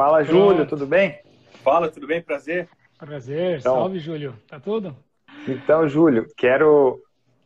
[0.00, 1.18] Fala, Júlio, tudo bem?
[1.62, 2.22] Fala, tudo bem?
[2.22, 2.66] Prazer.
[2.98, 4.34] Prazer, então, salve, Júlio.
[4.48, 4.96] Tá tudo?
[5.46, 6.98] Então, Júlio, quero,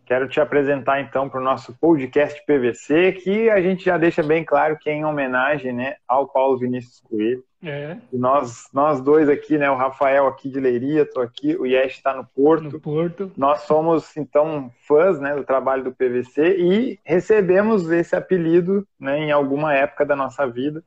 [0.07, 4.45] quero te apresentar então para o nosso podcast PVC, que a gente já deixa bem
[4.45, 7.43] claro que é em homenagem né, ao Paulo Vinícius Coelho.
[7.61, 7.96] É.
[8.12, 9.68] E nós, nós dois aqui, né?
[9.68, 12.71] O Rafael aqui de Leiria, tô aqui, o Yesh está no Porto.
[12.71, 13.32] No Porto.
[13.36, 19.32] Nós somos, então, fãs né, do trabalho do PVC e recebemos esse apelido né, em
[19.32, 20.85] alguma época da nossa vida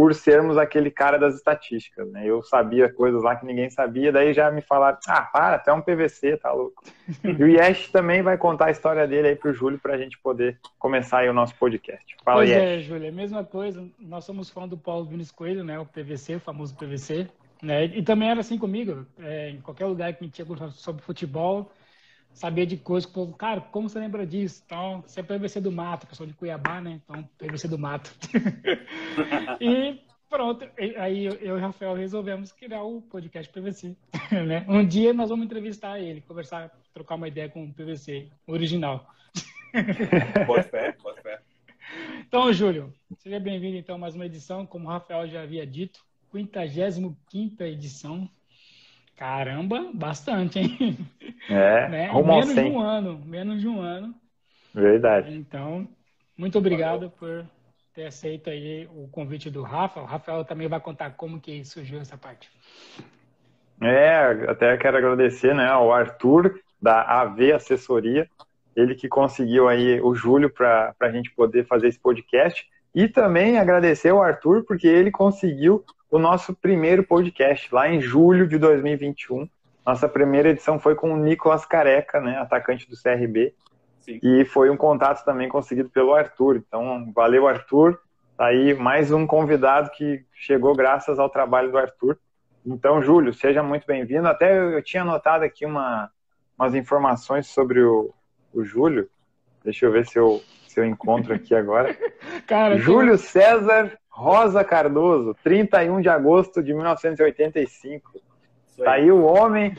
[0.00, 2.24] por sermos aquele cara das estatísticas, né?
[2.24, 5.82] Eu sabia coisas lá que ninguém sabia, daí já me falaram, ah, para, até um
[5.82, 6.82] PVC, tá louco.
[7.22, 10.58] e o Yesh também vai contar a história dele aí pro Júlio pra gente poder
[10.78, 12.16] começar aí o nosso podcast.
[12.24, 12.62] Fala, pois Yesh.
[12.62, 15.84] é, Júlio, é a mesma coisa, nós somos fã do Paulo Vinícius Coelho, né, o
[15.84, 17.28] PVC, o famoso PVC,
[17.62, 21.70] né, e também era assim comigo, é, em qualquer lugar que me tinha sobre futebol,
[22.32, 24.62] sabia de coisas que o povo, cara, como você lembra disso?
[24.64, 27.00] Então, você é PVC do mato, pessoal de Cuiabá, né?
[27.04, 28.10] Então, PVC do mato.
[29.60, 33.96] e pronto, aí eu e o Rafael resolvemos criar o podcast PVC,
[34.46, 34.64] né?
[34.68, 39.06] Um dia nós vamos entrevistar ele, conversar, trocar uma ideia com o PVC original.
[40.46, 41.40] Pode fé, pode fé.
[42.26, 46.04] Então, Júlio, seja bem-vindo então a mais uma edição, como o Rafael já havia dito,
[46.32, 48.28] 55 edição
[49.20, 50.96] Caramba, bastante, hein?
[51.48, 52.10] É, né?
[52.12, 54.14] menos de um ano, menos de um ano.
[54.74, 55.34] Verdade.
[55.34, 55.86] Então,
[56.36, 57.44] muito obrigado por
[57.94, 60.00] ter aceito aí o convite do Rafa.
[60.00, 62.50] O Rafael também vai contar como que surgiu essa parte.
[63.82, 68.28] É, até quero agradecer né, ao Arthur, da AV Assessoria,
[68.74, 72.66] ele que conseguiu aí o Júlio para a gente poder fazer esse podcast.
[72.94, 78.46] E também agradecer ao Arthur, porque ele conseguiu o nosso primeiro podcast, lá em julho
[78.48, 79.48] de 2021.
[79.86, 83.54] Nossa primeira edição foi com o Nicolas Careca, né, atacante do CRB.
[84.00, 84.18] Sim.
[84.22, 86.56] E foi um contato também conseguido pelo Arthur.
[86.56, 88.00] Então, valeu, Arthur.
[88.36, 92.18] Tá aí mais um convidado que chegou graças ao trabalho do Arthur.
[92.64, 94.26] Então, Júlio, seja muito bem-vindo.
[94.26, 96.10] Até eu, eu, tinha anotado aqui uma,
[96.58, 98.12] umas informações sobre o,
[98.52, 99.08] o Júlio.
[99.62, 101.96] Deixa eu ver se eu, se eu encontro aqui agora.
[102.46, 103.24] Cara, Júlio que...
[103.24, 108.20] César Rosa Cardoso, 31 de agosto de 1985.
[108.68, 109.74] Está aí o homem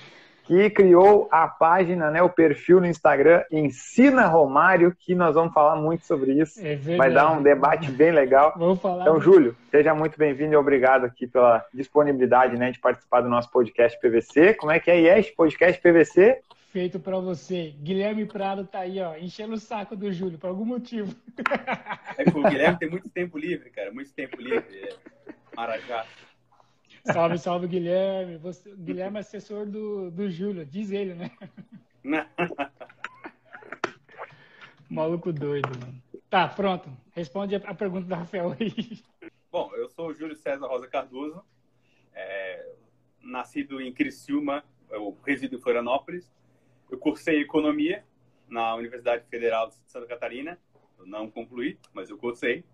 [0.45, 5.75] que criou a página, né, o perfil no Instagram Ensina Romário, que nós vamos falar
[5.75, 6.59] muito sobre isso.
[6.59, 8.51] É Vai dar um debate bem legal.
[8.57, 9.03] Vamos falar.
[9.03, 13.51] Então, Júlio, seja muito bem-vindo e obrigado aqui pela disponibilidade né, de participar do nosso
[13.51, 14.55] podcast PVC.
[14.55, 15.29] Como é que é, Yes?
[15.29, 16.41] Podcast PVC?
[16.71, 17.75] Feito para você.
[17.79, 21.13] Guilherme Prado tá aí, ó, enchendo o saco do Júlio, por algum motivo.
[22.17, 24.77] É que o Guilherme tem muito tempo livre, cara, muito tempo livre.
[24.77, 24.97] É
[25.55, 26.05] Marajá.
[27.05, 28.37] Salve, salve, Guilherme.
[28.37, 31.31] Você, Guilherme é assessor do, do Júlio, diz ele, né?
[34.89, 36.03] Maluco doido, mano.
[36.29, 36.89] Tá, pronto.
[37.11, 39.01] Responde a pergunta do Rafael aí.
[39.49, 41.43] Bom, eu sou o Júlio César Rosa Cardoso,
[42.13, 42.73] é,
[43.21, 46.29] nascido em Criciúma, eu resido em Florianópolis,
[46.91, 48.03] eu cursei economia
[48.47, 50.59] na Universidade Federal de Santa Catarina.
[50.99, 52.65] Eu não concluí, mas eu cursei.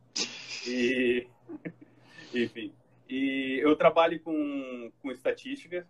[0.68, 1.28] E,
[2.34, 2.74] enfim,
[3.08, 5.88] e eu trabalho com, com estatística.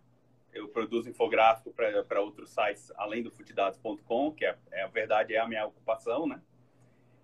[0.52, 5.38] Eu produzo infográfico para outros sites além do futedados.com, que é, é, a verdade é
[5.38, 6.40] a minha ocupação, né?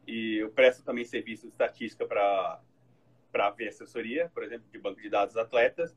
[0.06, 2.60] E eu presto também serviço de estatística para
[3.32, 5.96] para ver assessoria, por exemplo, de banco de dados atletas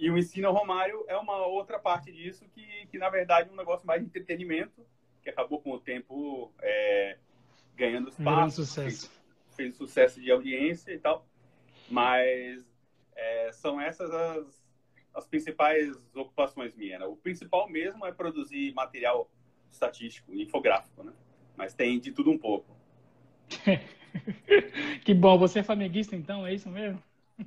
[0.00, 3.56] e o ensino Romário é uma outra parte disso que, que na verdade, é um
[3.56, 4.86] negócio mais de entretenimento,
[5.22, 7.18] que acabou com o tempo é,
[7.76, 9.10] ganhando espaço, sucesso.
[9.10, 11.26] Fez, fez, sucesso de audiência e tal.
[11.90, 12.64] Mas
[13.14, 14.64] é, são essas as,
[15.14, 17.00] as principais ocupações minhas.
[17.00, 17.06] Né?
[17.06, 19.30] O principal mesmo é produzir material
[19.70, 21.12] estatístico, infográfico, né?
[21.56, 22.74] Mas tem de tudo um pouco.
[25.04, 27.02] que bom, você é flamenguista então, é isso mesmo?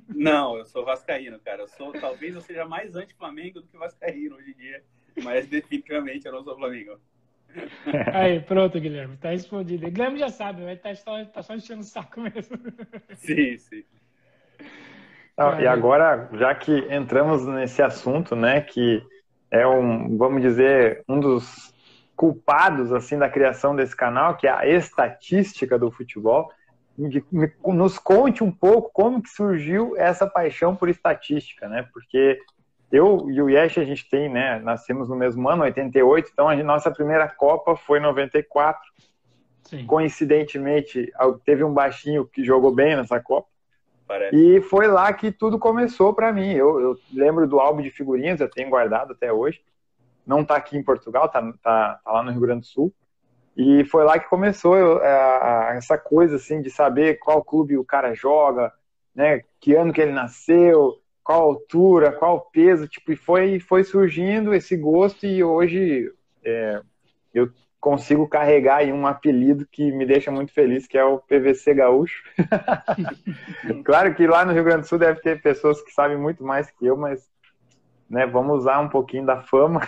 [0.08, 1.62] Não, eu sou vascaíno, cara.
[1.62, 4.82] Eu sou, talvez eu seja mais anti-Flamengo do que vascaíno hoje em dia,
[5.22, 6.98] mas definitivamente eu não sou Flamengo.
[8.12, 9.90] Aí, pronto, Guilherme, tá respondido.
[9.90, 12.58] Guilherme já sabe, vai tá só, tá só enchendo o saco mesmo.
[13.14, 13.84] Sim, sim.
[15.36, 19.02] Não, e agora, já que entramos nesse assunto, né, que
[19.50, 21.74] é um, vamos dizer, um dos
[22.16, 26.50] culpados assim da criação desse canal, que é a estatística do futebol
[27.66, 31.88] nos conte um pouco como que surgiu essa paixão por estatística, né?
[31.92, 32.38] Porque
[32.92, 34.60] eu e o Yesh, a gente tem, né?
[34.60, 38.80] Nascemos no mesmo ano, 88, então a nossa primeira Copa foi em 94.
[39.64, 39.86] Sim.
[39.86, 41.12] Coincidentemente,
[41.44, 43.48] teve um baixinho que jogou bem nessa Copa.
[44.06, 44.36] Parece.
[44.36, 46.52] E foi lá que tudo começou para mim.
[46.52, 49.60] Eu, eu, lembro do álbum de figurinhas, eu tenho guardado até hoje.
[50.26, 52.94] Não está aqui em Portugal, está tá, tá lá no Rio Grande do Sul.
[53.56, 58.14] E foi lá que começou é, essa coisa assim de saber qual clube o cara
[58.14, 58.72] joga,
[59.14, 59.42] né?
[59.60, 64.76] Que ano que ele nasceu, qual altura, qual peso, tipo, e foi, foi surgindo esse
[64.76, 66.12] gosto e hoje
[66.44, 66.80] é,
[67.32, 67.48] eu
[67.80, 72.22] consigo carregar aí um apelido que me deixa muito feliz, que é o PVC Gaúcho.
[73.84, 76.70] claro que lá no Rio Grande do Sul deve ter pessoas que sabem muito mais
[76.70, 77.28] que eu, mas
[78.08, 79.80] né, vamos usar um pouquinho da fama.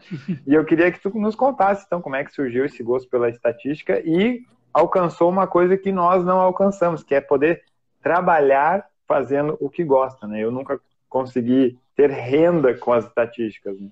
[0.46, 3.28] e eu queria que tu nos contasse, então, como é que surgiu esse gosto pela
[3.28, 4.42] estatística e
[4.72, 7.62] alcançou uma coisa que nós não alcançamos, que é poder
[8.02, 10.40] trabalhar fazendo o que gosta, né?
[10.40, 13.78] Eu nunca consegui ter renda com as estatísticas.
[13.80, 13.88] Né?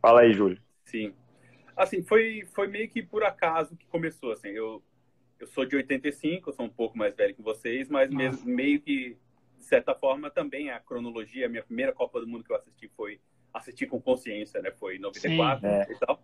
[0.00, 0.58] Fala aí, Júlio.
[0.84, 1.12] Sim.
[1.76, 4.48] Assim, foi, foi meio que por acaso que começou, assim.
[4.48, 4.82] Eu,
[5.38, 8.80] eu sou de 85, eu sou um pouco mais velho que vocês, mas mesmo, meio
[8.80, 9.16] que,
[9.60, 12.88] de certa forma, também a cronologia, a minha primeira Copa do Mundo que eu assisti
[12.88, 13.20] foi
[13.52, 14.70] assistir com consciência, né?
[14.70, 15.92] Foi em 94 Sim, é.
[15.92, 16.22] e tal.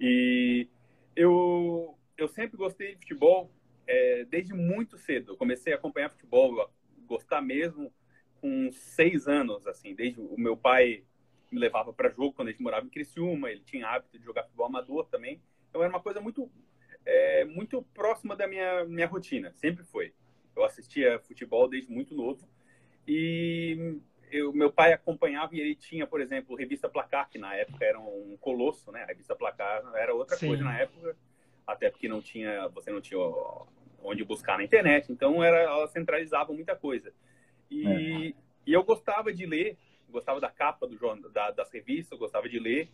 [0.00, 0.68] E
[1.14, 3.52] eu, eu sempre gostei de futebol
[3.86, 5.32] é, desde muito cedo.
[5.32, 6.70] Eu comecei a acompanhar futebol,
[7.06, 7.92] gostar mesmo
[8.40, 11.04] com seis anos, assim, desde o meu pai
[11.50, 14.42] me levava para jogo quando a gente morava em Criciúma, ele tinha hábito de jogar
[14.42, 15.40] futebol amador também,
[15.70, 16.50] então era uma coisa muito
[17.06, 20.12] é, muito próxima da minha minha rotina, sempre foi.
[20.56, 22.48] Eu assistia futebol desde muito novo
[23.06, 23.98] e
[24.30, 28.00] eu, meu pai acompanhava e ele tinha, por exemplo, revista Placar, que na época era
[28.00, 29.02] um colosso, né?
[29.02, 30.48] A revista Placar era outra Sim.
[30.48, 31.16] coisa na época,
[31.66, 33.20] até porque não tinha, você não tinha
[34.02, 35.10] onde buscar na internet.
[35.12, 37.12] Então, era, ela centralizava muita coisa.
[37.70, 38.34] E, é.
[38.66, 39.78] e eu gostava de ler,
[40.08, 40.98] gostava da capa do
[41.30, 42.90] da, das revistas, gostava de ler.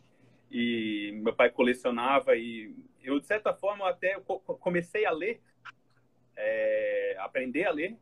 [0.51, 4.21] E meu pai colecionava e eu, de certa forma, até
[4.61, 5.41] comecei a ler,
[6.37, 7.97] é, aprender a ler,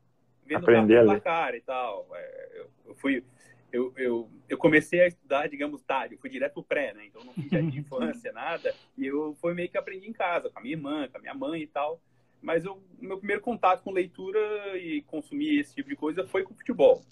[0.48, 2.08] vendo aprender o placar e tal.
[2.14, 3.24] É, eu, eu, fui...
[3.70, 7.04] Eu, eu, eu comecei a estudar, digamos, tarde, eu fui direto pro pré, né?
[7.04, 8.74] Então não fiz de infância, nada.
[8.96, 11.34] E eu foi meio que aprendi em casa, com a minha irmã, com a minha
[11.34, 12.00] mãe e tal
[12.40, 14.38] mas o meu primeiro contato com leitura
[14.76, 17.02] e consumir esse tipo de coisa foi com futebol.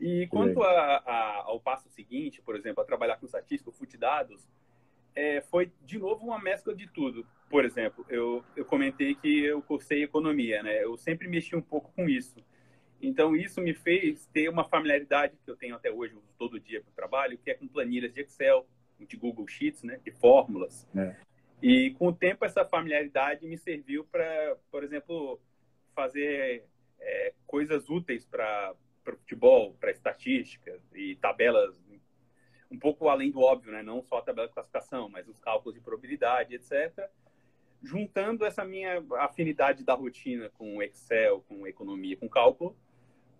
[0.00, 4.48] E quanto a, a, ao passo seguinte, por exemplo, a trabalhar com estatística, fute dados,
[5.14, 7.26] é, foi de novo uma mescla de tudo.
[7.48, 10.82] Por exemplo, eu, eu comentei que eu cursei economia, né?
[10.82, 12.44] Eu sempre mexi um pouco com isso.
[13.00, 16.90] Então, isso me fez ter uma familiaridade que eu tenho até hoje, todo dia para
[16.90, 18.66] o trabalho, que é com planilhas de Excel,
[19.00, 20.00] de Google Sheets, né?
[20.04, 20.86] De fórmulas.
[20.96, 21.16] É.
[21.62, 25.40] E com o tempo essa familiaridade me serviu para, por exemplo,
[25.94, 26.64] fazer
[27.00, 28.74] é, coisas úteis para
[29.06, 31.80] o futebol, para estatística e tabelas
[32.70, 33.82] um pouco além do óbvio, né?
[33.82, 37.08] Não só a tabela de classificação, mas os cálculos de probabilidade, etc.
[37.82, 42.76] Juntando essa minha afinidade da rotina com Excel, com economia, com cálculo,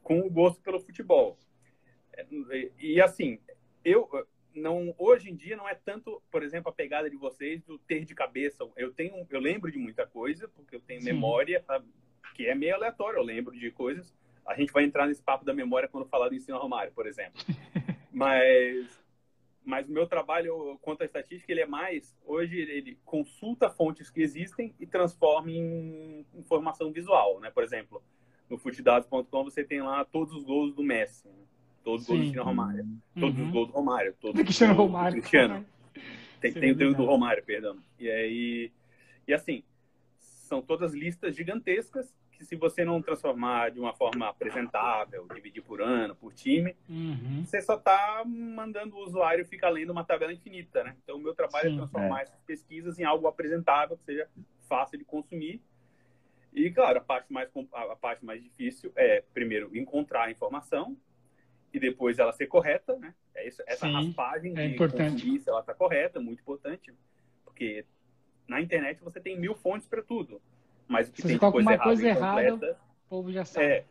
[0.02, 1.36] com o gosto pelo futebol.
[2.78, 3.38] E assim,
[3.84, 4.08] eu
[4.54, 8.04] não hoje em dia não é tanto, por exemplo, a pegada de vocês do ter
[8.04, 8.68] de cabeça.
[8.76, 11.12] Eu tenho, eu lembro de muita coisa porque eu tenho Sim.
[11.12, 11.86] memória, sabe?
[12.38, 13.18] que é meio aleatório.
[13.18, 14.14] Eu lembro de coisas.
[14.46, 17.42] A gente vai entrar nesse papo da memória quando falar do ensino Romário, por exemplo.
[18.12, 18.97] mas
[19.68, 24.22] mas o meu trabalho quanto à estatística ele é mais hoje ele consulta fontes que
[24.22, 27.50] existem e transforma em informação visual, né?
[27.50, 28.02] Por exemplo,
[28.48, 31.28] no futedados.com você tem lá todos os gols do Messi.
[31.28, 31.34] Né?
[31.84, 32.84] Todos os gols do Cristiano Romário.
[32.84, 33.20] Uhum.
[33.20, 34.14] Todos os gols do Romário.
[34.18, 35.20] Todos do Cristiano Romário.
[35.20, 35.66] Cristiano.
[36.40, 37.76] Tem, tem, tem o do Romário, perdão.
[37.98, 38.72] E aí,
[39.26, 39.62] e assim,
[40.18, 45.82] são todas listas gigantescas que se você não transformar de uma forma apresentável, dividir por
[45.82, 47.44] ano, por time, uhum.
[47.44, 50.96] você só está mandando o usuário ficar lendo uma tabela infinita, né?
[51.02, 52.22] Então, o meu trabalho é Sim, é transformar é.
[52.22, 54.28] essas pesquisas em algo apresentável, que seja
[54.68, 55.60] fácil de consumir.
[56.54, 60.96] E, claro, a parte mais, a parte mais difícil é, primeiro, encontrar a informação,
[61.72, 63.14] e depois ela ser correta, né?
[63.34, 65.40] É isso, essa Sim, raspagem é de importante.
[65.40, 66.94] se ela está correta, muito importante,
[67.44, 67.84] porque
[68.46, 70.40] na internet você tem mil fontes para tudo,
[70.88, 73.66] mas o que se tem coisa errada, coisa errada, o povo já sabe.
[73.66, 73.84] É,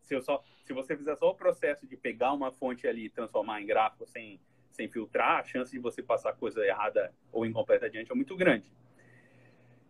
[0.00, 3.10] se, eu só, se você fizer só o processo de pegar uma fonte ali e
[3.10, 4.40] transformar em gráfico sem,
[4.72, 8.70] sem filtrar, a chance de você passar coisa errada ou incompleta adiante é muito grande.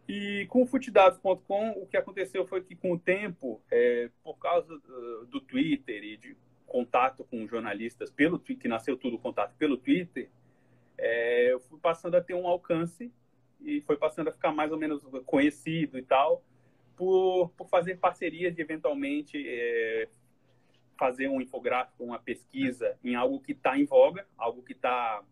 [0.07, 4.79] E com o futedados.com, o que aconteceu foi que, com o tempo, é, por causa
[4.79, 9.77] do, do Twitter e de contato com jornalistas pelo Twitter, que nasceu tudo contato pelo
[9.77, 10.29] Twitter,
[10.99, 13.13] é, eu fui passando a ter um alcance
[13.65, 16.43] e foi passando a ficar mais ou menos conhecido e tal,
[16.97, 20.09] por, por fazer parcerias de eventualmente é,
[20.99, 25.23] fazer um infográfico, uma pesquisa em algo que está em voga, algo que está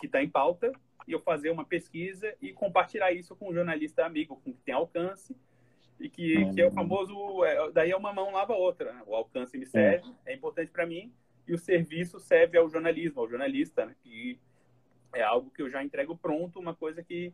[0.00, 0.72] que tá em pauta,
[1.06, 4.74] e eu fazer uma pesquisa e compartilhar isso com um jornalista amigo, com que tem
[4.74, 5.36] alcance,
[5.98, 9.02] e que, que é o famoso, é, daí é uma mão lava a outra, né?
[9.06, 11.12] o alcance me serve, é, é importante para mim,
[11.46, 13.94] e o serviço serve ao jornalismo, ao jornalista, né?
[14.02, 14.38] que
[15.14, 17.32] é algo que eu já entrego pronto, uma coisa que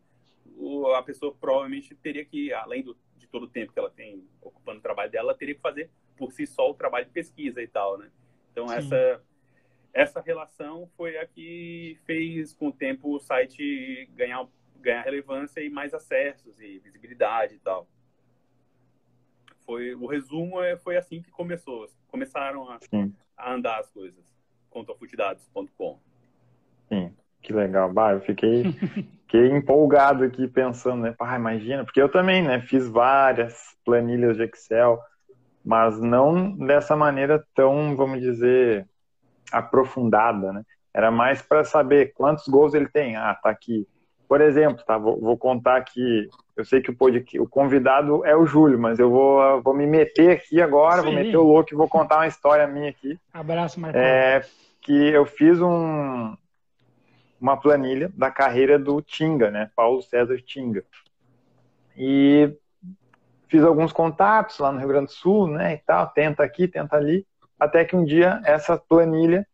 [0.97, 4.79] a pessoa provavelmente teria que, além do, de todo o tempo que ela tem ocupando
[4.79, 7.99] o trabalho dela, teria que fazer por si só o trabalho de pesquisa e tal,
[7.99, 8.11] né?
[8.53, 9.23] Então, essa,
[9.93, 14.47] essa relação foi a que fez, com o tempo, o site ganhar,
[14.77, 17.89] ganhar relevância e mais acessos e visibilidade e tal.
[19.65, 21.89] Foi, o resumo é, foi assim que começou.
[22.09, 22.79] Começaram a,
[23.37, 24.25] a andar as coisas.
[24.69, 26.01] Contafutidados.com.
[26.89, 27.93] Sim, que legal.
[27.93, 28.73] Bah, eu fiquei,
[29.27, 31.15] fiquei empolgado aqui pensando, né?
[31.17, 32.61] Pá, imagina, porque eu também, né?
[32.61, 34.99] Fiz várias planilhas de Excel,
[35.65, 38.87] mas não dessa maneira tão, vamos dizer,
[39.53, 40.63] aprofundada, né?
[40.93, 43.17] Era mais para saber quantos gols ele tem.
[43.17, 43.87] Ah, tá aqui.
[44.29, 44.99] Por exemplo, tá?
[44.99, 46.29] Vou, vou contar aqui.
[46.57, 49.87] Eu sei que o, podcast, o convidado é o Júlio, mas eu vou, vou me
[49.87, 51.05] meter aqui agora, Sim.
[51.05, 53.19] vou meter o louco e vou contar uma história minha aqui.
[53.33, 54.01] Abraço, Marcos.
[54.01, 54.43] É,
[54.81, 56.37] que eu fiz um,
[57.41, 59.71] uma planilha da carreira do Tinga, né?
[59.75, 60.85] Paulo César Tinga.
[61.97, 62.53] E
[63.49, 65.75] fiz alguns contatos lá no Rio Grande do Sul, né?
[65.75, 67.27] E tal, tenta aqui, tenta ali,
[67.59, 69.47] até que um dia essa planilha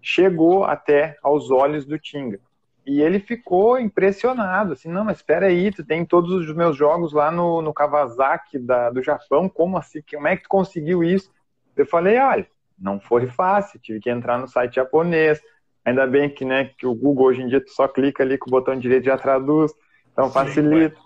[0.00, 2.40] chegou até aos olhos do Tinga.
[2.86, 7.14] E ele ficou impressionado, assim, não, mas espera aí, tu tem todos os meus jogos
[7.14, 11.32] lá no, no Kawasaki da, do Japão, como assim, como é que tu conseguiu isso?
[11.74, 12.46] Eu falei, olha,
[12.78, 15.40] não foi fácil, tive que entrar no site japonês,
[15.84, 18.48] ainda bem que, né, que o Google hoje em dia tu só clica ali com
[18.48, 19.72] o botão direito já traduz,
[20.12, 20.96] então facilita.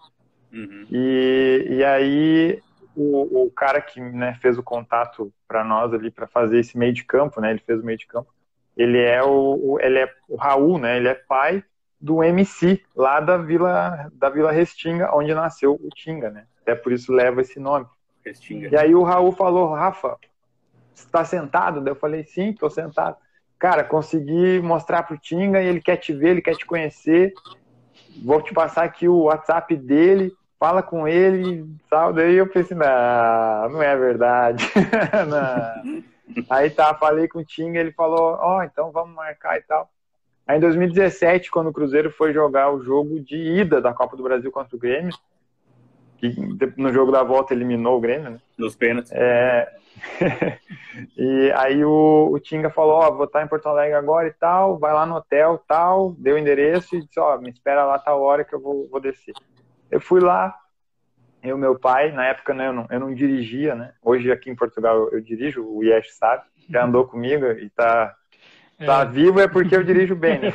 [0.53, 0.87] Uhum.
[0.91, 2.63] E, e aí
[2.95, 6.93] o, o cara que né, fez o contato para nós ali para fazer esse meio
[6.93, 8.33] de campo, né, ele fez o meio de campo,
[8.79, 10.97] ele é o, ele é o Raul, né?
[10.97, 11.65] Ele é pai
[12.01, 16.47] do MC lá da Vila da Vila Restinga, onde nasceu o Tinga, né?
[16.63, 17.87] Até por isso leva esse nome.
[18.25, 18.69] Restinga.
[18.69, 20.17] E aí o Raul falou, Rafa,
[20.95, 21.81] está sentado?
[21.81, 23.17] Daí eu falei, sim, estou sentado.
[23.59, 27.33] Cara, consegui mostrar pro Tinga e ele quer te ver, ele quer te conhecer.
[28.25, 32.13] Vou te passar aqui o WhatsApp dele, fala com ele, tal.
[32.13, 34.65] Daí eu pensei, não, não é verdade.
[35.29, 36.03] não.
[36.49, 39.91] Aí tá, falei com o Tinga, ele falou, ó, oh, então vamos marcar e tal.
[40.47, 44.23] Aí em 2017, quando o Cruzeiro foi jogar o jogo de ida da Copa do
[44.23, 45.15] Brasil contra o Grêmio,
[46.17, 46.35] que
[46.77, 48.41] no jogo da volta eliminou o Grêmio, né?
[48.57, 49.13] Nos pênaltis.
[49.13, 49.71] É...
[51.17, 54.33] e aí o, o Tinga falou, ó, oh, vou estar em Porto Alegre agora e
[54.33, 57.85] tal, vai lá no hotel tal, deu o endereço e disse, ó, oh, me espera
[57.85, 59.35] lá tal hora que eu vou, vou descer.
[59.91, 60.55] Eu fui lá,
[61.43, 63.95] eu meu pai, na época né, eu, não, eu não dirigia, né?
[64.03, 68.15] Hoje aqui em Portugal eu, eu dirijo, o Yesh sabe, já andou comigo e tá,
[68.87, 69.07] tá é.
[69.07, 70.53] vivo é porque eu dirijo bem, né?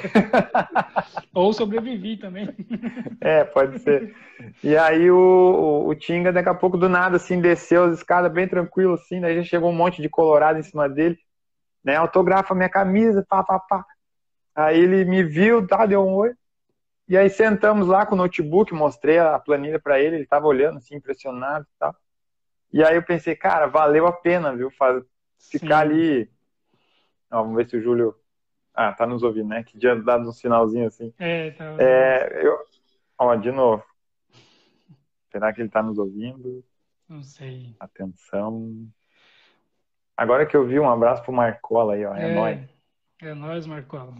[1.33, 2.49] Ou sobrevivi também.
[3.21, 4.13] É, pode ser.
[4.61, 8.29] E aí o, o, o, Tinga daqui a pouco do nada assim desceu as escadas
[8.31, 11.17] bem tranquilo assim, daí já chegou um monte de colorado em cima dele,
[11.81, 11.95] né?
[11.95, 13.85] Autografa minha camisa, pá, pá, pá.
[14.53, 16.33] Aí ele me viu, tá, deu um oi.
[17.07, 20.77] E aí sentamos lá com o notebook, mostrei a planilha para ele, ele estava olhando
[20.77, 21.95] assim, impressionado e tal.
[22.73, 24.69] E aí eu pensei, cara, valeu a pena, viu?
[24.71, 24.99] Ficar
[25.39, 25.71] Sim.
[25.73, 26.32] ali.
[27.33, 28.15] Ó, vamos ver se o Júlio.
[28.73, 29.63] Ah, tá nos ouvindo, né?
[29.63, 31.13] Que dia dado um sinalzinho assim.
[31.19, 31.75] É, tá.
[31.79, 32.57] É, eu...
[33.17, 33.83] Ó, de novo.
[35.31, 36.63] Será que ele tá nos ouvindo?
[37.09, 37.75] Não sei.
[37.79, 38.87] Atenção.
[40.15, 42.15] Agora que eu vi, um abraço pro Marcola aí, ó.
[42.15, 42.69] É, é nóis.
[43.21, 44.13] É nóis, Marcola.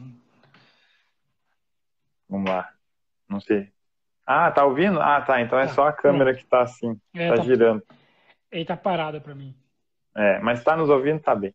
[2.27, 2.71] Vamos lá.
[3.29, 3.71] Não sei.
[4.25, 4.99] Ah, tá ouvindo?
[4.99, 5.41] Ah, tá.
[5.41, 5.73] Então é tá.
[5.73, 6.43] só a câmera Pronto.
[6.43, 6.99] que tá assim.
[7.13, 7.83] É, tá, tá, girando.
[8.51, 9.55] Ele tá parada para mim.
[10.15, 11.53] É, mas tá nos ouvindo, tá bem.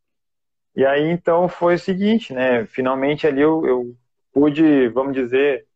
[0.78, 2.64] E aí, então, foi o seguinte, né?
[2.66, 3.96] Finalmente ali eu, eu
[4.32, 5.66] pude, vamos dizer,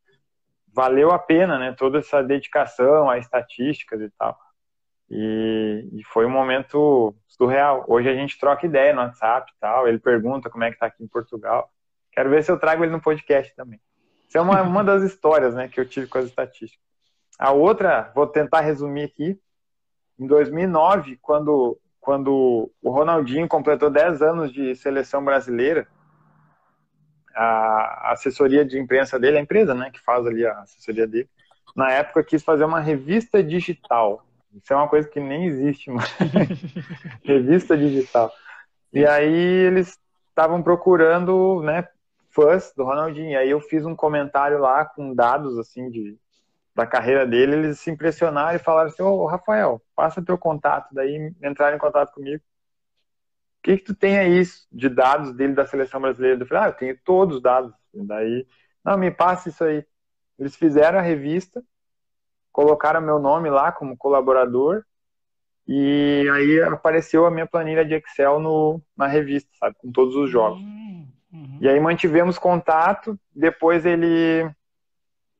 [0.72, 1.74] valeu a pena, né?
[1.76, 4.38] Toda essa dedicação a estatísticas e tal.
[5.10, 7.84] E, e, foi um momento surreal.
[7.88, 9.88] Hoje a gente troca ideia no WhatsApp e tal.
[9.88, 11.68] Ele pergunta como é que tá aqui em Portugal.
[12.12, 13.80] Quero ver se eu trago ele no podcast também.
[14.28, 16.80] Isso é uma, uma das histórias né, que eu tive com as estatísticas.
[17.40, 19.36] A outra, vou tentar resumir aqui.
[20.16, 25.86] Em 2009, quando, quando o Ronaldinho completou 10 anos de seleção brasileira,
[27.32, 31.30] a assessoria de imprensa dele, a empresa né, que faz ali a assessoria dele,
[31.76, 34.26] na época quis fazer uma revista digital.
[34.52, 36.12] Isso é uma coisa que nem existe mais.
[37.24, 38.32] revista digital.
[38.92, 39.96] E aí eles
[40.28, 41.86] estavam procurando né,
[42.30, 43.30] fãs do Ronaldinho.
[43.30, 46.18] E aí eu fiz um comentário lá com dados assim de
[46.74, 51.32] da carreira dele, eles se impressionaram e falaram assim: "Ô, Rafael, passa teu contato", daí
[51.42, 52.42] entraram em contato comigo.
[53.58, 56.42] O que que tu tem aí de dados dele da seleção brasileira?
[56.42, 57.72] Eu falei: "Ah, eu tenho todos os dados".
[57.94, 58.46] daí,
[58.84, 59.84] não, me passa isso aí.
[60.38, 61.62] Eles fizeram a revista,
[62.50, 64.84] colocaram meu nome lá como colaborador
[65.66, 70.28] e aí apareceu a minha planilha de Excel no, na revista, sabe, com todos os
[70.30, 70.60] jogos.
[70.60, 71.06] Hum.
[71.32, 71.58] Uhum.
[71.60, 73.18] E aí mantivemos contato.
[73.34, 74.50] Depois ele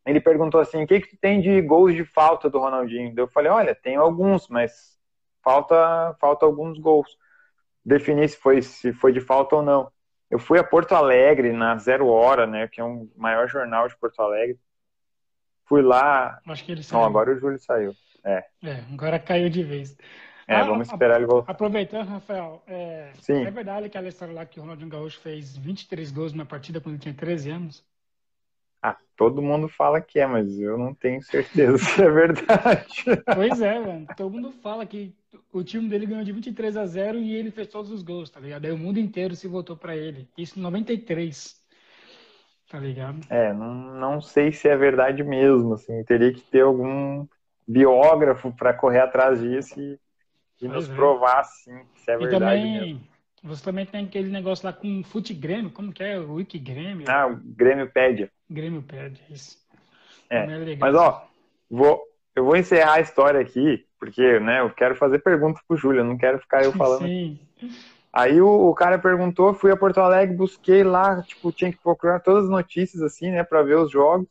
[0.07, 3.29] ele perguntou assim: "O que que tu tem de gols de falta do Ronaldinho?" Eu
[3.29, 4.99] falei: "Olha, tenho alguns, mas
[5.43, 7.17] falta falta alguns gols."
[7.85, 9.91] definir se foi, se foi de falta ou não.
[10.31, 13.97] Eu fui a Porto Alegre na Zero Hora, né, que é um maior jornal de
[13.97, 14.59] Porto Alegre.
[15.67, 16.41] Fui lá.
[16.47, 17.01] Acho que ele saiu.
[17.01, 17.95] Não, agora o Júlio saiu.
[18.25, 18.45] É.
[18.63, 19.97] é agora caiu de vez.
[20.47, 21.53] É, ah, vamos esperar ele voltar.
[21.53, 23.45] Aproveitando, Rafael, é, Sim.
[23.45, 26.95] é verdade aquela história lá que o Ronaldinho Gaúcho fez 23 gols na partida quando
[26.95, 27.85] ele tinha 13 anos?
[28.83, 33.05] Ah, todo mundo fala que é, mas eu não tenho certeza se é verdade.
[33.35, 34.07] Pois é, mano.
[34.17, 35.15] Todo mundo fala que
[35.53, 38.41] o time dele ganhou de 23 a 0 e ele fez todos os gols, tá
[38.41, 38.65] ligado?
[38.65, 40.29] Aí o mundo inteiro se votou para ele.
[40.37, 41.63] Isso em 93.
[42.69, 43.21] Tá ligado?
[43.29, 46.03] É, não, não sei se é verdade mesmo, assim.
[46.05, 47.27] Teria que ter algum
[47.69, 49.99] biógrafo para correr atrás disso e,
[50.61, 50.95] e nos é.
[50.95, 53.01] provar, assim, se é e verdade também, mesmo.
[53.45, 56.19] Você também tem aquele negócio lá com o Fute Grêmio, como que é?
[56.19, 57.05] O Wiki Grêmio?
[57.11, 58.31] Ah, o Grêmio Pédia.
[58.53, 59.59] Grêmio Pédia, isso.
[60.29, 61.27] É, é mas ó,
[61.71, 62.03] vou,
[62.37, 66.05] eu vou encerrar a história aqui, porque né, eu quero fazer perguntas pro Júlio, eu
[66.05, 67.07] não quero ficar eu falando.
[67.07, 67.39] Sim.
[68.13, 72.21] Aí o, o, cara perguntou, fui a Porto Alegre, busquei lá, tipo, tinha que procurar
[72.21, 74.29] todas as notícias, assim, né, pra ver os jogos.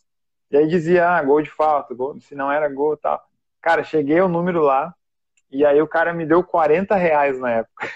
[0.52, 3.24] E aí dizia, ah, gol de falta, gol, se não era gol e tal.
[3.60, 4.94] Cara, cheguei ao número lá,
[5.52, 7.88] e aí o cara me deu 40 reais na época.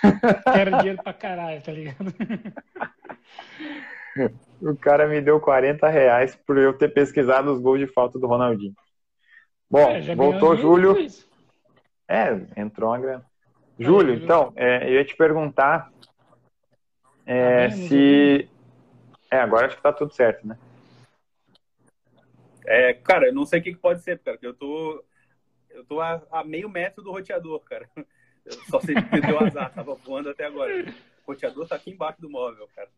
[0.48, 2.14] Era dinheiro pra caralho, tá ligado?
[4.62, 8.28] o cara me deu 40 reais por eu ter pesquisado os gols de falta do
[8.28, 8.76] Ronaldinho.
[9.70, 10.96] Bom, é, voltou Júlio.
[12.08, 13.26] É, entrou uma grana.
[13.80, 15.92] Júlio, então, é, eu ia te perguntar
[17.26, 18.50] é, tá se.
[19.32, 20.58] É, agora acho que tá tudo certo, né?
[22.66, 25.04] É, cara, eu não sei o que pode ser, cara, porque eu tô
[25.72, 27.90] eu tô a, a, meio metro do roteador, cara.
[28.46, 30.86] Eu só sei que deu azar, tava voando até agora.
[31.26, 32.90] O roteador tá aqui embaixo do móvel, cara.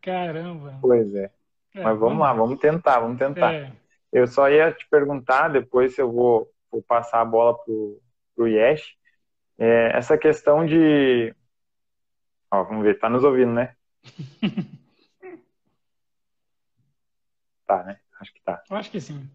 [0.00, 0.78] Caramba.
[0.80, 1.30] Pois é.
[1.74, 3.52] é Mas vamos, lá, vamos tentar, vamos tentar.
[3.54, 3.72] É.
[4.12, 8.00] Eu só ia te perguntar, depois eu vou, vou passar a bola pro,
[8.34, 8.96] pro Yesh.
[9.58, 11.34] É, essa questão de.
[12.50, 13.76] Ó, vamos ver, tá nos ouvindo, né?
[17.66, 18.00] tá, né?
[18.20, 18.62] Acho que tá.
[18.68, 19.30] Eu acho que sim.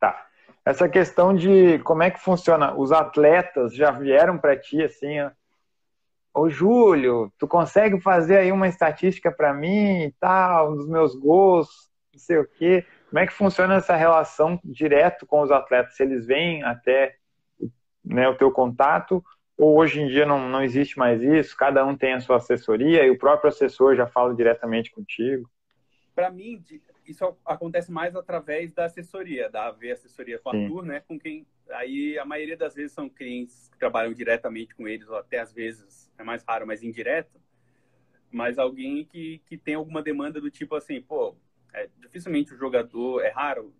[0.00, 0.26] Tá.
[0.64, 5.30] Essa questão de como é que funciona, os atletas já vieram para ti assim, ó,
[6.34, 11.68] Ô Júlio, tu consegue fazer aí uma estatística para mim e tal, dos meus gols,
[12.12, 12.84] não sei o quê.
[13.08, 15.94] Como é que funciona essa relação direto com os atletas?
[15.94, 17.14] Se eles vêm até
[18.04, 19.24] né, o teu contato,
[19.56, 21.56] ou hoje em dia não, não existe mais isso?
[21.56, 25.48] Cada um tem a sua assessoria e o próprio assessor já fala diretamente contigo?
[26.16, 26.60] Para mim,
[27.06, 30.82] isso acontece mais através da assessoria, da AV Assessoria com a Sim.
[30.82, 31.00] né?
[31.00, 35.16] Com quem aí a maioria das vezes são clientes que trabalham diretamente com eles, ou
[35.16, 37.40] até às vezes é mais raro, mas indireto.
[38.30, 41.36] Mas alguém que, que tem alguma demanda do tipo assim, pô,
[41.72, 43.74] é, dificilmente o jogador é raro.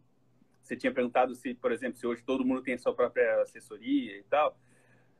[0.63, 4.17] Você tinha perguntado se, por exemplo, se hoje todo mundo tem a sua própria assessoria
[4.17, 4.59] e tal.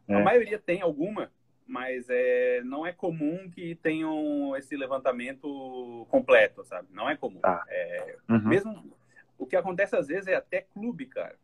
[0.09, 0.15] É.
[0.15, 1.33] A maioria tem alguma,
[1.67, 6.89] mas é, não é comum que tenham esse levantamento completo, sabe?
[6.93, 7.41] Não é comum.
[7.41, 7.65] Tá.
[7.69, 8.49] É, uhum.
[8.49, 8.97] Mesmo
[9.39, 11.37] o que acontece às vezes é até clube, cara.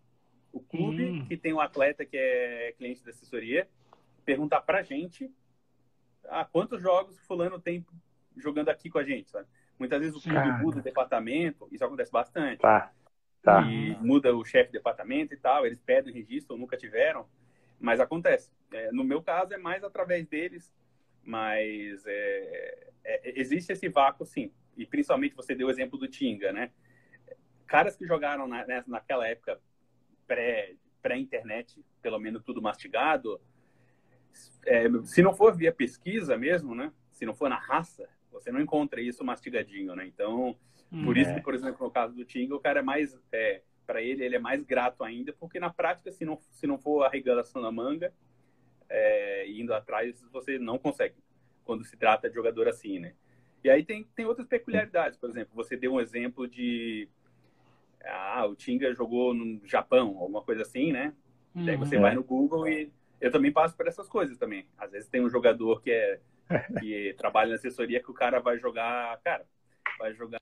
[0.52, 1.26] O clube hum.
[1.26, 3.68] que tem um atleta que é cliente da assessoria
[4.24, 5.32] perguntar pra gente
[6.28, 7.84] ah, quantos jogos fulano tem
[8.36, 9.46] jogando aqui com a gente, sabe?
[9.78, 10.58] Muitas vezes o clube cara.
[10.58, 12.60] muda o departamento, isso acontece bastante.
[12.60, 12.92] Tá.
[13.42, 13.62] Tá.
[13.62, 17.26] E muda o chefe de departamento e tal, eles pedem registro, nunca tiveram.
[17.78, 18.50] Mas acontece.
[18.72, 20.72] É, no meu caso, é mais através deles,
[21.22, 24.52] mas é, é, existe esse vácuo, sim.
[24.76, 26.70] E principalmente você deu o exemplo do Tinga, né?
[27.66, 29.60] Caras que jogaram na, naquela época
[30.26, 33.40] pré, pré-internet, pelo menos tudo mastigado,
[34.66, 36.92] é, se não for via pesquisa mesmo, né?
[37.12, 40.06] Se não for na raça, você não encontra isso mastigadinho, né?
[40.06, 40.56] Então,
[41.04, 44.02] por isso que, por exemplo, no caso do Tinga, o cara é mais é, para
[44.02, 47.08] ele, ele é mais grato ainda, porque na prática, se não, se não for a
[47.08, 48.12] regulação na manga,
[48.90, 51.14] é, indo atrás, você não consegue,
[51.64, 53.14] quando se trata de jogador assim, né?
[53.62, 57.08] E aí tem, tem outras peculiaridades, por exemplo, você deu um exemplo de.
[58.04, 61.14] Ah, o Tinga jogou no Japão, alguma coisa assim, né?
[61.54, 61.66] Uhum.
[61.66, 62.92] Daí você vai no Google e.
[63.20, 64.66] Eu também passo por essas coisas também.
[64.78, 66.20] Às vezes tem um jogador que é
[66.80, 69.46] que trabalha na assessoria que o cara vai jogar, cara,
[69.98, 70.40] vai jogar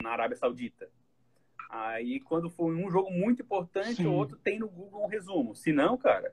[0.00, 0.88] na Arábia Saudita.
[1.68, 4.06] Aí, quando for um jogo muito importante, Sim.
[4.06, 5.54] o outro tem no Google um resumo.
[5.54, 6.32] Se não, cara,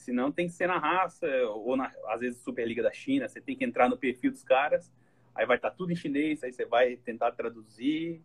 [0.00, 3.40] se não tem que ser na raça, ou na, às vezes Superliga da China, você
[3.40, 4.90] tem que entrar no perfil dos caras,
[5.34, 8.22] aí vai estar tá tudo em chinês, aí você vai tentar traduzir,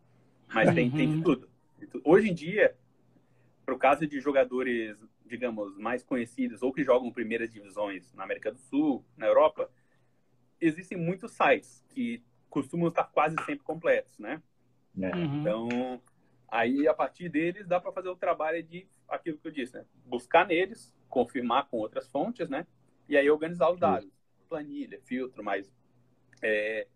[0.53, 0.95] mas tem, uhum.
[0.95, 1.49] tem de tudo.
[2.03, 2.75] Hoje em dia,
[3.65, 8.51] para o caso de jogadores, digamos, mais conhecidos ou que jogam primeiras divisões na América
[8.51, 9.69] do Sul, na Europa,
[10.59, 14.41] existem muitos sites que costumam estar quase sempre completos, né?
[15.01, 15.13] É.
[15.13, 15.41] Uhum.
[15.41, 16.01] Então,
[16.47, 19.85] Aí, a partir deles, dá para fazer o trabalho de aquilo que eu disse, né?
[20.05, 22.65] Buscar neles, confirmar com outras fontes, né?
[23.07, 24.09] E aí organizar os dados.
[24.49, 25.73] Planilha, filtro, mas
[26.41, 26.87] é,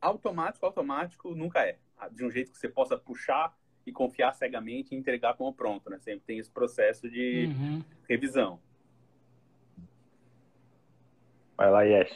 [0.00, 1.78] automático, automático nunca é.
[2.12, 5.98] De um jeito que você possa puxar e confiar cegamente e entregar como pronto, né?
[5.98, 7.84] Sempre tem esse processo de uhum.
[8.08, 8.60] revisão.
[11.56, 12.10] Vai lá, Yes.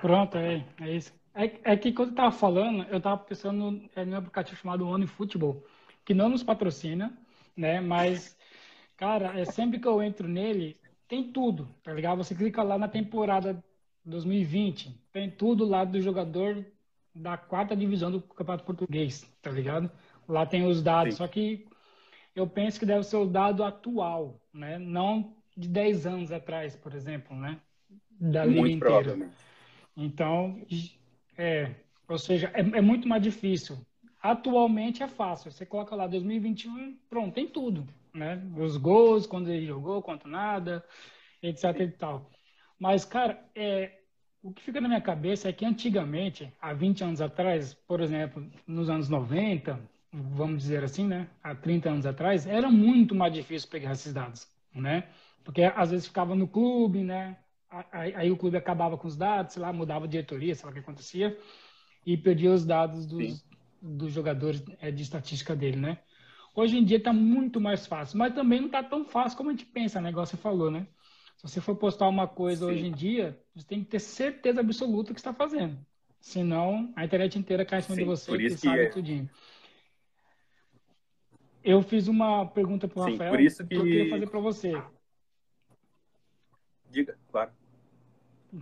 [0.00, 1.12] Pronto, é, é isso.
[1.34, 4.86] É, é que quando eu estava falando, eu estava pensando no, é, no aplicativo chamado
[4.86, 5.64] OneFootball,
[6.04, 7.16] que não nos patrocina,
[7.56, 7.80] né?
[7.80, 8.36] Mas,
[8.98, 12.18] cara, é sempre que eu entro nele, tem tudo, tá ligado?
[12.18, 13.64] Você clica lá na temporada
[14.04, 16.66] 2020, tem tudo lá do jogador
[17.14, 19.90] da quarta divisão do Campeonato Português, tá ligado?
[20.28, 21.18] Lá tem os dados, Sim.
[21.18, 21.66] só que
[22.34, 24.78] eu penso que deve ser o dado atual, né?
[24.78, 27.58] Não de 10 anos atrás, por exemplo, né?
[28.10, 29.30] Da muito liga inteira.
[29.96, 30.60] Então,
[31.36, 31.74] é,
[32.08, 33.78] ou seja, é, é muito mais difícil.
[34.20, 35.50] Atualmente é fácil.
[35.50, 38.42] Você coloca lá 2021, pronto, tem tudo, né?
[38.56, 40.84] Os gols, quando ele jogou, quanto nada,
[41.42, 42.30] etc e tal.
[42.78, 43.98] Mas, cara, é,
[44.42, 48.48] o que fica na minha cabeça é que antigamente, há 20 anos atrás, por exemplo,
[48.66, 49.80] nos anos 90,
[50.12, 51.28] vamos dizer assim, né?
[51.42, 55.08] Há 30 anos atrás, era muito mais difícil pegar esses dados, né?
[55.44, 57.38] Porque às vezes ficava no clube, né?
[57.92, 60.70] Aí, aí o clube acabava com os dados, sei lá, mudava a diretoria, sei lá
[60.70, 61.38] o que acontecia,
[62.06, 63.44] e perdia os dados dos,
[63.82, 65.98] dos jogadores é, de estatística dele, né?
[66.58, 69.52] Hoje em dia está muito mais fácil, mas também não está tão fácil como a
[69.52, 70.10] gente pensa, né?
[70.10, 70.88] Igual você falou, né?
[71.36, 72.72] Se você for postar uma coisa Sim.
[72.72, 75.78] hoje em dia, você tem que ter certeza absoluta que está fazendo.
[76.20, 78.88] Senão, a internet inteira cai em cima Sim, de você e sabe é.
[78.88, 79.30] tudinho.
[81.62, 83.68] Eu fiz uma pergunta para o Rafael por isso que...
[83.68, 84.82] que eu queria fazer para você.
[86.90, 87.52] Diga, claro.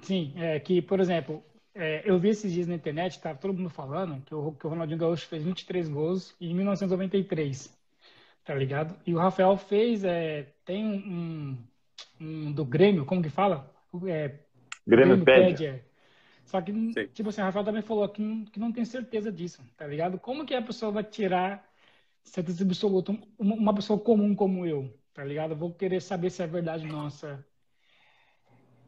[0.03, 1.43] Sim, é que, por exemplo,
[1.75, 4.69] é, eu vi esses dias na internet, tá todo mundo falando que o, que o
[4.69, 7.76] Ronaldinho Gaúcho fez 23 gols em 1993,
[8.47, 8.97] tá ligado?
[9.05, 11.59] E o Rafael fez, é, tem um,
[12.21, 13.75] um, do Grêmio, como que fala?
[14.07, 14.39] É,
[14.87, 15.67] Grêmio, Grêmio pede.
[15.67, 15.83] É.
[16.45, 17.09] Só que, Sim.
[17.13, 20.17] tipo assim, o Rafael também falou que não, que não tem certeza disso, tá ligado?
[20.17, 21.69] Como que a pessoa vai tirar
[22.23, 23.19] certeza absoluta?
[23.37, 25.51] Uma pessoa comum como eu, tá ligado?
[25.51, 27.45] Eu vou querer saber se é verdade nossa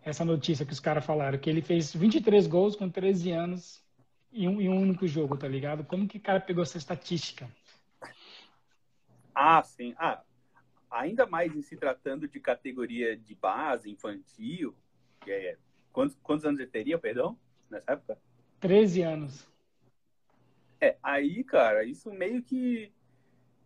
[0.01, 3.83] essa notícia que os caras falaram, que ele fez 23 gols com 13 anos
[4.33, 5.85] em um, em um único jogo, tá ligado?
[5.85, 7.51] Como que o cara pegou essa estatística?
[9.41, 9.95] Ah, sim.
[9.97, 10.21] Ah,
[10.91, 14.77] ainda mais em se tratando de categoria de base, infantil,
[15.21, 15.57] que é...
[15.93, 17.39] Quantos, quantos anos ele teria, perdão,
[17.71, 18.19] nessa época?
[18.59, 19.49] 13 anos.
[20.81, 22.93] É, aí, cara, isso meio que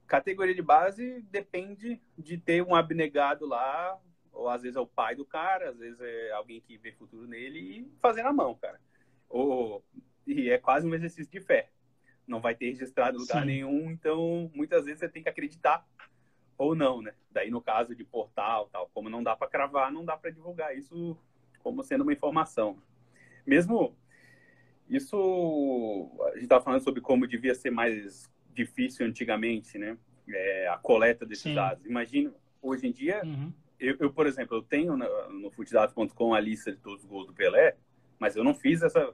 [0.07, 3.99] categoria de base depende de ter um abnegado lá
[4.31, 7.27] ou às vezes é o pai do cara, às vezes é alguém que vê futuro
[7.27, 8.79] nele e fazer na mão, cara.
[9.27, 9.83] Ou,
[10.27, 11.71] e é quase um exercício de fé.
[12.27, 13.47] Não vai ter registrado lugar Sim.
[13.47, 15.87] nenhum, então muitas vezes você tem que acreditar
[16.57, 17.15] ou não, né?
[17.31, 20.77] Daí no caso de portal, tal, como não dá para cravar, não dá para divulgar
[20.77, 21.17] isso
[21.61, 22.79] como sendo uma informação.
[23.47, 23.97] Mesmo
[24.89, 29.97] isso, a gente estava falando sobre como devia ser mais difícil antigamente, né?
[30.29, 31.55] É, a coleta desses Sim.
[31.55, 31.85] dados.
[31.85, 36.71] Imagina, hoje em dia, uhum eu, eu, por exemplo, eu tenho no, no a lista
[36.71, 37.77] de todos os gols do Pelé,
[38.19, 39.13] mas eu não fiz essa,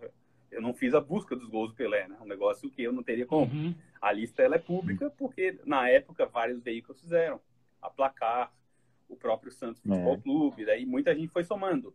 [0.51, 2.17] eu não fiz a busca dos gols do Pelé, né?
[2.21, 3.53] Um negócio que eu não teria como.
[3.53, 3.75] Uhum.
[4.01, 7.41] A lista ela é pública porque na época vários veículos fizeram,
[7.81, 8.53] a Placar,
[9.09, 10.21] o próprio Santos Futebol é.
[10.21, 11.95] Clube, daí muita gente foi somando.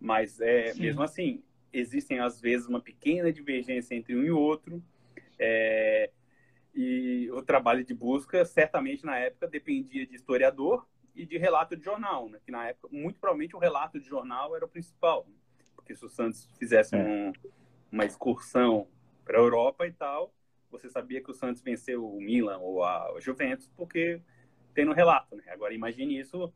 [0.00, 4.82] Mas é, mesmo assim, existem às vezes uma pequena divergência entre um e outro.
[5.38, 6.10] É,
[6.74, 11.84] e o trabalho de busca, certamente na época, dependia de historiador e de relato de
[11.84, 12.38] jornal, né?
[12.44, 15.26] que na época, muito provavelmente, o relato de jornal era o principal.
[15.28, 15.34] Né?
[15.74, 17.32] Porque se o Santos fizesse é.
[17.90, 18.86] Um, uma excursão
[19.24, 20.32] para a Europa e tal,
[20.70, 24.20] você sabia que o Santos venceu o Milan ou a Juventus porque
[24.74, 25.36] tem no relato.
[25.36, 25.44] Né?
[25.48, 26.52] Agora, imagine isso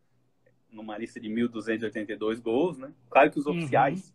[0.70, 2.92] numa lista de 1.282 gols, né?
[3.10, 3.58] Claro que os uhum.
[3.58, 4.14] oficiais,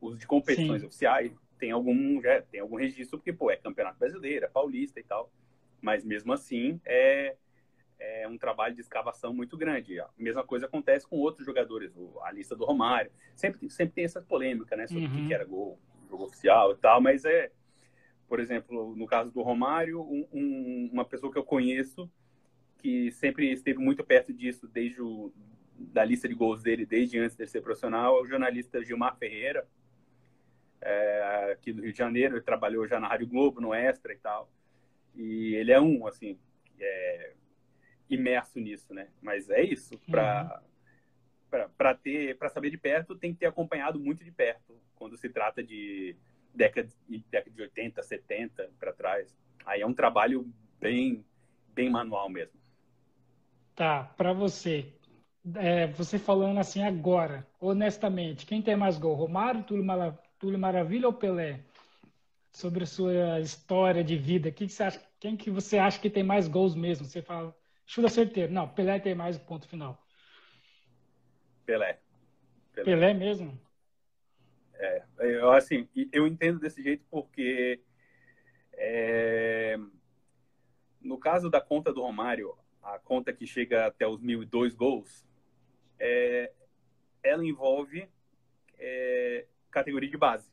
[0.00, 0.86] os de competições Sim.
[0.86, 5.04] oficiais, tem algum, já, tem algum registro, porque, pô, é campeonato brasileiro, é paulista e
[5.04, 5.30] tal.
[5.80, 7.36] Mas mesmo assim, é,
[7.98, 10.00] é um trabalho de escavação muito grande.
[10.00, 13.10] A mesma coisa acontece com outros jogadores, a lista do Romário.
[13.34, 15.24] Sempre, sempre tem essa polêmica, né, sobre uhum.
[15.24, 17.50] o que era gol, jogo oficial e tal, mas é,
[18.28, 22.10] por exemplo, no caso do Romário, um, um, uma pessoa que eu conheço
[22.78, 25.32] que sempre esteve muito perto disso desde o,
[25.78, 29.66] da lista de gols dele, desde antes de ser profissional, é o jornalista Gilmar Ferreira,
[30.80, 34.18] é, aqui do Rio de Janeiro, ele trabalhou já na Rádio Globo, no Extra e
[34.18, 34.50] tal.
[35.14, 36.38] E ele é um, assim,
[36.78, 37.32] é,
[38.08, 39.08] imerso nisso, né?
[39.20, 40.68] Mas é isso, para uhum.
[41.76, 45.28] Para ter, para saber de perto, tem que ter acompanhado muito de perto quando se
[45.28, 46.16] trata de
[46.54, 49.36] década, década de 80, 70 para trás.
[49.64, 51.24] Aí é um trabalho bem
[51.76, 52.58] bem manual mesmo.
[53.74, 54.94] Tá, para você,
[55.56, 61.60] é, você falando assim agora, honestamente, quem tem mais gol, Romário, Túlio Maravilha ou Pelé?
[62.50, 66.08] Sobre a sua história de vida, que que você acha, quem que você acha que
[66.08, 67.04] tem mais gols mesmo?
[67.04, 70.02] Você fala, chuta certeiro, não, Pelé tem mais ponto final.
[71.66, 71.98] Pelé.
[72.72, 73.60] Pelé, Pelé mesmo?
[74.74, 77.82] É, eu, assim, eu entendo desse jeito porque
[78.72, 79.78] é,
[81.00, 85.26] no caso da conta do Romário, a conta que chega até os 1.002 gols,
[85.98, 86.52] é,
[87.22, 88.08] ela envolve
[88.78, 90.50] é, categoria de base.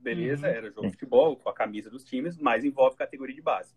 [0.00, 0.54] Beleza, uhum.
[0.54, 3.74] era jogo de futebol com a camisa dos times, mas envolve categoria de base.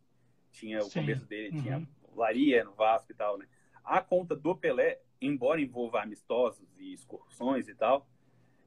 [0.52, 1.02] Tinha o Sim.
[1.02, 1.62] começo dele, uhum.
[1.62, 3.48] tinha Laria no Vasco e tal, né?
[3.84, 8.08] A conta do Pelé, embora envolva amistosos e excursões e tal,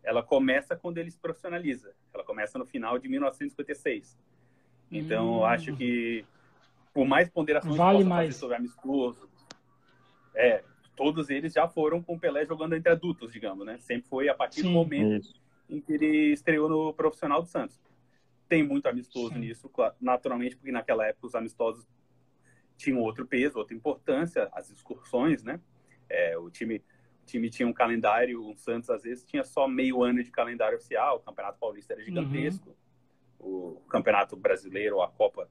[0.03, 1.95] ela começa quando ele se profissionaliza.
[2.13, 4.19] Ela começa no final de 1956.
[4.91, 5.45] Então, hum.
[5.45, 6.25] acho que
[6.95, 8.37] por mais ponderações vale que mais.
[8.37, 9.29] sobre amistoso,
[10.35, 10.65] é,
[10.97, 13.79] todos eles já foram com o Pelé jogando entre adultos, digamos, né?
[13.79, 14.69] Sempre foi a partir Sim.
[14.69, 15.35] do momento Isso.
[15.69, 17.81] em que ele estreou no profissional do Santos.
[18.49, 19.41] Tem muito amistoso Sim.
[19.41, 21.87] nisso, naturalmente, porque naquela época os amistosos
[22.77, 25.61] tinham outro peso, outra importância, as excursões, né?
[26.09, 26.83] É, o time
[27.29, 31.17] time tinha um calendário, o Santos às vezes tinha só meio ano de calendário oficial,
[31.17, 32.75] o Campeonato Paulista era gigantesco,
[33.39, 33.77] uhum.
[33.77, 35.49] o Campeonato Brasileiro, a Copa,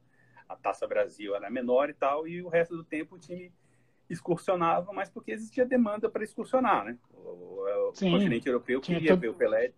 [0.50, 3.54] a Taça Brasil era menor e tal, e o resto do tempo o time
[4.10, 6.98] excursionava, mas porque existia demanda para excursionar, né?
[7.14, 9.20] O, o continente europeu queria todo...
[9.20, 9.74] ver o Pelé.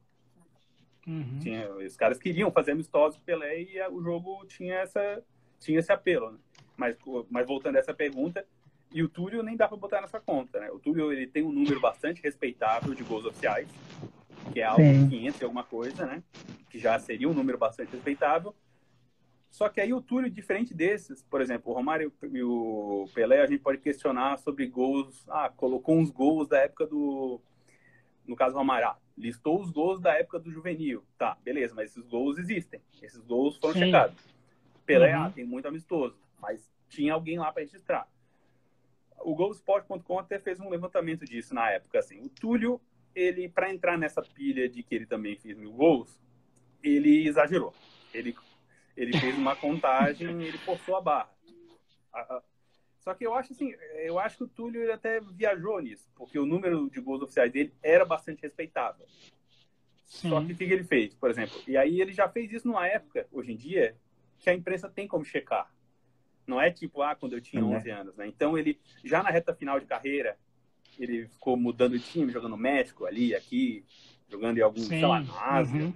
[1.07, 1.39] Uhum.
[1.39, 5.23] Tinha, os caras queriam fazer amistosos com o Pelé e o jogo tinha, essa,
[5.59, 6.37] tinha esse apelo, né?
[6.77, 6.95] Mas,
[7.29, 8.45] mas voltando a essa pergunta,
[8.91, 10.71] e o Túlio nem dá para botar nessa conta, né?
[10.71, 13.69] O Túlio ele tem um número bastante respeitável de gols oficiais,
[14.51, 16.23] que é algo de 500 e alguma coisa, né?
[16.69, 18.55] Que já seria um número bastante respeitável.
[19.51, 23.45] Só que aí o Túlio, diferente desses, por exemplo, o Romário e o Pelé, a
[23.45, 25.23] gente pode questionar sobre gols.
[25.29, 27.39] Ah, colocou uns gols da época do.
[28.25, 31.03] No caso, o Romário, ah, listou os gols da época do juvenil.
[31.17, 32.81] Tá, beleza, mas esses gols existem.
[33.01, 33.85] Esses gols foram Sim.
[33.85, 34.17] checados.
[34.85, 35.23] Pelé, uhum.
[35.23, 38.07] ah, tem muito amistoso, mas tinha alguém lá para registrar
[39.21, 41.99] o Globoesporte.com até fez um levantamento disso na época.
[41.99, 42.79] Assim, o Túlio,
[43.15, 46.19] ele para entrar nessa pilha de que ele também fez mil gols,
[46.83, 47.73] ele exagerou.
[48.13, 48.35] Ele,
[48.95, 51.33] ele fez uma contagem, ele forçou a barra.
[52.99, 56.37] Só que eu acho assim, eu acho que o Túlio ele até viajou nisso, porque
[56.37, 59.05] o número de gols oficiais dele era bastante respeitável.
[60.05, 60.29] Sim.
[60.29, 61.61] Só que o que ele fez, por exemplo?
[61.67, 63.95] E aí ele já fez isso numa época, hoje em dia,
[64.39, 65.71] que a imprensa tem como checar.
[66.49, 67.95] Não é tipo, ah, quando eu tinha 11 uhum.
[67.95, 68.27] anos, né?
[68.27, 70.35] Então ele, já na reta final de carreira,
[70.97, 73.85] ele ficou mudando de time, jogando no México, ali, aqui,
[74.27, 74.87] jogando em algum, Sim.
[74.87, 75.83] sei lá, na Ásia.
[75.83, 75.93] Uhum.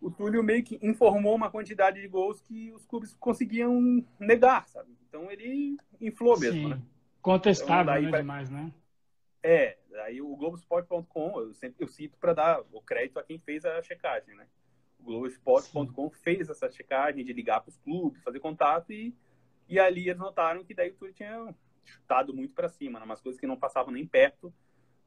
[0.00, 4.96] O Túlio meio que informou uma quantidade de gols que os clubes conseguiam negar, sabe?
[5.06, 6.68] Então ele inflou mesmo, Sim.
[6.68, 6.82] né?
[7.20, 8.72] Contestável então, né, demais, né?
[9.42, 13.64] É, aí o Globoesporte.com, eu sempre eu cito para dar o crédito a quem fez
[13.66, 14.46] a checagem, né?
[14.98, 19.14] O Globoesporte.com fez essa checagem de ligar para os clubes, fazer contato e
[19.68, 23.04] e ali eles notaram que daí o Túlio tinha chutado muito para cima, né?
[23.04, 24.52] umas coisas que não passavam nem perto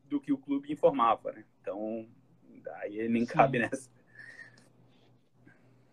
[0.06, 1.46] do que o clube informava, né?
[1.62, 2.08] Então,
[2.76, 3.34] aí nem Sim.
[3.34, 3.90] cabe nessa.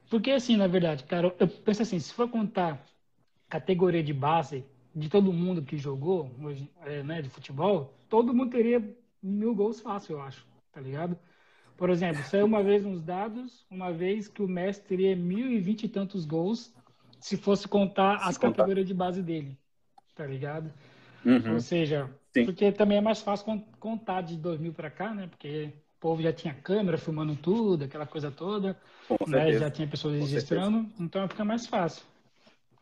[0.08, 2.84] Porque assim, na verdade, cara, eu penso assim, se for contar
[3.48, 6.30] categoria de base de todo mundo que jogou,
[6.84, 11.18] é, né, de futebol, todo mundo teria mil gols fácil, eu acho, tá ligado?
[11.76, 15.58] Por exemplo, saiu uma vez uns dados, uma vez que o Messi teria mil e
[15.58, 16.74] vinte e tantos gols
[17.20, 18.58] se fosse contar se as contar.
[18.58, 19.58] categorias de base dele,
[20.14, 20.72] tá ligado?
[21.24, 21.54] Uhum.
[21.54, 22.44] Ou seja, Sim.
[22.44, 25.26] porque também é mais fácil contar de 2000 para cá, né?
[25.26, 28.78] Porque o povo já tinha câmera filmando tudo, aquela coisa toda,
[29.26, 29.52] né?
[29.52, 32.04] já tinha pessoas registrando, então fica mais fácil.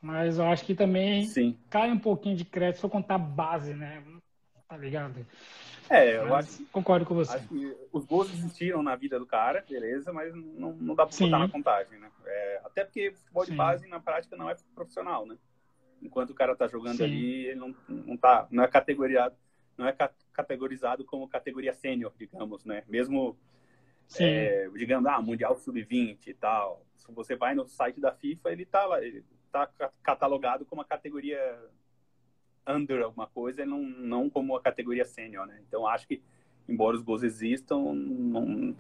[0.01, 1.57] Mas eu acho que também Sim.
[1.71, 4.03] cai um pouquinho de crédito se for contar base, né?
[4.69, 5.27] Tá ligado?
[5.89, 7.37] É, eu mas acho, concordo com você.
[7.37, 11.17] Acho que os gols existiram na vida do cara, beleza, mas não, não dá para
[11.17, 12.11] botar na contagem, né?
[12.25, 13.51] É, até porque futebol Sim.
[13.53, 15.37] de base na prática não é profissional, né?
[16.03, 17.05] Enquanto o cara tá jogando Sim.
[17.05, 19.37] ali, ele não, não tá, não é categorizado,
[19.77, 19.95] não é
[20.33, 22.83] categorizado como categoria sênior, digamos, né?
[22.89, 23.37] Mesmo
[24.19, 26.85] é, digamos, ah, Mundial Sub-20 e tal.
[26.97, 29.69] Se você vai no site da FIFA, ele tá ele tá
[30.03, 31.39] catalogado como a categoria
[32.67, 35.61] under alguma coisa, não, não como a categoria sênior, né?
[35.67, 36.23] Então acho que,
[36.69, 38.77] embora os gols existam, não,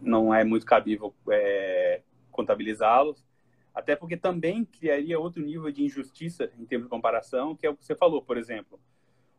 [0.00, 3.24] não é muito cabível é, contabilizá-los.
[3.74, 7.76] Até porque também criaria outro nível de injustiça em termos de comparação, que é o
[7.76, 8.78] que você falou, por exemplo.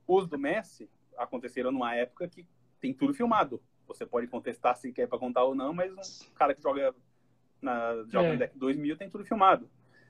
[0.06, 2.46] Os do Messi aconteceram numa época que
[2.82, 3.62] tem tudo filmado.
[3.88, 6.94] Você pode contestar se quer para contar ou não, mas um cara que joga
[7.62, 8.38] na é.
[8.38, 9.70] Deck 2000 tem tudo filmado.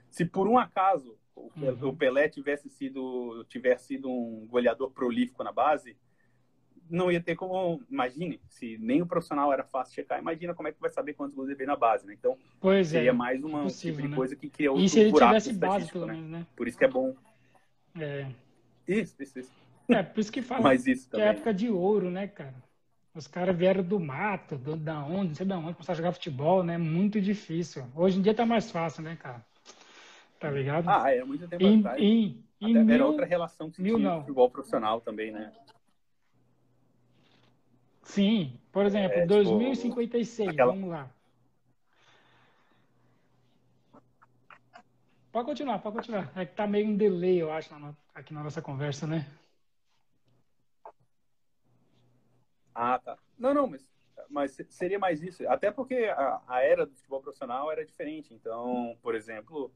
[0.09, 1.95] Se por um acaso o uhum.
[1.95, 5.97] Pelé tivesse sido, tivesse sido um goleador prolífico na base,
[6.89, 7.81] não ia ter como.
[7.89, 11.35] Imagine, se nem o profissional era fácil checar, imagina como é que vai saber quantos
[11.35, 12.13] gols ele veio na base, né?
[12.13, 14.15] Então, pois seria é, mais uma possível, tipo de né?
[14.15, 16.13] coisa que cria outro E se ele tivesse base, pelo né?
[16.13, 16.47] menos, né?
[16.55, 17.15] Por isso que é bom.
[17.99, 18.27] É.
[18.87, 19.51] Isso, isso, isso.
[19.87, 22.55] É, por isso que fala Mas isso que é época de ouro, né, cara?
[23.13, 26.11] Os caras vieram do mato, do, da onde, não sei da onde, começaram a jogar
[26.11, 26.77] futebol, né?
[26.77, 27.85] Muito difícil.
[27.95, 29.43] Hoje em dia tá mais fácil, né, cara?
[30.45, 30.87] Tá ligado?
[30.87, 31.99] Ah, é muito tempo em, atrás.
[32.01, 34.19] Em, em era mil, outra relação que mil, tinha não.
[34.19, 35.51] futebol profissional também, né?
[38.03, 41.09] Sim, por exemplo, É, tipo, 2056, aquela- vamos lá.
[45.31, 46.31] Pode continuar, pode continuar.
[46.37, 47.73] É que tá meio um delay, eu acho,
[48.13, 49.25] aqui na nossa conversa, né?
[52.73, 53.17] Ah, tá.
[53.37, 53.89] Não, não, mas,
[54.29, 55.47] mas seria mais isso.
[55.49, 58.33] Até porque a, a era do futebol profissional era diferente.
[58.33, 59.73] Então, por exemplo,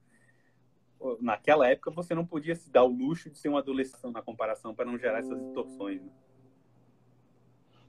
[1.21, 4.73] naquela época você não podia se dar o luxo de ser um adolescente na comparação
[4.73, 6.01] para não gerar essas distorções.
[6.01, 6.11] né?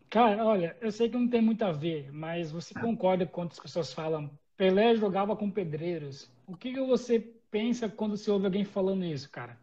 [0.08, 3.60] Cara, olha, eu sei que não tem muito a ver, mas você concorda quando as
[3.60, 6.30] pessoas falam Pelé jogava com pedreiros.
[6.46, 7.18] O que, que você
[7.50, 9.58] pensa quando você ouve alguém falando isso, cara?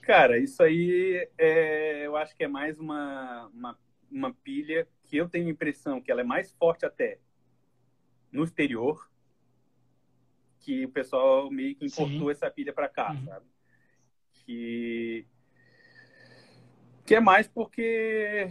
[0.00, 3.78] Cara, isso aí é, eu acho que é mais uma, uma,
[4.10, 7.18] uma pilha que eu tenho a impressão que ela é mais forte até
[8.32, 9.08] no exterior,
[10.60, 12.30] que o pessoal meio que importou Sim.
[12.30, 13.24] essa pilha para cá, Uhum.
[13.24, 13.46] sabe?
[14.32, 15.26] Que,
[17.04, 18.48] que é mais porque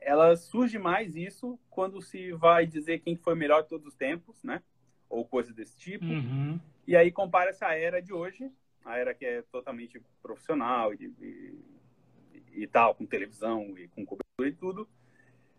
[0.00, 4.42] ela surge mais isso quando se vai dizer quem foi melhor de todos os tempos,
[4.44, 4.62] né?
[5.08, 6.04] Ou coisa desse tipo.
[6.04, 6.60] Uhum.
[6.86, 8.50] E aí compara essa era de hoje,
[8.84, 14.48] a era que é totalmente profissional e, e, e tal, com televisão e com cobertura
[14.48, 14.88] e tudo,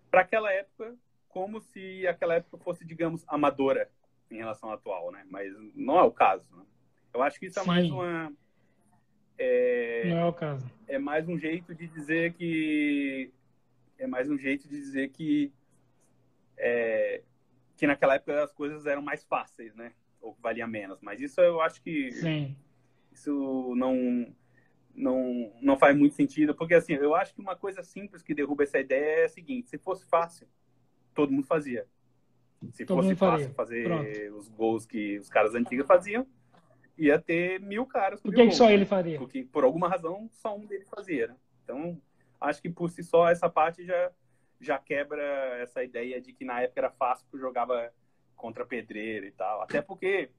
[0.10, 0.95] para aquela época,
[1.38, 3.88] como se aquela época fosse, digamos, amadora
[4.32, 5.23] em relação à atual, né?
[5.30, 6.43] Mas não é o caso.
[6.56, 6.63] Né?
[7.13, 7.67] Eu acho que isso é Sim.
[7.67, 8.34] mais uma
[9.38, 10.65] é, Não é o caso.
[10.88, 13.32] é mais um jeito de dizer que
[14.00, 15.54] é mais um jeito de dizer que
[16.58, 17.21] é,
[17.76, 19.93] que naquela época as coisas eram mais fáceis, né?
[20.19, 21.00] Ou que valia menos.
[21.02, 22.58] Mas isso eu acho que Sim.
[23.12, 24.34] isso não
[24.95, 28.63] não não faz muito sentido, porque assim, eu acho que uma coisa simples que derruba
[28.63, 30.47] essa ideia é a seguinte: se fosse fácil,
[31.17, 31.88] todo mundo fazia.
[32.71, 33.56] Se Todo fosse fácil faria.
[33.56, 34.38] fazer Pronto.
[34.38, 36.27] os gols que os caras antigos faziam,
[36.95, 38.73] ia ter mil caras Por que, só né?
[38.75, 39.17] ele faria?
[39.17, 41.27] Porque por alguma razão só um deles fazia.
[41.27, 41.36] Né?
[41.63, 41.99] Então,
[42.39, 44.12] acho que por si só essa parte já
[44.60, 45.21] já quebra
[45.62, 47.93] essa ideia de que na época era fácil porque jogava
[48.36, 49.62] contra pedreiro e tal.
[49.62, 50.32] Até porque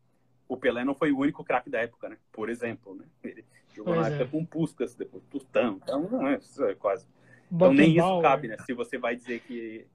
[0.48, 2.18] o Pelé não foi o único craque da época, né?
[2.32, 3.04] Por exemplo, né?
[3.22, 4.14] Ele jogou Pois na é.
[4.16, 5.78] época com Puskas, depois Tostão.
[5.80, 7.06] Então, não é, é quase.
[7.52, 8.56] Então nem isso cabe, né?
[8.66, 9.86] Se você vai dizer que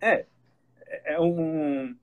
[0.00, 0.26] é
[1.04, 1.96] é um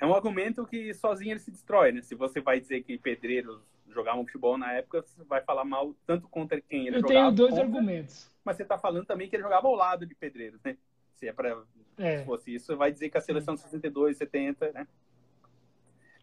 [0.00, 2.02] é um argumento que sozinho ele se destrói, né?
[2.02, 6.26] Se você vai dizer que pedreiros jogavam futebol na época, você vai falar mal tanto
[6.28, 8.30] contra quem ele Eu jogava, tenho dois contra, argumentos.
[8.44, 10.76] mas você tá falando também que ele jogava ao lado de pedreiros, né?
[11.14, 11.62] Se é para
[11.98, 12.18] É.
[12.18, 14.88] se fosse isso, vai dizer que a seleção de 62, 70, né?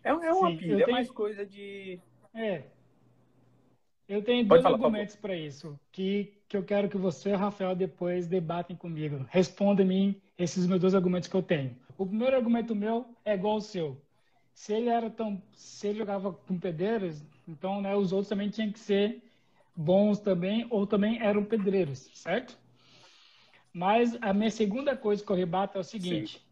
[0.04, 1.99] É, é uma Sim, pilha, eu é tenho- mais coisa de
[2.34, 2.63] É.
[4.08, 7.33] Eu tenho Pode dois falar, argumentos para isso, que, que eu quero que você e
[7.33, 9.23] o Rafael depois debatem comigo.
[9.29, 11.77] Respondam-me esses meus dois argumentos que eu tenho.
[11.95, 14.01] O primeiro argumento meu é igual ao seu.
[14.51, 18.71] Se ele era tão, se ele jogava com pedreiros, então, né, os outros também tinham
[18.71, 19.21] que ser
[19.75, 22.57] bons também, ou também eram pedreiros, certo?
[23.71, 26.43] Mas a minha segunda coisa que eu rebato é o seguinte: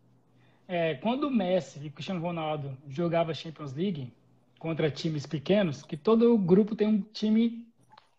[0.67, 4.13] é, quando o Messi e o Cristiano Ronaldo jogavam Champions League
[4.59, 7.66] contra times pequenos, que todo grupo tem um time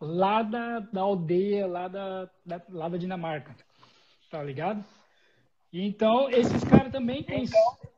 [0.00, 3.54] lá da, da aldeia, lá da, da, lá da Dinamarca,
[4.30, 4.84] tá ligado?
[5.72, 7.44] E então, esses caras também têm,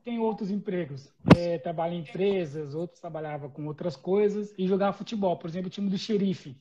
[0.03, 1.13] têm outros empregos.
[1.35, 5.37] É, trabalham em empresas, outros trabalhavam com outras coisas e jogavam futebol.
[5.37, 6.57] Por exemplo, o time do Xerife,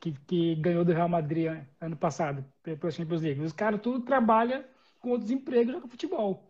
[0.00, 1.48] que, que ganhou do Real Madrid
[1.78, 3.40] ano passado, pela Champions League.
[3.42, 4.64] Os caras tudo trabalham
[5.00, 6.48] com outros empregos e jogam futebol.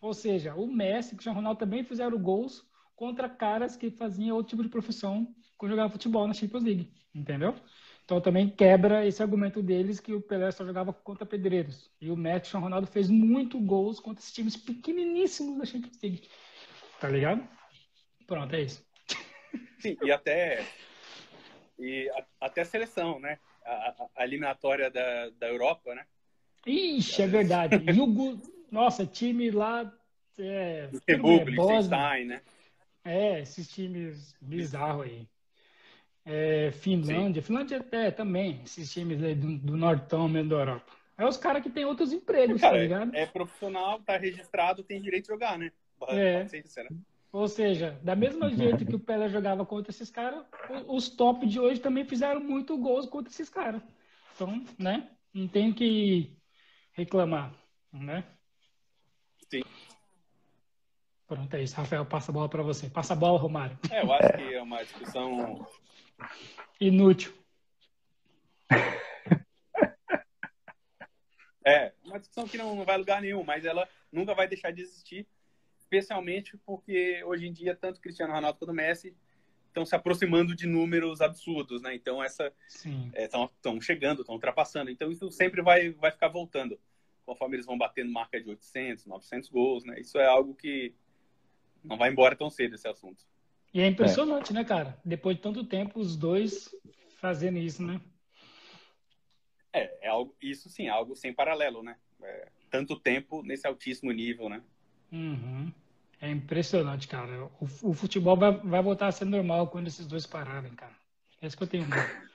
[0.00, 4.36] Ou seja, o Messi e o Cristiano Ronaldo também fizeram gols contra caras que faziam
[4.36, 5.34] outro tipo de profissão
[5.68, 7.54] jogavam futebol na Champions League, entendeu?
[8.04, 11.90] Então também quebra esse argumento deles que o Pelé só jogava contra pedreiros.
[12.00, 16.28] E o Messi o Ronaldo fez muito gols contra esses times pequeniníssimos da Champions League.
[17.00, 17.46] Tá ligado?
[18.26, 18.84] Pronto, é isso.
[19.78, 20.64] Sim, e até
[21.78, 23.38] e a- até a seleção, né?
[23.64, 26.06] A, a- eliminatória da, da Europa, né?
[26.66, 27.82] Ixi, é verdade.
[27.92, 28.40] Jugo...
[28.70, 29.92] Nossa, time lá.
[30.38, 31.50] É, Luxemburgo, é.
[31.50, 32.42] Liechtenstein, né?
[33.04, 35.28] É, esses times bizarros aí.
[36.24, 40.92] É, Finlândia, Finlândia é, também, esses times aí do, do nortão mesmo da Europa.
[41.18, 43.14] É os caras que tem outros empregos, cara, tá ligado?
[43.14, 45.72] É profissional, tá registrado, tem direito de jogar, né?
[46.08, 46.46] É.
[47.32, 50.44] Ou seja, da mesma jeito que o Pelé jogava contra esses caras,
[50.86, 53.82] os top de hoje também fizeram muito gols contra esses caras.
[54.34, 55.10] Então, né?
[55.32, 56.36] Não tem que
[56.92, 57.54] reclamar,
[57.92, 58.24] né?
[61.32, 61.74] Pronto, é isso.
[61.76, 62.90] Rafael, passa a bola para você.
[62.90, 63.78] Passa a bola, Romário.
[63.90, 65.66] É, eu acho que é uma discussão
[66.78, 67.32] inútil.
[71.64, 74.82] É, uma discussão que não vai a lugar nenhum, mas ela nunca vai deixar de
[74.82, 75.28] existir,
[75.78, 79.16] especialmente porque hoje em dia tanto Cristiano Ronaldo quanto Messi
[79.68, 81.94] estão se aproximando de números absurdos, né?
[81.94, 82.52] Então essa
[83.14, 84.90] estão é, chegando, estão ultrapassando.
[84.90, 86.80] Então isso sempre vai vai ficar voltando,
[87.24, 90.00] conforme eles vão batendo marca de 800, 900 gols, né?
[90.00, 90.92] Isso é algo que
[91.82, 93.24] não vai embora tão cedo esse assunto.
[93.74, 94.54] E é impressionante, é.
[94.54, 94.98] né, cara?
[95.04, 96.74] Depois de tanto tempo, os dois
[97.18, 98.00] fazendo isso, né?
[99.72, 101.96] É, é algo, isso sim, é algo sem paralelo, né?
[102.22, 104.62] É, tanto tempo nesse altíssimo nível, né?
[105.10, 105.72] Uhum.
[106.20, 107.46] É impressionante, cara.
[107.60, 110.94] O, o, futebol vai, vai voltar a ser normal quando esses dois pararem, cara.
[111.40, 112.32] É isso que eu tenho medo.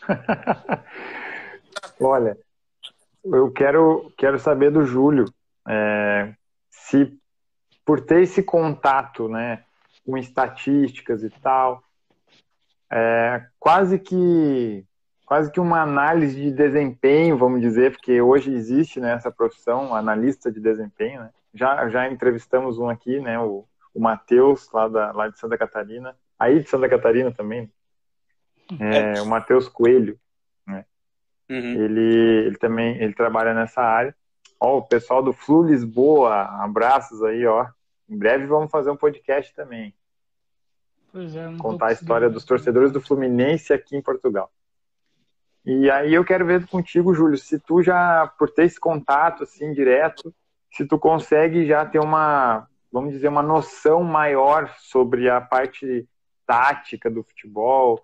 [2.00, 2.38] Olha,
[3.24, 5.26] eu quero, quero saber do Júlio
[5.68, 6.34] é,
[6.70, 7.18] se
[7.88, 9.64] por ter esse contato, né,
[10.04, 11.82] com estatísticas e tal,
[12.92, 14.84] é, quase que
[15.24, 20.52] quase que uma análise de desempenho, vamos dizer, porque hoje existe né, essa profissão, analista
[20.52, 21.22] de desempenho.
[21.22, 21.30] Né?
[21.54, 23.64] Já, já entrevistamos um aqui, né, o,
[23.94, 27.72] o Matheus, lá, da, lá de Santa Catarina, aí de Santa Catarina também,
[28.78, 30.18] é, o Matheus Coelho.
[30.66, 30.84] Né?
[31.48, 31.84] Uhum.
[31.84, 34.14] Ele, ele também ele trabalha nessa área.
[34.60, 37.66] Ó, o pessoal do Flu Lisboa, abraços aí, ó.
[38.08, 39.94] Em breve vamos fazer um podcast também.
[41.14, 44.50] É, Contar a história dos torcedores do Fluminense aqui em Portugal.
[45.64, 49.72] E aí eu quero ver contigo, Júlio, se tu já, por ter esse contato assim
[49.72, 50.34] direto,
[50.72, 56.08] se tu consegue já ter uma, vamos dizer, uma noção maior sobre a parte
[56.46, 58.02] tática do futebol.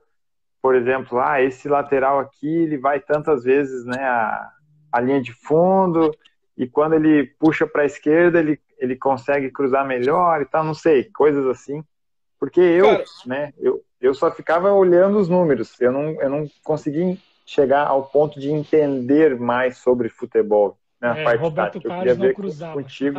[0.60, 4.50] Por exemplo, ah, esse lateral aqui, ele vai tantas vezes, né, a,
[4.92, 6.14] a linha de fundo,
[6.56, 10.74] e quando ele puxa para a esquerda, ele, ele consegue cruzar melhor e tal, não
[10.74, 11.82] sei, coisas assim.
[12.38, 13.04] Porque eu, Cara...
[13.26, 18.04] né, eu, eu só ficava olhando os números, eu não, eu não consegui chegar ao
[18.04, 20.78] ponto de entender mais sobre futebol.
[21.00, 21.88] Né, é, parte Roberto tática.
[21.88, 23.18] Carlos não cruzava, contigo...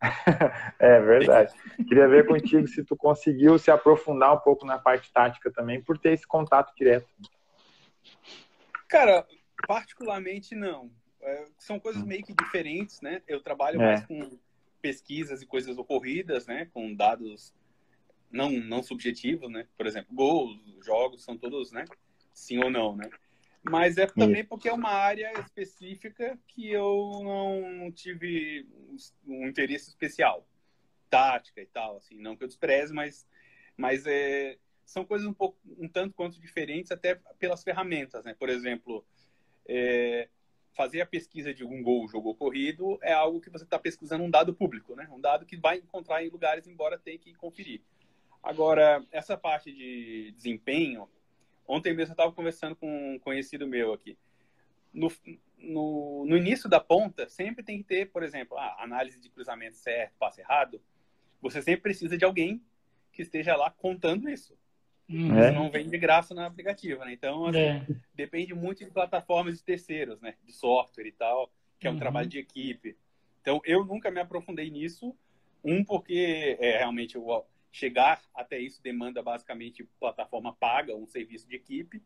[0.78, 1.52] é verdade.
[1.88, 5.98] Queria ver contigo se tu conseguiu se aprofundar um pouco na parte tática também, por
[5.98, 7.06] ter esse contato direto.
[8.88, 9.26] Cara,
[9.66, 10.90] particularmente não.
[11.26, 13.22] É, são coisas meio que diferentes, né?
[13.26, 13.84] Eu trabalho é.
[13.84, 14.38] mais com
[14.80, 16.66] pesquisas e coisas ocorridas, né?
[16.72, 17.52] Com dados
[18.30, 19.66] não, não subjetivos, né?
[19.76, 21.84] Por exemplo, gols, jogos, são todos, né?
[22.36, 23.08] sim ou não, né?
[23.62, 28.68] Mas é também porque é uma área específica que eu não tive
[29.26, 30.46] um interesse especial,
[31.10, 33.26] tática e tal, assim, não que eu despreze, mas,
[33.76, 38.36] mas é, são coisas um pouco, um tanto quanto diferentes até pelas ferramentas, né?
[38.38, 39.04] Por exemplo,
[39.66, 40.28] é,
[40.76, 44.30] fazer a pesquisa de um gol, jogo ocorrido, é algo que você está pesquisando um
[44.30, 45.08] dado público, né?
[45.10, 47.80] Um dado que vai encontrar em lugares, embora tenha que conferir.
[48.42, 51.08] Agora, essa parte de desempenho,
[51.68, 54.16] Ontem mesmo eu estava conversando com um conhecido meu aqui.
[54.92, 55.12] No,
[55.58, 60.14] no, no, início da ponta, sempre tem que ter, por exemplo, análise de cruzamento certo,
[60.18, 60.80] passe errado.
[61.42, 62.62] Você sempre precisa de alguém
[63.12, 64.56] que esteja lá contando isso.
[65.08, 65.38] Uhum.
[65.38, 67.12] Isso não vem de graça no aplicativo, né?
[67.12, 67.86] Então, assim, é.
[68.14, 70.34] depende muito de plataformas de terceiros, né?
[70.44, 71.98] De software e tal, que é um uhum.
[71.98, 72.96] trabalho de equipe.
[73.40, 75.14] Então, eu nunca me aprofundei nisso.
[75.64, 81.56] Um, porque é, realmente o, chegar até isso demanda basicamente plataforma paga, um serviço de
[81.56, 82.02] equipe,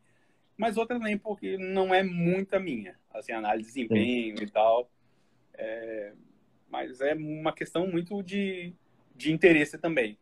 [0.57, 4.45] mas outra também porque não é muita minha, assim, análise de desempenho Sim.
[4.45, 4.91] e tal.
[5.55, 6.13] É,
[6.69, 8.73] mas é uma questão muito de,
[9.15, 10.19] de interesse também.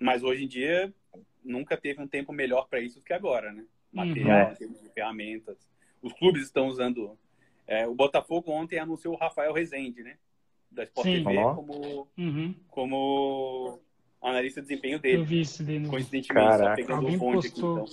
[0.00, 0.92] Mas hoje em dia
[1.46, 3.64] nunca teve um tempo melhor para isso do que agora, né?
[3.92, 4.90] Material, uhum.
[4.94, 5.56] ferramentas.
[6.02, 7.18] Os clubes estão usando.
[7.66, 10.18] É, o Botafogo ontem anunciou o Rafael Rezende, né?
[10.70, 11.24] Da Sport Sim.
[11.24, 12.54] TV como, uhum.
[12.68, 13.80] como
[14.20, 15.18] analista de desempenho dele.
[15.18, 15.88] Eu vi isso dele.
[15.88, 16.68] Coincidentemente, Caraca.
[16.70, 17.84] só pegando o fonte aqui, então.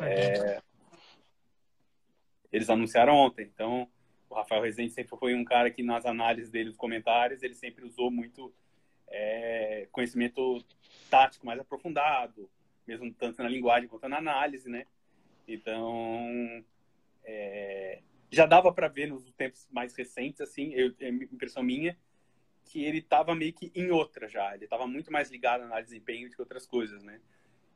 [0.00, 0.60] É...
[2.50, 3.88] Eles anunciaram ontem, então
[4.30, 7.84] o Rafael Rezende sempre foi um cara que nas análises dele, nos comentários, ele sempre
[7.84, 8.52] usou muito
[9.08, 10.64] é, conhecimento
[11.10, 12.50] tático mais aprofundado,
[12.86, 14.86] mesmo tanto na linguagem quanto na análise, né?
[15.46, 16.64] Então,
[17.24, 21.96] é, já dava para ver nos tempos mais recentes, assim, eu, é impressão minha,
[22.64, 24.54] que ele estava meio que em outra já.
[24.54, 27.20] Ele estava muito mais ligado na análise de desempenho do que outras coisas, né?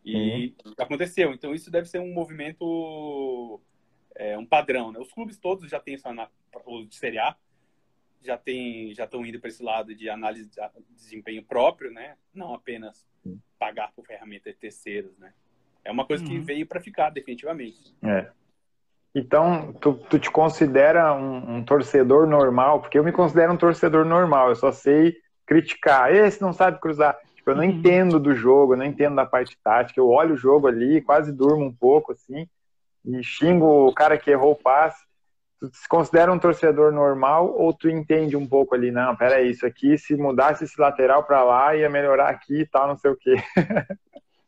[0.05, 0.75] E uhum.
[0.79, 1.33] aconteceu.
[1.33, 3.61] Então, isso deve ser um movimento
[4.19, 4.99] é um padrão, né?
[4.99, 6.09] Os clubes todos já têm isso
[6.89, 7.37] de Série A,
[8.21, 12.17] já tem, já estão indo para esse lado de análise de desempenho próprio, né?
[12.35, 13.07] Não apenas
[13.59, 15.33] pagar por ferramentas terceiras, né?
[15.85, 16.43] É uma coisa que uhum.
[16.43, 17.95] veio para ficar definitivamente.
[18.03, 18.29] É.
[19.15, 22.81] Então, tu, tu te considera um, um, torcedor normal?
[22.81, 24.51] Porque eu me considero um torcedor normal.
[24.51, 26.15] Eu só sei criticar.
[26.15, 27.19] Esse não sabe cruzar.
[27.35, 27.71] Tipo, eu não uhum.
[27.71, 29.99] entendo do jogo, eu não entendo da parte tática.
[29.99, 32.47] Eu olho o jogo ali, quase durmo um pouco assim
[33.05, 35.03] e xingo o cara que errou o passe.
[35.61, 39.67] Tu se considera um torcedor normal ou tu entende um pouco ali, não, pera isso
[39.67, 43.17] aqui, se mudasse esse lateral para lá, ia melhorar aqui e tal, não sei o
[43.17, 43.35] quê.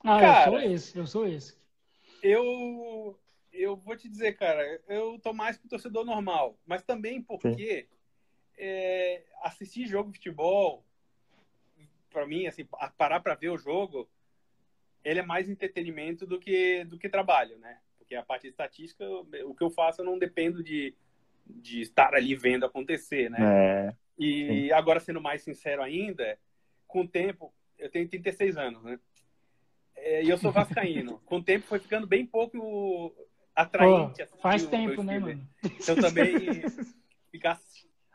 [0.05, 1.59] ah, cara, eu sou esse, eu sou esse.
[2.23, 3.19] Eu,
[3.53, 7.89] eu vou te dizer, cara, eu tô mais que torcedor normal, mas também porque
[8.57, 10.85] é, assistir jogo de futebol,
[12.11, 12.65] para mim, assim,
[12.97, 14.09] parar para ver o jogo,
[15.03, 17.79] ele é mais entretenimento do que, do que trabalho, né?
[18.11, 19.05] Porque a parte de estatística,
[19.45, 20.93] o que eu faço, eu não dependo de,
[21.47, 23.39] de estar ali vendo acontecer, né?
[23.41, 24.73] É, e sim.
[24.73, 26.37] agora, sendo mais sincero ainda,
[26.89, 28.99] com o tempo, eu tenho 36 anos, né?
[29.95, 31.21] É, e eu sou vascaíno.
[31.25, 33.15] com o tempo foi ficando bem pouco
[33.55, 34.27] atraente.
[34.27, 35.49] Pô, faz tempo, né, mano?
[35.63, 36.35] Então também
[37.31, 37.61] ficar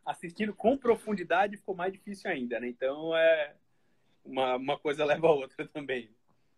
[0.06, 2.68] assistindo com profundidade ficou mais difícil ainda, né?
[2.68, 3.56] Então é
[4.26, 6.10] uma, uma coisa leva a outra também.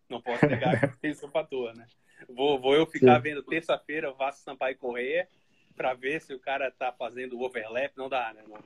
[0.08, 1.86] Não posso negar que tem seu fator, né?
[2.28, 3.22] Vou, vou eu ficar Sim.
[3.22, 5.28] vendo terça-feira o Vasco Sampaio Correia
[5.76, 7.92] para ver se o cara tá fazendo overlap.
[7.96, 8.42] Não dá, né?
[8.48, 8.58] Não,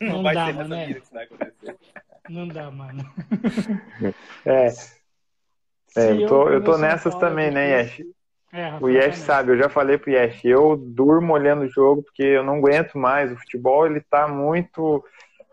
[0.00, 0.86] não, não vai dá, ser nessa né?
[0.86, 1.76] vida que isso vai acontecer.
[2.28, 3.02] Não dá, mano.
[4.44, 4.66] É.
[5.96, 8.02] é eu tô, eu tô nessas também, né, Yesh?
[8.52, 12.22] É, o Yesh sabe, eu já falei pro Yesh, eu durmo olhando o jogo porque
[12.22, 13.30] eu não aguento mais.
[13.30, 15.04] O futebol, ele tá muito.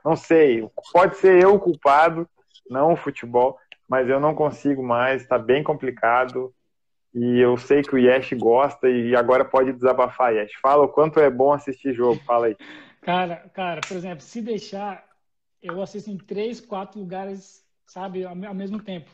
[0.04, 2.28] Não sei, pode ser eu o culpado,
[2.70, 3.58] não o futebol,
[3.88, 6.54] mas eu não consigo mais, tá bem complicado.
[7.20, 10.54] E eu sei que o Yesh gosta e agora pode desabafar, Yesh.
[10.62, 12.58] Fala o quanto é bom assistir jogo, fala aí.
[13.02, 15.04] Cara, cara, por exemplo, se deixar,
[15.60, 19.10] eu assisto em três, quatro lugares, sabe, ao, mesmo tempo,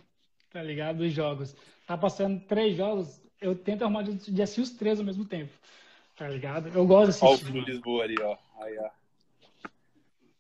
[0.52, 1.00] tá ligado?
[1.00, 1.56] Os jogos.
[1.88, 5.54] Tá passando três jogos, eu tento arrumar de, de assistir os três ao mesmo tempo,
[6.18, 6.68] tá ligado?
[6.76, 7.26] Eu gosto de assistir.
[7.26, 8.38] Olha o Flu Lisboa ali, ó.
[8.62, 8.90] Aí, ó.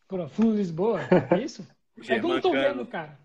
[0.06, 1.00] Pô, Flu Lisboa,
[1.32, 1.66] é isso?
[2.10, 3.18] é que eu não tô vendo, cara.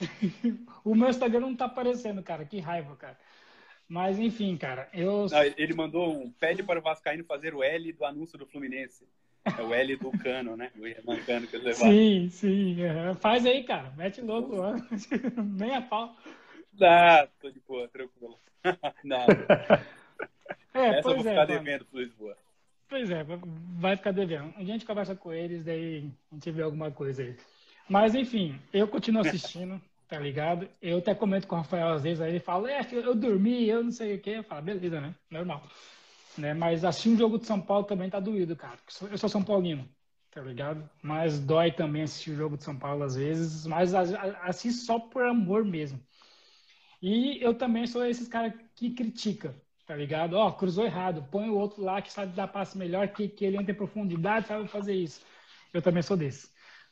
[0.84, 2.44] o meu Instagram não tá aparecendo, cara.
[2.44, 3.16] Que raiva, cara.
[3.88, 5.26] Mas enfim, cara, eu.
[5.30, 9.06] Não, ele mandou um pede para o Vascaíno fazer o L do anúncio do Fluminense.
[9.44, 10.70] É o L do Cano, né?
[10.78, 12.82] O Irmão Cano que eles Sim, sim.
[12.82, 13.14] É.
[13.14, 13.92] Faz aí, cara.
[13.96, 14.56] Mete louco.
[15.36, 16.16] Nem a pau.
[16.78, 18.38] Tá, tô de boa, tranquilo.
[19.04, 19.84] Nada.
[20.72, 22.36] É, Essa eu vou ficar é, devendo pro Lisboa.
[22.88, 23.24] Pois é,
[23.76, 24.46] vai ficar devendo.
[24.56, 27.36] Um dia a gente conversa com eles, daí a gente vê alguma coisa aí.
[27.88, 30.68] Mas enfim, eu continuo assistindo tá ligado?
[30.80, 33.82] Eu até comento com o Rafael às vezes, aí ele fala, é, eu dormi, eu
[33.84, 34.30] não sei o quê.
[34.30, 35.14] Eu falo, beleza, né?
[35.30, 35.62] Normal.
[36.36, 36.54] Né?
[36.54, 38.78] Mas assistir um jogo de São Paulo também tá doído, cara.
[39.10, 39.88] Eu sou São Paulino,
[40.30, 40.88] tá ligado?
[41.02, 45.24] Mas dói também assistir o jogo de São Paulo às vezes, mas assisto só por
[45.24, 46.00] amor mesmo.
[47.00, 49.54] E eu também sou esses caras que critica,
[49.86, 50.34] tá ligado?
[50.34, 53.44] Ó, oh, cruzou errado, põe o outro lá que sabe dar passe melhor, que, que
[53.44, 55.20] ele entra em profundidade, sabe fazer isso.
[55.72, 56.50] Eu também sou desse,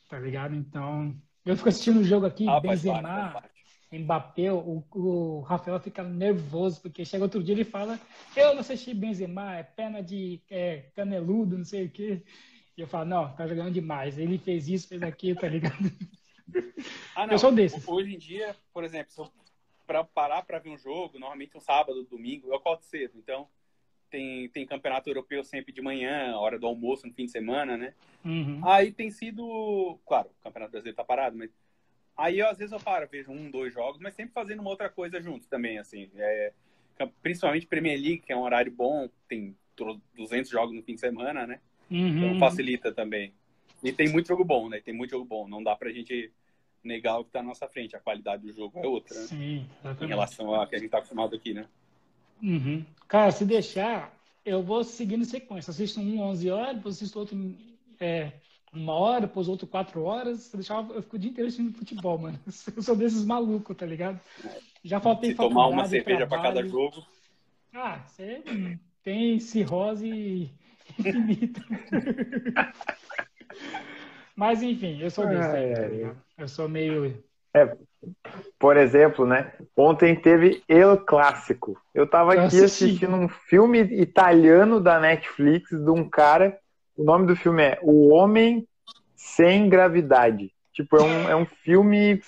[0.09, 0.53] tá ligado?
[0.55, 3.43] Então, eu fico assistindo o jogo aqui, ah, Benzema,
[3.91, 7.99] Mbappé, o, o, Rafael fica nervoso, porque chega outro dia e ele fala,
[8.35, 12.23] eu não assisti Benzema, é pena de é, caneludo, não sei o quê.
[12.75, 14.17] E eu falo, não, tá jogando demais.
[14.17, 15.75] Ele fez isso, fez aquilo, tá ligado?
[17.15, 17.33] Ah, não.
[17.33, 17.87] Eu sou desses.
[17.87, 19.31] Hoje em dia, por exemplo,
[19.87, 23.13] para parar para ver um jogo, normalmente um sábado, domingo, eu acordo cedo.
[23.15, 23.47] Então,
[24.13, 27.95] tem, tem campeonato europeu sempre de manhã, hora do almoço no fim de semana, né?
[28.23, 28.61] Uhum.
[28.63, 31.49] Aí tem sido, claro, o campeonato brasileiro tá parado, mas
[32.15, 34.87] aí eu, às vezes eu paro, vejo um, dois jogos, mas sempre fazendo uma outra
[34.87, 36.11] coisa junto também, assim.
[36.15, 36.53] É,
[37.23, 39.57] principalmente Premier League, que é um horário bom, tem
[40.13, 41.59] 200 jogos no fim de semana, né?
[41.89, 42.17] Uhum.
[42.17, 43.33] Então facilita também.
[43.83, 44.79] E tem muito jogo bom, né?
[44.79, 45.47] Tem muito jogo bom.
[45.47, 46.31] Não dá pra gente
[46.83, 47.95] negar o que tá na nossa frente.
[47.95, 49.25] A qualidade do jogo é outra, né?
[49.25, 49.67] Sim,
[50.01, 51.65] Em relação ao que a gente tá acostumado aqui, né?
[52.43, 52.85] Uhum.
[53.07, 54.13] Cara, se deixar,
[54.45, 55.71] eu vou seguindo sequência.
[55.71, 57.55] Assisto um 11 horas, depois assisto outro
[57.99, 58.33] é,
[58.73, 60.41] uma hora, depois outro quatro horas.
[60.41, 62.39] Se deixar, eu fico o dia inteiro assistindo futebol, mano.
[62.75, 64.19] Eu sou desses malucos, tá ligado?
[64.83, 67.05] Já faltei Se tomar uma cerveja para cada jogo.
[67.73, 68.43] Ah, você
[69.01, 70.51] tem cirrose
[70.99, 71.63] infinita.
[74.35, 75.47] Mas enfim, eu sou desse.
[75.47, 77.23] tá eu sou meio.
[77.53, 77.75] É,
[78.59, 79.53] por exemplo, né?
[79.75, 81.79] Ontem teve El Clássico.
[81.93, 86.57] Eu tava aqui assistindo um filme italiano da Netflix de um cara.
[86.95, 88.67] O nome do filme é O Homem
[89.15, 90.51] Sem Gravidade.
[90.73, 92.21] Tipo, é um, é um filme.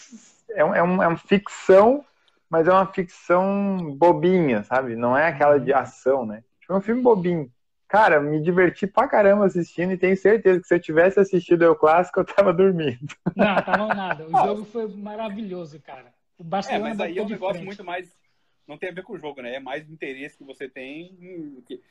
[0.51, 2.05] É, um, é, um, é uma ficção,
[2.49, 4.95] mas é uma ficção bobinha, sabe?
[4.95, 6.43] Não é aquela de ação, né?
[6.61, 7.49] Tipo, é um filme bobinho.
[7.87, 11.75] Cara, me diverti pra caramba assistindo e tenho certeza que se eu tivesse assistido o
[11.75, 13.15] clássico, eu tava dormindo.
[13.35, 14.25] Não, tava nada.
[14.25, 16.13] O jogo foi maravilhoso, cara.
[16.37, 17.65] O Barcelona é, mas aí é um negócio frente.
[17.65, 18.17] muito mais.
[18.67, 19.55] Não tem a ver com o jogo, né?
[19.55, 21.15] É mais o interesse que você tem
[21.55, 21.81] do que,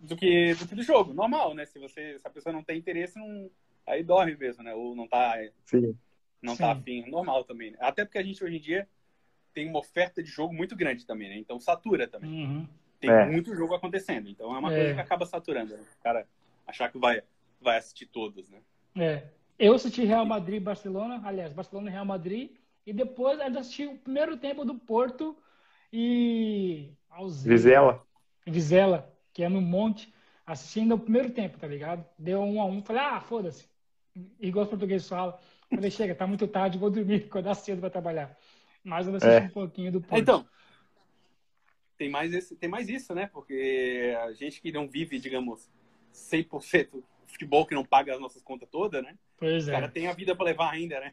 [0.00, 1.12] do que, do que do jogo.
[1.12, 1.64] Normal, né?
[1.64, 3.50] Se, você, se a pessoa não tem interesse, não,
[3.84, 4.72] aí dorme mesmo, né?
[4.72, 5.34] Ou não tá.
[5.64, 5.98] Sim.
[6.40, 6.74] Não tá Sim.
[6.74, 7.10] tá afim.
[7.10, 7.72] Normal também.
[7.72, 7.78] Né?
[7.80, 8.88] Até porque a gente hoje em dia
[9.52, 11.36] tem uma oferta de jogo muito grande também, né?
[11.36, 12.30] Então satura também.
[12.30, 12.68] Uhum.
[13.00, 13.26] Tem é.
[13.26, 14.28] muito jogo acontecendo.
[14.28, 14.76] Então é uma é.
[14.76, 15.74] coisa que acaba saturando.
[15.74, 15.82] Né?
[15.98, 16.26] O cara
[16.66, 17.22] achar que vai,
[17.60, 18.58] vai assistir todos, né?
[18.96, 19.22] É.
[19.58, 22.52] Eu assisti Real Madrid e Barcelona, aliás, Barcelona e Real Madrid,
[22.86, 25.36] e depois ainda assisti o primeiro tempo do Porto
[25.92, 26.92] e.
[27.10, 27.54] Alzira.
[27.54, 28.06] Vizela.
[28.46, 30.12] Vizela, que é no Monte,
[30.46, 32.04] assistindo o primeiro tempo, tá ligado?
[32.18, 33.68] Deu um a um, falei, ah, foda-se.
[34.40, 35.36] Igual os portugueses falam.
[35.68, 38.36] Falei, chega, tá muito tarde, vou dormir, acordar cedo pra trabalhar.
[38.82, 39.46] Mas eu assisti é.
[39.46, 40.20] um pouquinho do Porto.
[40.20, 40.46] Então,
[41.98, 43.28] tem mais, esse, tem mais isso, né?
[43.30, 45.68] Porque a gente que não vive, digamos,
[46.14, 49.14] 100% futebol, que não paga as nossas contas todas, né?
[49.36, 49.72] Pois é.
[49.72, 51.12] O cara tem a vida para levar ainda, né?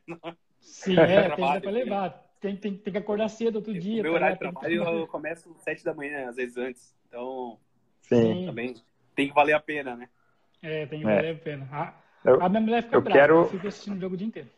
[0.62, 2.26] Sim, é, tem vida para levar.
[2.40, 4.02] Tem, tem, tem que acordar cedo outro dia.
[4.02, 6.96] O meu horário de trabalho eu começo às 7 da manhã, às vezes antes.
[7.08, 7.60] Então,
[8.02, 8.46] Sim.
[8.46, 8.76] também
[9.16, 10.08] tem que valer a pena, né?
[10.62, 11.32] É, tem que valer é.
[11.32, 11.68] a pena.
[11.72, 13.36] A, eu, a minha mulher fica eu brava, quero...
[13.38, 14.50] eu fico assistindo o jogo o dia inteiro.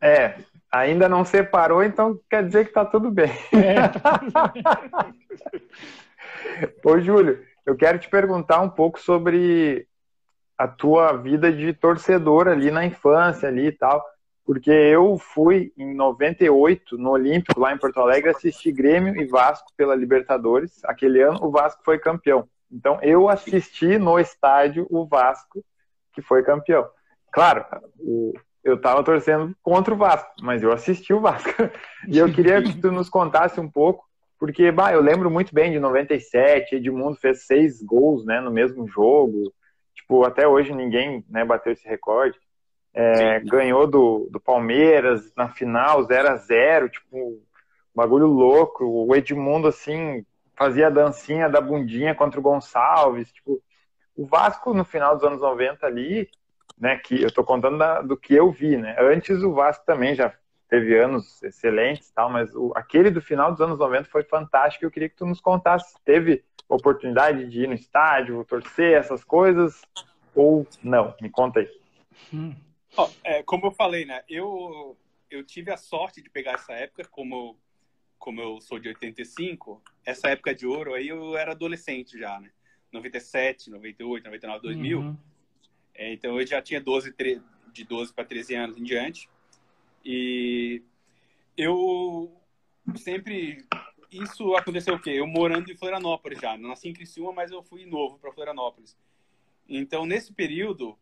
[0.00, 0.38] É,
[0.74, 3.30] ainda não separou, então quer dizer que tá tudo bem.
[3.52, 4.20] É, tá.
[6.84, 9.86] Ô, Júlio, eu quero te perguntar um pouco sobre
[10.58, 14.04] a tua vida de torcedor ali na infância ali e tal,
[14.44, 19.68] porque eu fui em 98 no Olímpico lá em Porto Alegre assistir Grêmio e Vasco
[19.76, 20.84] pela Libertadores.
[20.84, 22.48] Aquele ano o Vasco foi campeão.
[22.70, 25.64] Então eu assisti no estádio o Vasco
[26.12, 26.88] que foi campeão.
[27.32, 27.64] Claro,
[27.98, 28.32] o,
[28.64, 31.50] eu estava torcendo contra o Vasco, mas eu assisti o Vasco.
[32.08, 34.04] E eu queria que tu nos contasse um pouco,
[34.38, 38.86] porque bah, eu lembro muito bem de 97, Edmundo fez seis gols né, no mesmo
[38.86, 39.50] jogo.
[39.94, 42.38] Tipo, até hoje ninguém né, bateu esse recorde.
[42.92, 47.42] É, ganhou do, do Palmeiras na final 0 a 0 tipo,
[47.94, 48.84] bagulho louco.
[48.84, 53.32] O Edmundo, assim, fazia a dancinha da bundinha contra o Gonçalves.
[53.32, 53.62] Tipo,
[54.14, 56.28] o Vasco, no final dos anos 90 ali,
[56.78, 58.96] né, que eu estou contando da, do que eu vi, né?
[58.98, 60.32] Antes o Vasco também já
[60.68, 64.84] teve anos excelentes, tal, mas o, aquele do final dos anos 90 foi fantástico.
[64.84, 69.82] Eu queria que tu nos contasse, teve oportunidade de ir no estádio, torcer essas coisas
[70.34, 71.14] ou não?
[71.20, 71.70] Me conta aí.
[72.32, 72.54] Hum.
[72.96, 74.22] Oh, é, como eu falei, né?
[74.28, 74.96] Eu
[75.30, 77.56] eu tive a sorte de pegar essa época, como
[78.18, 82.50] como eu sou de 85, essa época de ouro aí eu era adolescente já, né?
[82.90, 84.98] 97, 98, 99, 2000.
[84.98, 85.16] Uhum.
[85.94, 87.14] É, então eu já tinha 12,
[87.72, 89.28] de 12 para 13 anos em diante.
[90.04, 90.82] E
[91.56, 92.36] eu
[92.96, 93.64] sempre.
[94.10, 95.10] Isso aconteceu o quê?
[95.10, 96.56] Eu morando em Florianópolis já.
[96.56, 98.96] Nasci em Criciúma, mas eu fui novo para Florianópolis.
[99.68, 100.96] Então, nesse período,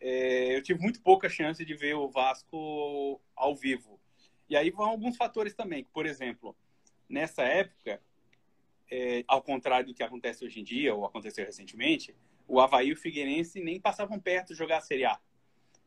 [0.00, 4.00] é, eu tive muito pouca chance de ver o Vasco ao vivo.
[4.48, 5.84] E aí vão alguns fatores também.
[5.92, 6.56] Por exemplo,
[7.08, 8.00] nessa época,
[8.90, 12.14] é, ao contrário do que acontece hoje em dia, ou aconteceu recentemente,
[12.46, 15.18] o Havaí e o Figueirense nem passavam perto de jogar a Série A.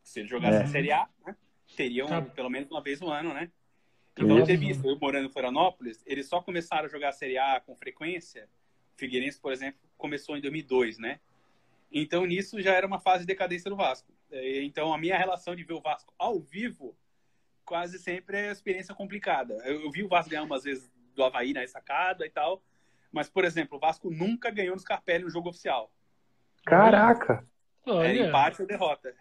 [0.03, 0.64] Se eles jogassem é.
[0.64, 1.36] a Série A, né,
[1.76, 2.22] teriam tá.
[2.22, 3.51] pelo menos uma vez no ano, né?
[4.18, 4.86] Então, teve isso.
[4.86, 8.49] Eu morando em Florianópolis, eles só começaram a jogar a Série A com frequência.
[8.95, 11.20] O Figueirense, por exemplo, começou em 2002, né?
[11.91, 14.12] Então, nisso já era uma fase de decadência do Vasco.
[14.32, 16.95] É, então, a minha relação de ver o Vasco ao vivo
[17.64, 19.53] quase sempre é experiência complicada.
[19.66, 22.64] Eu, eu vi o Vasco ganhar umas vezes do Havaí na ressacada e tal,
[23.12, 25.91] mas, por exemplo, o Vasco nunca ganhou no Scarpelli no jogo oficial.
[26.66, 27.45] Caraca!
[27.86, 29.14] Era empate ou derrota.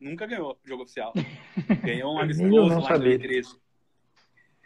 [0.00, 1.12] Nunca ganhou jogo oficial.
[1.84, 3.56] Ganhou um amistoso lá em 2013.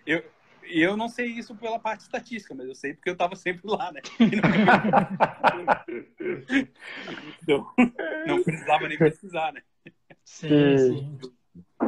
[0.06, 0.24] Eu,
[0.64, 3.62] e eu não sei isso pela parte estatística, mas eu sei porque eu estava sempre
[3.64, 4.00] lá, né?
[7.42, 7.70] então,
[8.26, 9.62] não precisava nem pesquisar, né?
[10.24, 11.18] Sim, sim.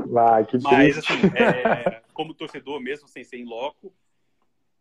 [0.07, 3.93] Vai, que mas, assim, é, como torcedor mesmo, sem ser em loco,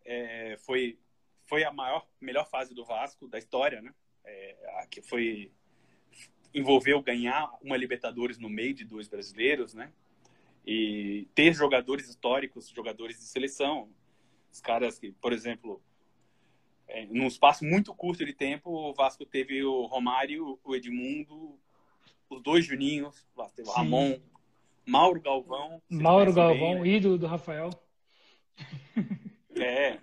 [0.06, 1.00] é, foi,
[1.46, 3.94] foi a maior, melhor fase do Vasco da história, né?
[4.30, 5.52] É, que foi
[6.54, 9.92] envolveu ganhar uma Libertadores no meio de dois brasileiros, né?
[10.66, 13.90] E ter jogadores históricos, jogadores de seleção,
[14.52, 15.82] os caras que, por exemplo,
[16.88, 21.58] é, num espaço muito curto de tempo, o Vasco teve o Romário, o Edmundo,
[22.30, 24.20] os dois Juninhos, teve o Ramon,
[24.86, 25.82] Mauro Galvão.
[25.90, 26.98] Mauro Galvão, bem, né?
[26.98, 27.70] ídolo do Rafael.
[29.56, 30.00] É,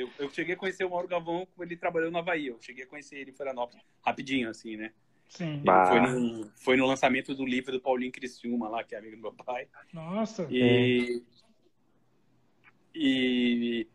[0.00, 2.46] eu, eu cheguei a conhecer o Mauro Galvão quando ele trabalhou no Havaí.
[2.46, 4.92] Eu cheguei a conhecer ele em Florianópolis, rapidinho, assim, né?
[5.28, 5.62] Sim.
[5.88, 9.22] Foi no, foi no lançamento do livro do Paulinho Criciúma lá, que é amigo do
[9.22, 9.68] meu pai.
[9.92, 10.46] Nossa.
[10.50, 11.22] E,
[12.94, 13.86] e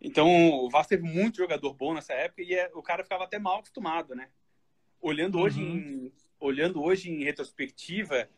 [0.00, 3.38] Então, o Vasco teve muito jogador bom nessa época e é, o cara ficava até
[3.38, 4.28] mal acostumado, né?
[5.00, 5.76] Olhando hoje, uhum.
[5.76, 8.28] em, olhando hoje em retrospectiva,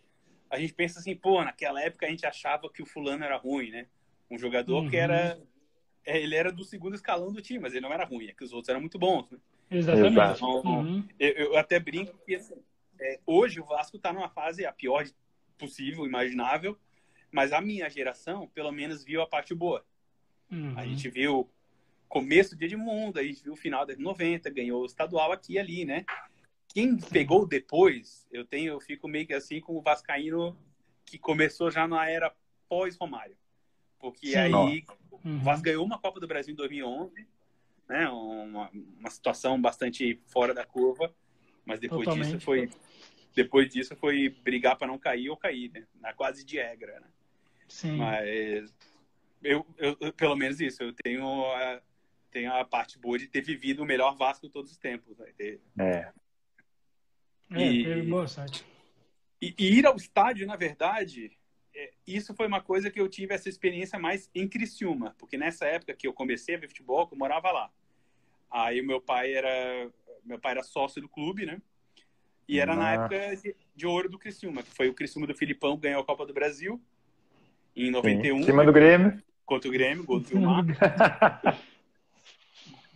[0.50, 3.70] a gente pensa assim, pô, naquela época a gente achava que o fulano era ruim,
[3.70, 3.86] né?
[4.30, 4.90] Um jogador uhum.
[4.90, 5.40] que era
[6.04, 8.52] ele era do segundo escalão do time, mas ele não era ruim, é que os
[8.52, 9.38] outros eram muito bons, né?
[9.70, 10.36] Exatamente.
[10.36, 11.04] Então, uhum.
[11.18, 12.56] eu, eu, até brinco que assim,
[13.00, 15.04] é, hoje o Vasco está numa fase a pior
[15.56, 16.76] possível, imaginável,
[17.30, 19.84] mas a minha geração, pelo menos, viu a parte boa.
[20.50, 20.74] Uhum.
[20.76, 21.48] A gente viu
[22.08, 25.58] começo de Edmundo, a gente viu o final de 90, ganhou o estadual aqui e
[25.58, 26.04] ali, né?
[26.68, 30.56] Quem pegou depois, eu tenho, eu fico meio que assim com o Vascaíno
[31.06, 32.34] que começou já na era
[32.68, 33.36] pós-Romário.
[34.02, 34.36] Porque Sim.
[34.36, 34.84] aí
[35.24, 35.36] uhum.
[35.36, 37.24] o Vasco ganhou uma Copa do Brasil em 2011,
[37.88, 38.08] né?
[38.08, 41.14] Uma, uma situação bastante fora da curva,
[41.64, 42.32] mas depois Totalmente.
[42.32, 42.68] disso foi
[43.32, 45.86] depois disso foi brigar para não cair ou cair, né?
[46.00, 47.06] Na quase de regra, né?
[47.68, 47.96] Sim.
[47.96, 48.74] Mas
[49.40, 51.80] eu, eu, pelo menos isso, eu tenho a,
[52.32, 55.16] tenho a parte boa de ter vivido o melhor Vasco de todos os tempos.
[55.16, 55.32] Né?
[55.36, 55.60] Ter...
[55.78, 56.12] É.
[57.52, 58.66] é e, é, boa sorte.
[59.40, 61.30] E, e, ir ao estádio, na verdade,
[62.06, 65.94] isso foi uma coisa que eu tive essa experiência mais em Criciúma, porque nessa época
[65.94, 67.70] que eu comecei a ver futebol, eu morava lá.
[68.50, 69.90] Aí o meu pai era
[70.24, 71.60] meu pai era sócio do clube, né?
[72.48, 75.76] E era na época de, de, ouro do Criciúma, que foi o Criciúma do Filipão
[75.76, 76.80] ganhou a Copa do Brasil
[77.74, 78.38] em 91.
[78.38, 79.22] Em cima do Grêmio.
[79.46, 80.64] Contra o Grêmio, gol do Vilmar.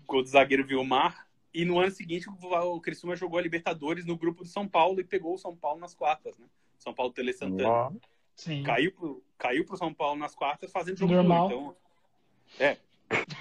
[0.06, 1.26] gol do zagueiro Vilmar.
[1.54, 5.04] E no ano seguinte, o Criciúma jogou a Libertadores no grupo do São Paulo e
[5.04, 6.46] pegou o São Paulo nas quartas, né?
[6.78, 7.96] São Paulo Tele Santana.
[8.37, 8.62] Sim.
[8.62, 11.47] Caiu pro, caiu pro São Paulo nas quartas fazendo jogo Normal.
[11.47, 11.76] Então,
[12.61, 12.76] é.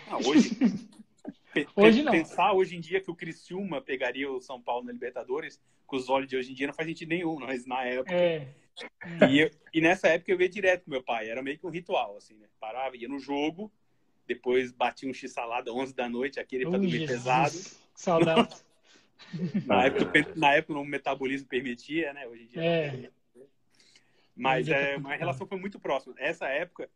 [0.10, 0.58] Não, hoje,
[1.76, 2.12] hoje não.
[2.12, 6.10] Pensar hoje em dia que o Criciúma pegaria o São Paulo na Libertadores com os
[6.10, 8.14] olhos de hoje em dia não faz sentido nenhum, mas na época.
[8.14, 8.48] É.
[9.30, 11.70] E, eu, e, nessa época eu ia direto com meu pai, era meio que um
[11.70, 12.48] ritual, assim, né?
[12.60, 13.72] Parava, ia no jogo,
[14.28, 17.56] depois batia um x-salada 11 da noite, aquele pra dormir pesado.
[17.94, 18.56] Saudade.
[19.66, 22.28] na, época, na época o metabolismo permitia, né?
[22.28, 22.64] Hoje em dia.
[22.64, 23.10] É.
[24.36, 26.14] Mas é, uma relação foi muito próxima.
[26.18, 26.90] Essa época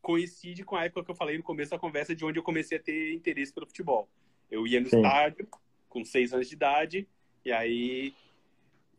[0.00, 2.78] coincide com a época que eu falei no começo da conversa de onde eu comecei
[2.78, 4.08] a ter interesse pelo futebol.
[4.50, 4.96] Eu ia no Sim.
[4.96, 5.48] estádio
[5.88, 7.08] com seis anos de idade
[7.44, 8.14] e aí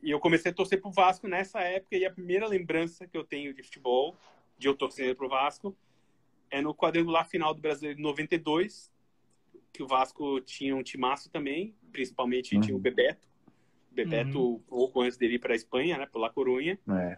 [0.01, 3.23] e eu comecei a torcer pro Vasco nessa época e a primeira lembrança que eu
[3.23, 4.15] tenho de futebol,
[4.57, 5.75] de eu torcer pro Vasco,
[6.49, 8.91] é no quadrangular final do Brasileiro de 92,
[9.73, 12.61] que o Vasco tinha um timaço também, principalmente uhum.
[12.61, 13.27] tinha o Bebeto.
[13.91, 14.59] Bebeto, uhum.
[14.59, 16.79] pouco antes dele ir para a Espanha, né, pela Corunha.
[16.89, 17.17] É.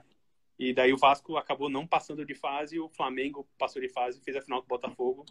[0.60, 4.20] E daí o Vasco acabou não passando de fase e o Flamengo passou de fase
[4.20, 5.26] e fez a final com o Botafogo,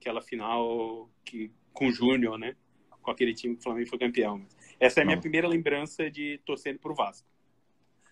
[0.00, 2.56] aquela final que, com o Júnior, né?
[3.00, 4.44] Com aquele time que o Flamengo foi campeão.
[4.80, 7.28] Essa é a minha primeira lembrança de torcendo pro Vasco.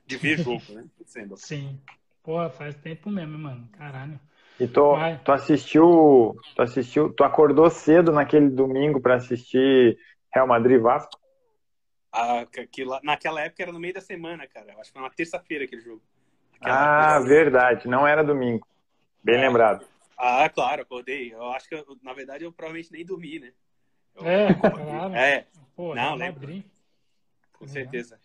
[0.07, 0.87] De ver jogo, né?
[1.05, 1.37] Sendo.
[1.37, 1.81] Sim.
[2.23, 3.69] Pô, faz tempo mesmo, mano.
[3.73, 4.21] Caralho.
[4.61, 4.95] E tu,
[5.25, 9.99] tu assistiu, tu assistiu, tu acordou cedo naquele domingo para assistir
[10.33, 11.19] Real Madrid Vasco?
[12.13, 14.75] Ah, aquilo, naquela época era no meio da semana, cara.
[14.75, 16.03] Acho que foi uma terça-feira aquele jogo.
[16.63, 17.89] Ah, verdade.
[17.89, 18.67] Não era domingo.
[19.23, 19.41] Bem é.
[19.41, 19.85] lembrado.
[20.17, 21.33] Ah, claro, acordei.
[21.33, 23.53] Eu acho que, na verdade, eu provavelmente nem dormi, né?
[24.17, 25.15] Eu, é, claro.
[25.15, 25.47] É.
[25.75, 26.41] Pô, não, lembro.
[26.41, 26.65] Madrid.
[27.59, 28.19] Com certeza.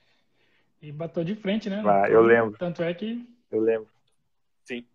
[0.82, 1.82] E bateu de frente, né?
[1.86, 2.58] Ah, eu lembro.
[2.58, 3.28] Tanto é que...
[3.52, 3.88] Eu lembro.
[4.66, 4.86] Sim.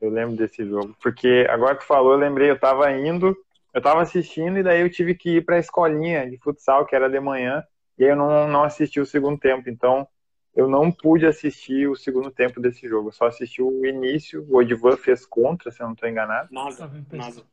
[0.00, 0.94] Eu lembro desse jogo.
[1.02, 3.36] Porque agora que tu falou, eu lembrei, eu tava indo,
[3.72, 7.08] eu tava assistindo e daí eu tive que ir pra escolinha de futsal, que era
[7.08, 7.64] de manhã,
[7.98, 9.68] e aí eu não, não assisti o segundo tempo.
[9.68, 10.06] Então,
[10.54, 13.08] eu não pude assistir o segundo tempo desse jogo.
[13.08, 14.46] Eu só assisti o início.
[14.48, 16.48] O Odivan fez contra, se eu não estou enganado.
[16.52, 17.44] NASA, NASA.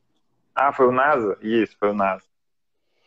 [0.54, 1.38] Ah, foi o NASA?
[1.42, 2.26] Isso, foi o NASA.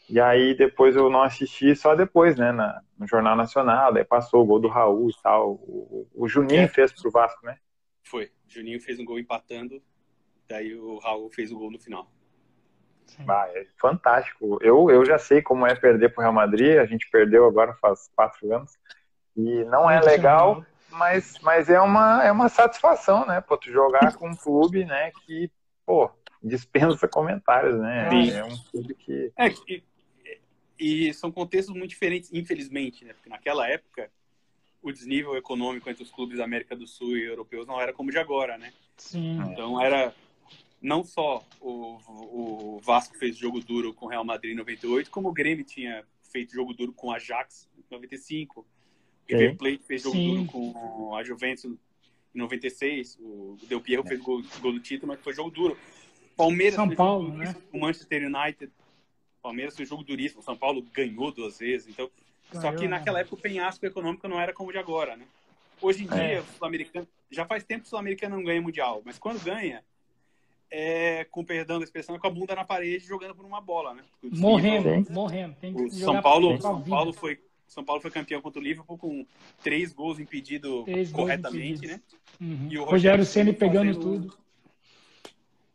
[0.09, 4.43] E aí depois eu não assisti só depois, né, na, no Jornal Nacional, daí passou
[4.43, 5.53] o gol do Raul e tal.
[5.53, 6.68] O, o Juninho é.
[6.68, 7.59] fez pro Vasco, né?
[8.03, 8.26] Foi.
[8.47, 9.82] O Juninho fez um gol empatando,
[10.49, 12.11] daí o Raul fez o gol no final.
[13.28, 14.59] Ah, é fantástico.
[14.62, 18.11] Eu, eu já sei como é perder pro Real Madrid, a gente perdeu agora faz
[18.14, 18.78] quatro anos.
[19.37, 23.41] E não é legal, mas, mas é, uma, é uma satisfação, né?
[23.41, 25.51] Pô, tu jogar com um clube, né, que,
[25.87, 26.11] pô,
[26.43, 28.11] dispensa comentários, né?
[28.11, 28.30] Sim.
[28.30, 29.33] É um clube que.
[29.37, 29.83] É, e,
[30.78, 33.14] e são contextos muito diferentes, infelizmente, né?
[33.14, 34.11] Porque naquela época
[34.83, 38.11] o desnível econômico entre os clubes da América do Sul e europeus não era como
[38.11, 38.72] de agora, né?
[38.97, 39.41] Sim.
[39.49, 40.12] Então era
[40.80, 45.28] não só o, o Vasco fez jogo duro com o Real Madrid em 98, como
[45.28, 48.66] o Grêmio tinha feito jogo duro com o Ajax em 95.
[49.29, 50.35] O River Plate fez jogo Sim.
[50.35, 51.79] duro com a Juventus em
[52.35, 53.18] 96.
[53.20, 55.77] O Del Piero fez gol, gol do título, mas foi jogo duro.
[56.37, 57.55] Palmeiras São Paulo, né?
[57.73, 58.70] O Manchester United.
[59.43, 60.41] Palmeiras foi jogo duríssimo.
[60.41, 61.89] O São Paulo ganhou duas vezes.
[61.89, 62.11] Então,
[62.53, 65.25] Ganhou, só que naquela época o penhasco econômico não era como o de agora, né?
[65.81, 66.29] Hoje em é.
[66.29, 67.09] dia, o Sul-Americano.
[67.31, 69.83] Já faz tempo que o Sul-Americano não ganha mundial, mas quando ganha,
[70.70, 73.95] é, com perdão da expressão, é com a bunda na parede jogando por uma bola,
[73.95, 74.05] né?
[74.23, 75.57] Morrendo, morrendo.
[75.57, 77.41] Tem que o São Paulo, São Paulo foi
[77.73, 79.27] São Paulo foi campeão contra o Liverpool com
[79.62, 82.01] três gols impedidos corretamente, né?
[82.39, 82.68] Uhum.
[82.70, 84.37] E o Rogério Ceni pegando tudo.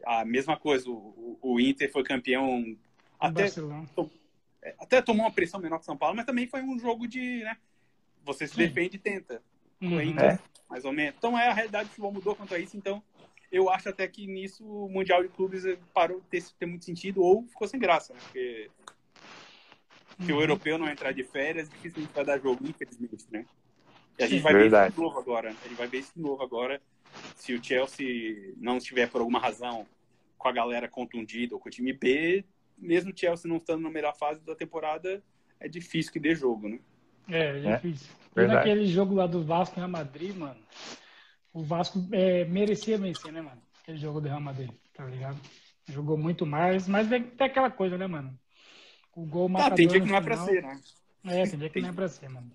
[0.06, 2.78] A mesma coisa, o, o Inter foi campeão
[3.20, 3.48] até,
[4.62, 7.44] é, até tomou uma pressão menor que São Paulo, mas também foi um jogo de,
[7.44, 7.58] né?
[8.24, 8.60] Você se Sim.
[8.62, 9.42] defende e tenta.
[9.82, 10.00] Uhum.
[10.00, 10.40] Inter, é.
[10.70, 11.16] mais ou menos.
[11.18, 13.02] Então é a realidade do futebol mudou quanto a isso, então
[13.52, 15.64] eu acho até que nisso o Mundial de Clubes
[15.96, 18.20] parou de ter, ter muito sentido ou ficou sem graça, né?
[18.22, 18.70] Porque
[20.20, 20.38] se uhum.
[20.40, 23.46] o europeu não entrar de férias, dificilmente vai dar jogo, infelizmente, né?
[24.18, 24.86] E a gente vai Verdade.
[24.86, 25.50] ver isso de novo agora.
[25.50, 26.82] A gente vai ver isso de novo agora.
[27.36, 29.86] Se o Chelsea não estiver por alguma razão
[30.38, 32.44] com a galera contundida ou com o time B,
[32.78, 35.24] mesmo o Chelsea não estando na melhor fase da temporada,
[35.60, 36.80] é difícil que dê jogo, né?
[37.30, 38.08] É, é difícil.
[38.36, 40.60] É, e naquele jogo lá do Vasco e Real Madrid, mano,
[41.54, 43.62] o Vasco é, merecia vencer, né, mano?
[43.82, 45.38] Aquele jogo do Real Madrid, tá ligado?
[45.88, 48.38] Jogou muito mais, mas tem, tem aquela coisa, né, mano?
[49.18, 49.74] O gol matador.
[49.74, 50.80] Ah, tem dia que não é pra ser, né?
[51.26, 52.52] É, tem dia que não é pra ser, mano.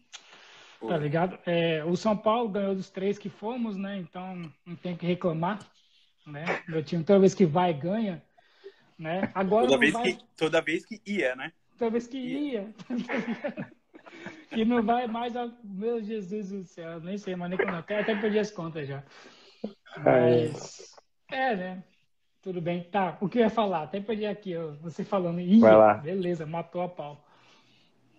[0.80, 1.36] Tá ligado?
[1.44, 3.98] É, o São Paulo ganhou dos três que fomos, né?
[3.98, 5.58] Então não tem que reclamar,
[6.24, 6.44] né?
[6.68, 8.22] Meu time toda vez que vai ganha,
[8.96, 9.28] né?
[9.34, 10.12] Agora toda vez vai...
[10.12, 11.52] que toda vez que ia, né?
[11.76, 12.72] Toda vez que ia.
[14.54, 15.34] E não vai mais.
[15.34, 15.50] A...
[15.64, 17.74] Meu Jesus do céu, nem sei mais nem como.
[17.74, 19.02] Até perdi as contas já.
[19.96, 20.94] Mas.
[21.30, 21.84] É, né?
[22.42, 22.82] Tudo bem.
[22.82, 23.84] Tá, o que eu ia falar?
[23.84, 25.40] Até perdi aqui, ó, você falando.
[25.40, 25.94] Ih, vai lá.
[25.94, 27.24] beleza, matou a pau.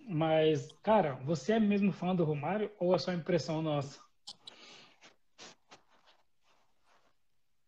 [0.08, 4.00] Mas, cara, você é mesmo fã do Romário ou é só impressão nossa?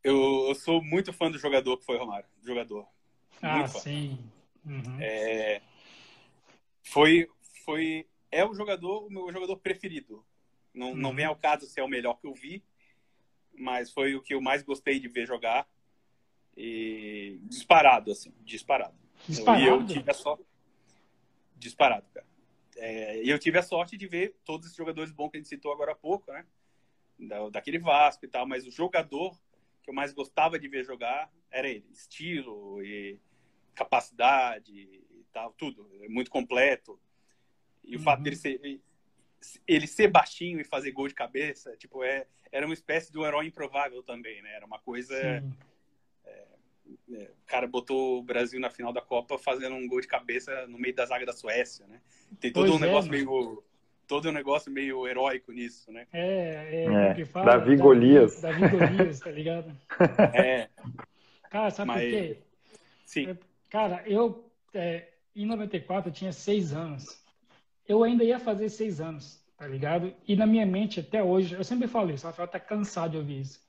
[0.02, 2.28] Eu, eu sou muito fã do jogador que foi Romário.
[2.42, 2.86] Jogador.
[3.42, 4.18] Ah, sim.
[4.64, 5.00] Uhum.
[5.00, 5.60] É,
[6.82, 7.28] foi,
[7.64, 10.24] foi é o jogador, o meu jogador preferido.
[10.72, 10.96] Não, uhum.
[10.96, 12.62] não vem ao caso se é o melhor que eu vi,
[13.52, 15.66] mas foi o que eu mais gostei de ver jogar.
[16.56, 18.94] E disparado, assim, disparado.
[19.28, 19.62] Disparado?
[19.62, 20.44] E eu tive a sorte.
[21.56, 22.26] Disparado, cara.
[22.76, 25.48] É, e eu tive a sorte de ver todos esses jogadores bons que a gente
[25.48, 26.44] citou agora há pouco, né?
[27.18, 29.34] Da, daquele Vasco e tal, mas o jogador
[29.82, 31.86] que eu mais gostava de ver jogar era ele.
[31.90, 33.18] Estilo e
[33.74, 35.88] capacidade e tal, tudo.
[36.08, 36.98] Muito completo.
[37.84, 38.04] E o uhum.
[38.04, 38.60] fato dele ser,
[39.66, 43.24] ele ser baixinho e fazer gol de cabeça, tipo, é, era uma espécie de um
[43.24, 44.54] herói improvável também, né?
[44.54, 45.14] Era uma coisa.
[45.14, 45.42] É, é,
[47.08, 50.78] o cara botou o Brasil na final da Copa fazendo um gol de cabeça no
[50.78, 52.00] meio da zaga da Suécia, né?
[52.40, 53.62] Tem todo pois um é, negócio meio.
[54.06, 56.06] Todo um negócio meio heróico nisso, né?
[56.12, 58.40] É, é, é fala, Davi Golias.
[58.40, 59.76] Davi Golias, tá ligado?
[60.32, 60.68] É.
[61.50, 62.02] Cara, sabe Mas...
[62.02, 62.38] por quê?
[63.04, 63.30] Sim.
[63.30, 63.36] É,
[63.68, 67.26] cara, eu, é, em 94, eu tinha seis anos
[67.88, 70.12] eu ainda ia fazer seis anos, tá ligado?
[70.26, 73.16] E na minha mente, até hoje, eu sempre falo isso, o Rafael tá cansado de
[73.18, 73.60] ouvir isso.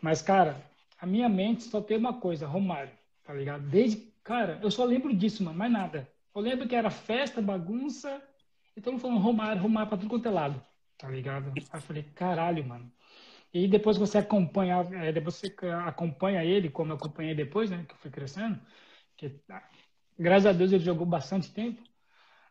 [0.00, 0.60] Mas, cara,
[1.04, 2.90] a minha mente só tem uma coisa, Romário,
[3.22, 3.68] tá ligado?
[3.68, 6.10] Desde, cara, eu só lembro disso, mano, mais nada.
[6.34, 8.22] Eu lembro que era festa, bagunça,
[8.74, 10.64] e todo mundo falando Romário, Romário pra tudo quanto é lado,
[10.96, 11.52] tá ligado?
[11.54, 12.90] Aí eu falei, caralho, mano.
[13.52, 15.54] E depois você acompanha, é, depois você
[15.86, 18.58] acompanha ele, como eu acompanhei depois, né, que eu fui crescendo,
[19.14, 19.62] que ah,
[20.18, 21.82] graças a Deus ele jogou bastante tempo,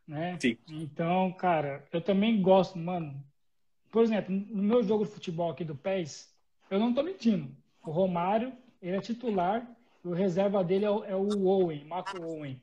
[0.07, 0.39] né?
[0.39, 0.59] Sim.
[0.69, 3.19] Então, cara, eu também gosto, mano.
[3.91, 6.31] Por exemplo, no meu jogo de futebol aqui do PES,
[6.69, 7.62] eu não tô mentindo.
[7.83, 9.67] O Romário, ele é titular,
[10.03, 12.61] e o reserva dele é o, é o Owen, Marco Owen.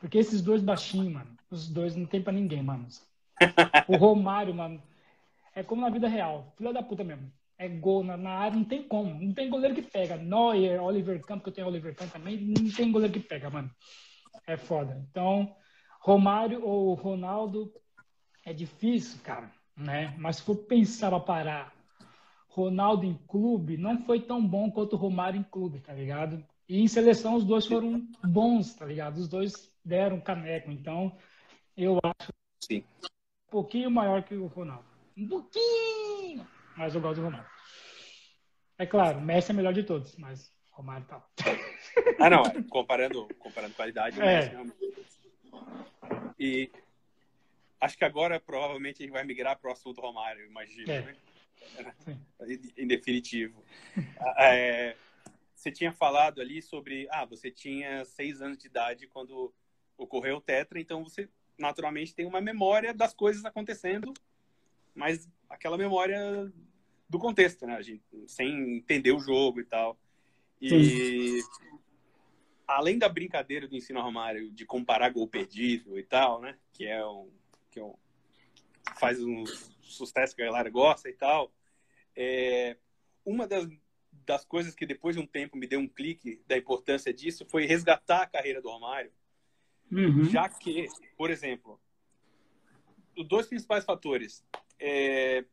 [0.00, 2.86] Porque esses dois baixinhos, mano, os dois não tem pra ninguém, mano.
[3.88, 4.82] O Romário, mano,
[5.54, 6.52] é como na vida real.
[6.56, 7.32] Filha da puta mesmo.
[7.56, 9.12] É gol na, na, área, não tem como.
[9.20, 10.16] Não tem goleiro que pega.
[10.16, 13.70] Neuer, Oliver Campos, que eu tenho Oliver Campos também, não tem goleiro que pega, mano.
[14.46, 15.04] É foda.
[15.10, 15.56] Então,
[16.00, 17.72] Romário ou Ronaldo
[18.44, 20.14] é difícil, cara, né?
[20.16, 21.74] Mas se for pensar a parar
[22.62, 26.44] Ronaldo em clube, não foi tão bom quanto o Romário em clube, tá ligado?
[26.68, 29.18] E em seleção os dois foram bons, tá ligado?
[29.18, 31.16] Os dois deram caneco, então
[31.76, 32.84] eu acho Sim.
[33.02, 34.84] um pouquinho maior que o Ronaldo.
[35.16, 36.46] Um pouquinho!
[36.76, 37.48] Mas eu gosto do Ronaldo.
[38.78, 41.24] É claro, o Messi é melhor de todos, mas Romário tá.
[42.20, 44.36] Ah, não, é, comparando, comparando qualidade, o é.
[44.36, 44.88] Messi realmente
[46.38, 46.70] e
[47.80, 51.02] acho que agora provavelmente a gente vai migrar para o assunto Romário, imagino, é.
[51.02, 51.16] né?
[52.76, 53.62] Em definitivo.
[54.38, 54.96] É,
[55.54, 59.52] você tinha falado ali sobre, ah, você tinha seis anos de idade quando
[59.96, 61.28] ocorreu o Tetra, então você
[61.58, 64.14] naturalmente tem uma memória das coisas acontecendo,
[64.94, 66.52] mas aquela memória
[67.08, 67.74] do contexto, né?
[67.74, 69.98] A gente, sem entender o jogo e tal.
[70.60, 71.48] E Sim
[72.68, 76.54] além da brincadeira do ensino Romário de comparar gol perdido e tal, né?
[76.74, 77.30] Que é um
[77.70, 77.94] que é um,
[78.98, 79.42] faz um
[79.92, 81.52] sucesso que a galera gosta e tal.
[82.16, 82.76] É,
[83.24, 83.68] uma das
[84.28, 87.64] das coisas que depois de um tempo me deu um clique da importância disso foi
[87.64, 89.10] resgatar a carreira do Romário.
[89.90, 90.24] Uhum.
[90.24, 90.86] Já que,
[91.16, 91.80] por exemplo,
[93.16, 94.44] os dois principais fatores.
[94.78, 95.44] É,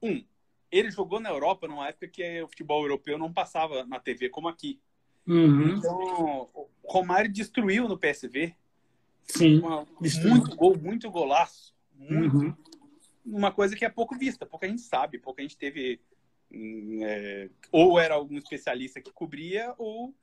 [0.00, 0.24] um,
[0.70, 4.48] ele jogou na Europa numa época que o futebol europeu não passava na TV como
[4.48, 4.80] aqui.
[5.26, 5.76] Uhum.
[5.76, 8.54] Então, o Romário destruiu no PSV.
[9.22, 9.58] Sim.
[9.58, 11.74] Uma, muito gol, muito golaço.
[11.94, 12.36] Muito.
[12.36, 12.56] Uhum.
[13.24, 16.00] Uma coisa que é pouco vista, pouca gente sabe, pouca gente teve.
[16.52, 20.14] Hum, é, ou era algum especialista que cobria, ou.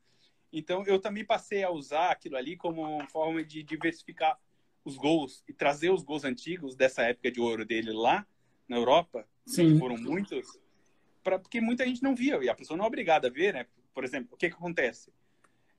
[0.52, 4.38] Então, eu também passei a usar aquilo ali como forma de diversificar
[4.84, 8.26] os gols e trazer os gols antigos dessa época de ouro dele lá
[8.68, 9.78] na Europa, Sim.
[9.78, 10.58] foram muitos,
[11.22, 13.66] pra, porque muita gente não via e a pessoa não é obrigada a ver, né?
[13.94, 15.12] Por exemplo, o que, que acontece?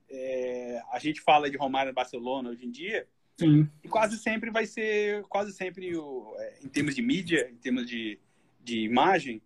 [0.08, 3.68] É, a gente fala de Romário no Barcelona hoje em dia, Sim.
[3.82, 7.86] e quase sempre vai ser, quase sempre, o, é, em termos de mídia, em termos
[7.86, 8.18] de,
[8.62, 9.42] de imagem,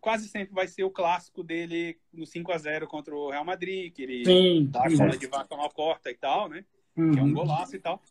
[0.00, 3.92] quase sempre vai ser o clássico dele no 5 a 0 contra o Real Madrid,
[3.92, 4.68] que ele Sim.
[4.70, 6.64] dá a cola de vaca mal corta e tal, né?
[6.94, 7.12] Uhum.
[7.12, 8.02] Que é um golaço e tal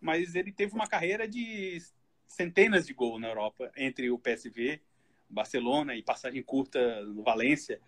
[0.00, 1.78] mas ele teve uma carreira de
[2.26, 4.80] centenas de gols na Europa, entre o PSV,
[5.28, 7.80] Barcelona e passagem curta no Valência.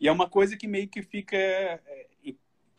[0.00, 1.36] E é uma coisa que meio que fica.
[1.36, 2.06] É,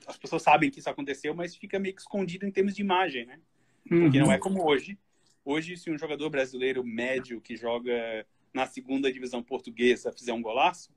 [0.05, 3.25] as pessoas sabem que isso aconteceu, mas fica meio que escondido em termos de imagem,
[3.25, 3.39] né?
[3.87, 4.41] Porque não é uhum.
[4.41, 4.97] como hoje.
[5.45, 10.89] Hoje, se um jogador brasileiro médio que joga na segunda divisão portuguesa fizer um golaço,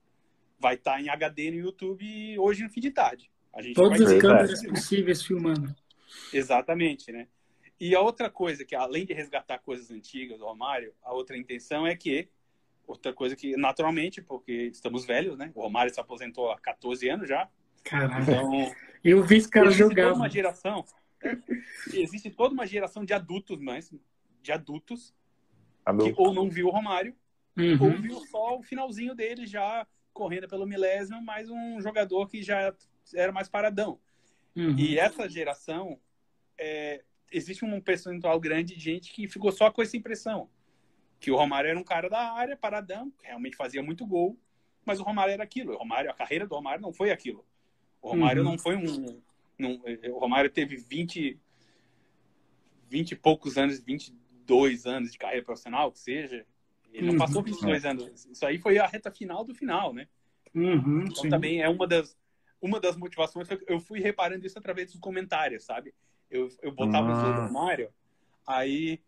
[0.59, 3.31] vai estar em HD no YouTube hoje no fim de tarde.
[3.75, 5.75] Todas as câmeras possíveis filmando.
[6.33, 7.27] Exatamente, né?
[7.79, 11.87] E a outra coisa, que além de resgatar coisas antigas do Romário, a outra intenção
[11.87, 12.29] é que,
[12.87, 15.53] outra coisa que, naturalmente, porque estamos velhos, né?
[15.55, 17.49] O Romário se aposentou há 14 anos já.
[17.85, 18.23] Caralho.
[18.23, 18.75] Então,
[19.05, 20.13] eu vi esse cara jogar.
[20.13, 20.85] Uma geração,
[21.93, 23.93] existe toda uma geração de adultos, mas
[24.43, 25.15] de adultos,
[25.85, 26.15] Adulto.
[26.15, 27.15] que ou não viu o Romário,
[27.57, 27.79] uhum.
[27.81, 32.75] ou viu só o finalzinho dele já correndo pelo milésimo, mais um jogador que já
[33.15, 34.01] era mais paradão.
[34.55, 34.75] Uhum.
[34.79, 36.01] E essa geração
[36.59, 40.49] é, existe um percentual grande de gente que ficou só com essa impressão.
[41.21, 44.39] Que o Romário era um cara da área, paradão, realmente fazia muito gol,
[44.85, 45.75] mas o Romário era aquilo.
[45.75, 47.45] O Romário, a carreira do Romário não foi aquilo.
[48.01, 48.51] O Romário uhum.
[48.51, 49.21] não foi um,
[49.61, 49.81] um,
[50.13, 51.39] O Romário teve 20,
[52.89, 56.45] 20 e poucos anos, 22 anos de carreira profissional, que seja.
[56.93, 57.19] Ele não uhum.
[57.19, 58.27] passou 22 anos.
[58.27, 60.09] Isso aí foi a reta final do final, né?
[60.55, 61.29] Uhum, então sim.
[61.29, 62.17] também é uma das,
[62.61, 63.47] uma das motivações.
[63.67, 65.95] Eu fui reparando isso através dos comentários, sabe?
[66.31, 67.13] Eu, eu botava ah.
[67.13, 67.91] o jogo no Mario,
[68.47, 69.01] aí,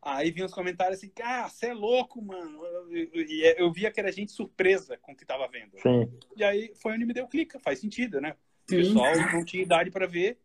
[0.00, 2.60] aí vinha os comentários assim, ah, você é louco, mano.
[2.90, 5.72] E eu, eu, via que era gente surpresa com o que tava vendo.
[5.80, 6.10] Sim.
[6.36, 8.36] E aí foi onde me deu clique, faz sentido, né?
[8.64, 10.38] O pessoal não tinha idade para ver,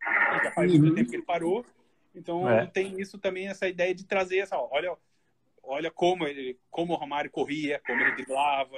[0.43, 0.95] já faz muito uhum.
[0.95, 1.65] tempo que ele parou.
[2.15, 2.65] Então é.
[2.65, 4.95] tem isso também, essa ideia de trazer essa, olha,
[5.63, 8.78] olha como ele, como o Romário corria, como ele driblava,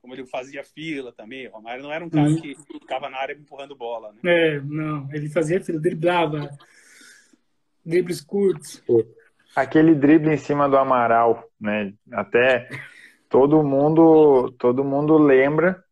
[0.00, 1.46] como ele fazia fila também.
[1.48, 2.40] O Romário não era um cara uhum.
[2.40, 4.18] que ficava na área empurrando bola, né?
[4.24, 6.50] É, não, ele fazia fila, driblava,
[7.84, 8.82] dribles curtos.
[9.54, 11.92] Aquele drible em cima do Amaral, né?
[12.12, 12.68] Até
[13.28, 15.82] todo mundo, todo mundo lembra.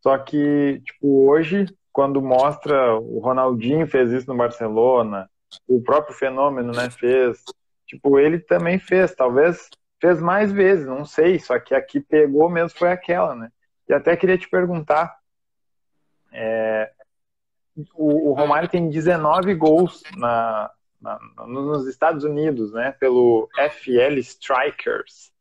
[0.00, 1.66] Só que, tipo, hoje,
[1.98, 5.28] quando mostra o Ronaldinho fez isso no Barcelona,
[5.66, 7.42] o próprio Fenômeno, né, fez.
[7.88, 9.68] Tipo, ele também fez, talvez
[10.00, 13.50] fez mais vezes, não sei, só que aqui pegou mesmo foi aquela, né?
[13.88, 15.18] E até queria te perguntar,
[16.32, 16.88] é,
[17.94, 20.70] o, o Romário tem 19 gols na,
[21.02, 21.18] na,
[21.48, 22.92] nos Estados Unidos, né?
[22.92, 25.32] Pelo FL Strikers.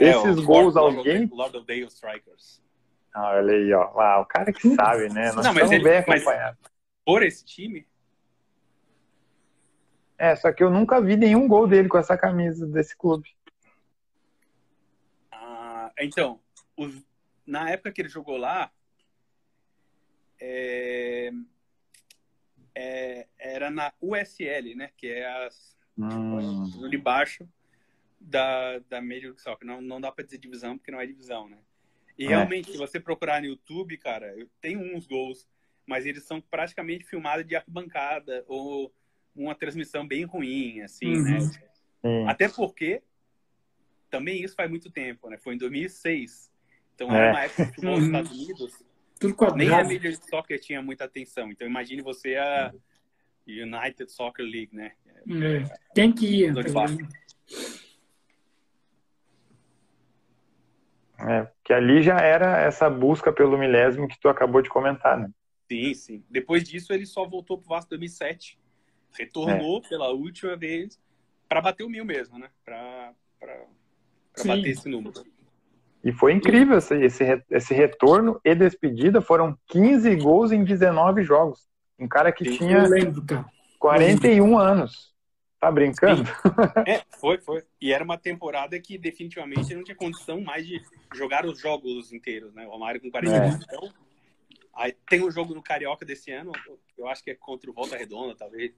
[0.00, 1.28] É, Esses gols Lord, alguém.
[1.30, 2.62] Lord of Dale Strikers.
[3.18, 3.90] Ah, olha aí, ó.
[3.94, 5.32] Lá, o cara que sabe, né?
[5.32, 6.60] Nós não, mas ele, bem acompanhados.
[7.04, 7.84] Por esse time?
[10.16, 13.28] É, só que eu nunca vi nenhum gol dele com essa camisa desse clube.
[15.32, 16.40] Ah, então,
[16.76, 17.04] os,
[17.44, 18.70] na época que ele jogou lá,
[20.40, 21.32] é,
[22.72, 24.92] é, era na USL, né?
[24.96, 26.88] Que é as hum.
[26.88, 27.48] de baixo
[28.20, 29.66] da, da Major League Soccer.
[29.66, 31.58] Não, não dá para dizer divisão, porque não é divisão, né?
[32.18, 32.28] E é.
[32.28, 35.46] realmente, se você procurar no YouTube, cara, eu tenho uns gols,
[35.86, 38.92] mas eles são praticamente filmados de arquibancada ou
[39.34, 41.22] uma transmissão bem ruim, assim, uhum.
[41.22, 41.40] né?
[41.40, 42.26] Sim.
[42.26, 43.02] Até porque
[44.10, 45.38] também isso faz muito tempo, né?
[45.38, 46.50] Foi em 2006.
[46.94, 47.18] Então é.
[47.18, 48.84] era uma época que nos Estados Unidos
[49.18, 49.58] tudo quadrado.
[49.58, 51.50] Nem a Major League Soccer tinha muita atenção.
[51.50, 52.72] Então imagine você a
[53.46, 54.92] United Soccer League, né?
[55.06, 55.78] É.
[55.94, 56.54] Tem que ir.
[56.54, 56.62] Tá
[61.20, 65.30] é, que ali já era essa busca pelo milésimo que tu acabou de comentar, né?
[65.70, 66.24] Sim, sim.
[66.30, 68.58] Depois disso ele só voltou pro Vasco 2007.
[69.18, 69.88] Retornou é.
[69.88, 70.98] pela última vez
[71.48, 72.48] para bater o mil mesmo, né?
[72.64, 73.12] Para
[74.46, 75.24] bater esse número.
[76.04, 79.20] E foi incrível esse, esse, esse retorno e despedida.
[79.20, 81.66] Foram 15 gols em 19 jogos.
[81.98, 83.46] Um cara que tinha lembro, cara.
[83.78, 85.12] 41 anos.
[85.60, 86.22] Tá brincando?
[86.86, 87.64] É, foi, foi.
[87.80, 90.80] E era uma temporada que definitivamente não tinha condição mais de
[91.14, 92.66] jogar os jogos inteiros, né?
[92.66, 93.48] O Romário com 41 é.
[93.48, 93.92] Então,
[94.74, 96.52] aí tem um jogo no Carioca desse ano,
[96.96, 98.72] eu acho que é contra o Volta Redonda, talvez.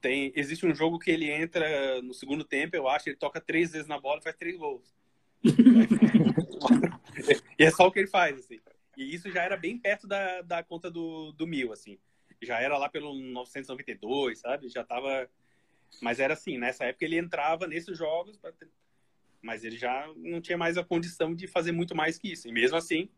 [0.00, 3.72] Tem, existe um jogo que ele entra no segundo tempo, eu acho, ele toca três
[3.72, 4.94] vezes na bola e faz três gols.
[7.58, 8.60] e é só o que ele faz, assim.
[8.96, 11.98] E isso já era bem perto da, da conta do, do mil, assim.
[12.42, 14.68] Já era lá pelo 992, sabe?
[14.68, 15.28] Já tava
[16.00, 18.38] mas era assim, nessa época ele entrava nesses jogos,
[19.42, 22.48] mas ele já não tinha mais a condição de fazer muito mais que isso.
[22.48, 23.08] E mesmo assim,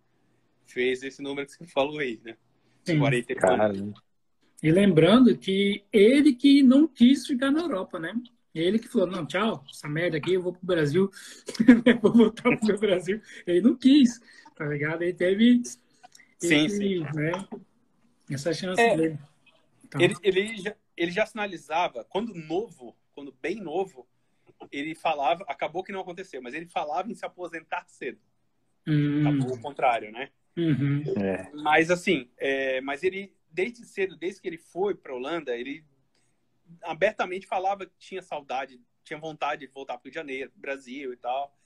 [0.67, 2.37] fez esse número que você falou aí, né?
[2.85, 2.99] Sim.
[2.99, 3.95] 44.
[4.63, 8.13] E lembrando que ele que não quis ficar na Europa, né?
[8.55, 11.11] Ele que falou, não, tchau, essa merda aqui, eu vou pro Brasil,
[12.03, 13.21] vou voltar pro meu Brasil.
[13.47, 14.21] Ele não quis,
[14.57, 15.03] tá ligado?
[15.03, 15.63] Ele teve
[16.39, 17.01] sim, esse, sim.
[17.15, 17.33] Né,
[18.31, 19.19] essa chance é, dele.
[19.85, 24.07] Então, ele, ele, já, ele já sinalizava, quando novo, quando bem novo,
[24.73, 28.21] ele falava, acabou que não aconteceu, mas ele falava em se aposentar cedo.
[28.87, 29.21] Hum.
[29.21, 30.31] Acabou o contrário, né?
[30.57, 31.05] Uhum.
[31.23, 31.51] É.
[31.55, 35.85] Mas assim, é, mas ele, desde cedo, desde que ele foi para Holanda, ele
[36.83, 41.13] abertamente falava que tinha saudade, tinha vontade de voltar para o Rio de Janeiro, Brasil
[41.13, 41.57] e tal.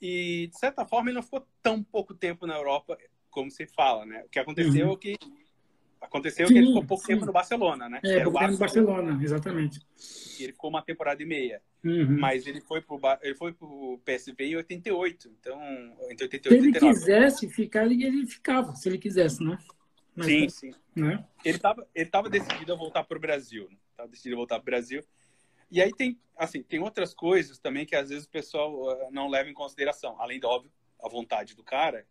[0.00, 2.98] E, de certa forma, ele não ficou tão pouco tempo na Europa
[3.30, 4.22] como se fala, né?
[4.24, 4.94] O que aconteceu uhum.
[4.94, 5.16] é que
[6.04, 7.14] Aconteceu sim, que ele ficou pouco sim.
[7.14, 8.00] tempo no Barcelona, né?
[8.04, 9.80] É, pouco tempo no Barcelona, exatamente.
[10.38, 11.62] E ele ficou uma temporada e meia.
[11.82, 12.18] Uhum.
[12.18, 15.28] Mas ele foi pro ele foi pro PSV em 88.
[15.40, 15.60] Então,
[16.10, 16.94] entre 88 Se ele 89.
[16.94, 19.58] quisesse ficar, ele ficava, se ele quisesse, né?
[20.14, 20.70] Mas, sim, sim.
[20.94, 21.24] Né?
[21.44, 23.68] Ele estava ele tava decidido a voltar para o Brasil.
[23.70, 23.76] Né?
[23.96, 25.02] Tava decidido a voltar para o Brasil.
[25.70, 29.28] E aí tem, assim, tem outras coisas também que às vezes o pessoal ah, não
[29.28, 30.20] leva em consideração.
[30.20, 30.70] Além da, óbvio,
[31.02, 32.06] a vontade do cara.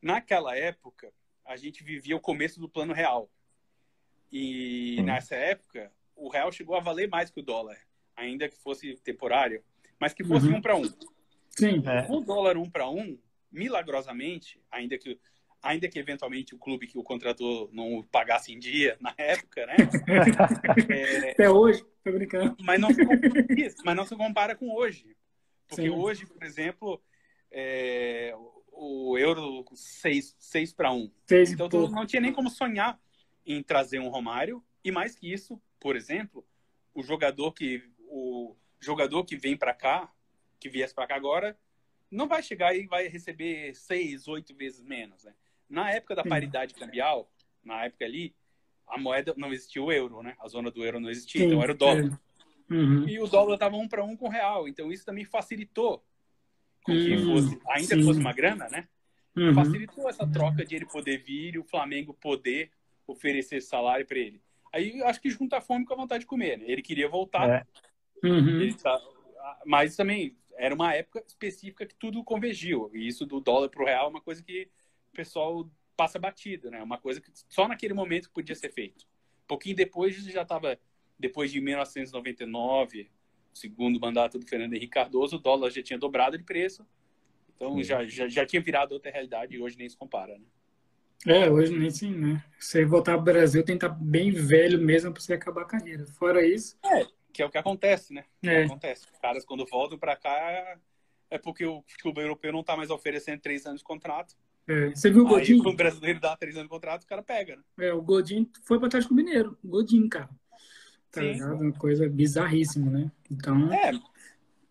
[0.00, 1.12] Naquela época,
[1.50, 3.28] a gente vivia o começo do plano real.
[4.30, 5.02] E hum.
[5.02, 7.76] nessa época, o real chegou a valer mais que o dólar,
[8.14, 9.60] ainda que fosse temporário,
[9.98, 10.58] mas que fosse uhum.
[10.58, 10.84] um para um.
[11.50, 11.82] Sim.
[11.84, 12.06] É.
[12.08, 13.18] O dólar um para um,
[13.50, 15.18] milagrosamente, ainda que
[15.60, 19.76] ainda que eventualmente o clube que o contratou não pagasse em dia na época, né?
[20.88, 22.56] é, Até hoje, tô brincando.
[22.62, 23.02] Mas não se,
[23.84, 25.16] mas não se compara com hoje.
[25.68, 25.90] Porque Sim.
[25.90, 27.02] hoje, por exemplo,
[27.50, 28.34] é,
[28.72, 31.10] o euro 6, 6 para 1.
[31.26, 33.00] 6 então, tu não tinha nem como sonhar
[33.44, 34.62] em trazer um Romário.
[34.84, 36.46] E mais que isso, por exemplo,
[36.94, 40.12] o jogador que, o jogador que vem para cá,
[40.58, 41.58] que viesse para cá agora,
[42.10, 45.24] não vai chegar e vai receber 6, 8 vezes menos.
[45.24, 45.34] Né?
[45.68, 47.30] Na época da paridade cambial,
[47.62, 48.34] na época ali,
[48.86, 50.34] a moeda não existia o euro, né?
[50.40, 52.20] A zona do euro não existia, Sim, então era o dólar.
[52.68, 53.08] Uhum.
[53.08, 54.66] E o dólar estava um para um com o real.
[54.66, 56.04] Então isso também facilitou
[56.84, 58.02] com que hum, fosse, ainda sim.
[58.02, 58.88] fosse uma grana, né?
[59.36, 59.54] Uhum.
[59.54, 62.70] Facilitou essa troca de ele poder vir e o Flamengo poder
[63.06, 64.42] oferecer salário para ele.
[64.72, 66.64] Aí acho que junta a fome com a vontade de comer, né?
[66.66, 67.48] Ele queria voltar.
[67.48, 67.66] É.
[68.26, 68.72] Uhum.
[68.74, 69.00] Tá,
[69.64, 72.90] mas também era uma época específica que tudo convergiu.
[72.92, 74.68] E isso do dólar pro real é uma coisa que
[75.12, 76.82] o pessoal passa batido, né?
[76.82, 79.06] Uma coisa que só naquele momento podia ser feito.
[79.44, 80.78] Um pouquinho depois já estava
[81.18, 83.10] depois de 1999,
[83.52, 86.86] segundo mandato do Fernando Henrique Cardoso, o dólar já tinha dobrado de preço.
[87.54, 90.44] Então já, já, já tinha virado outra realidade e hoje nem se compara, né?
[91.26, 92.42] É, hoje nem sim, né?
[92.58, 95.66] Você voltar para o Brasil tem que estar bem velho mesmo para você acabar a
[95.66, 96.06] carreira.
[96.06, 96.78] Fora isso.
[96.82, 98.24] É, que é o que acontece, né?
[98.42, 98.64] É.
[98.64, 99.06] acontece.
[99.12, 100.78] Os caras, quando voltam para cá,
[101.30, 104.34] é porque o clube europeu não está mais oferecendo três anos de contrato.
[104.66, 104.90] É.
[104.90, 105.62] Você viu o Godinho?
[105.66, 107.62] Aí, o brasileiro dá três anos de contrato, o cara pega, né?
[107.80, 109.58] É, o Godinho foi para trás com o Mineiro.
[109.62, 110.30] O Godinho, cara.
[111.10, 111.32] Tá Sim.
[111.32, 111.60] ligado?
[111.60, 113.10] Uma coisa bizarríssima, né?
[113.30, 113.72] Então.
[113.72, 113.92] É.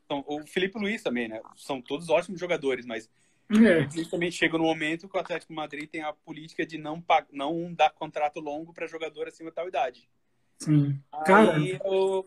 [0.06, 1.42] Então, o Felipe Luiz também, né?
[1.56, 3.10] São todos ótimos jogadores, mas
[3.52, 3.86] é.
[4.10, 7.92] também chega no momento que o Atlético Madrid tem a política de não, não dar
[7.92, 10.10] contrato longo para jogador acima da tal idade.
[10.60, 11.00] Sim.
[11.12, 12.26] Aí o,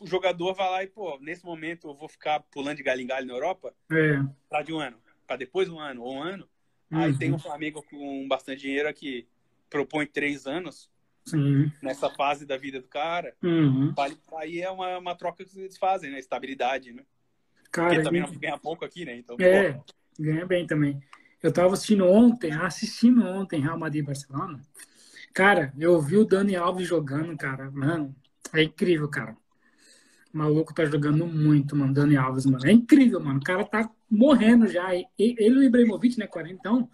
[0.00, 3.06] o, jogador vai lá e, pô, nesse momento eu vou ficar pulando de galho em
[3.06, 4.22] galho na Europa é.
[4.48, 6.48] para de um ano, para depois um ano ou um ano.
[6.90, 6.98] Uhum.
[6.98, 9.26] Aí tem o Flamengo com bastante dinheiro que
[9.68, 10.90] propõe três anos.
[11.26, 11.72] Sim.
[11.82, 13.92] nessa fase da vida do cara, uhum.
[14.38, 16.20] aí é uma, uma troca que eles fazem, né?
[16.20, 17.02] Estabilidade, né?
[17.72, 19.16] Cara, Porque também não ganha pouco aqui, né?
[19.16, 19.84] Então, é, pô.
[20.18, 21.00] ganha bem também.
[21.42, 24.60] Eu tava assistindo ontem, assistindo ontem Real Madrid e Barcelona.
[25.34, 27.70] Cara, eu vi o Dani Alves jogando, cara.
[27.70, 28.14] Mano,
[28.54, 29.36] é incrível, cara.
[30.32, 31.92] O maluco tá jogando muito, mano.
[31.92, 32.66] Dani Alves, mano.
[32.66, 33.40] É incrível, mano.
[33.40, 34.94] O cara tá morrendo já.
[34.94, 36.88] Ele e o Ibrahimovic, né, 40, então,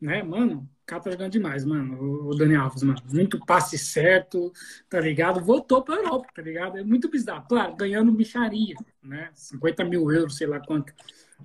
[0.00, 2.28] né, mano, cara tá jogando demais, mano.
[2.28, 2.98] O Dani Alves, mano.
[3.12, 4.52] Muito passe certo,
[4.88, 5.40] tá ligado?
[5.40, 6.78] Voltou pra Europa, tá ligado?
[6.78, 7.46] É muito bizarro.
[7.48, 9.30] Claro, ganhando micharia, né?
[9.34, 10.92] 50 mil euros, sei lá quanto.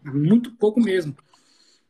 [0.03, 1.15] Muito pouco mesmo.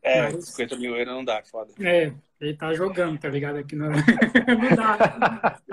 [0.02, 0.46] É, Mas...
[0.46, 1.72] 50 mil euros não dá, foda.
[1.80, 3.58] É, ele tá jogando, tá ligado?
[3.58, 5.60] Aqui não, não dá.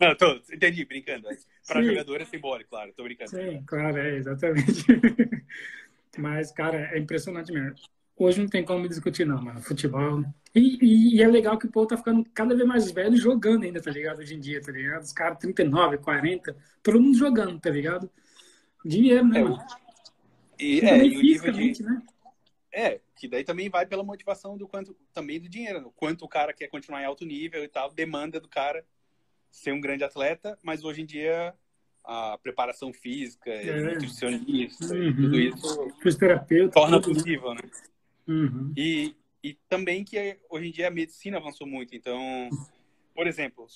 [0.00, 1.26] Não, tô, entendi, brincando.
[1.66, 3.30] Para jogador é simbólico, claro, tô brincando.
[3.30, 4.84] Sim, claro, é, exatamente.
[6.16, 7.74] Mas, cara, é impressionante mesmo.
[8.18, 9.62] Hoje não tem como discutir, não, mano.
[9.62, 10.24] Futebol.
[10.54, 13.64] E, e, e, é legal que o povo tá ficando cada vez mais velho jogando
[13.64, 14.18] ainda, tá ligado?
[14.18, 15.02] Hoje em dia, tá ligado?
[15.02, 18.10] Os caras 39, 40, todo mundo jogando, tá ligado?
[18.84, 19.58] Dinheiro, né, é, mano?
[20.58, 21.82] E, é, e o nível de...
[21.82, 22.02] né?
[22.72, 26.28] É, que daí também vai pela motivação do quanto, também do dinheiro, o quanto o
[26.28, 28.84] cara quer continuar em alto nível e tal, demanda do cara
[29.50, 31.54] ser um grande atleta, mas hoje em dia
[32.04, 33.92] a preparação física, é.
[33.92, 35.14] nutricionista, uhum.
[35.14, 37.60] tudo isso Fisioterapeuta, torna possível, né?
[38.28, 38.72] Uhum.
[38.76, 42.50] E, e também que hoje em dia a medicina avançou muito, então,
[43.14, 43.66] por exemplo,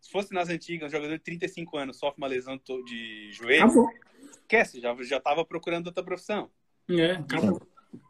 [0.00, 3.90] se fosse nas antigas, um jogador de 35 anos sofre uma lesão de joelho, acabou.
[4.32, 6.50] esquece, já, já tava procurando outra profissão.
[6.90, 7.12] É.
[7.36, 7.60] Isso,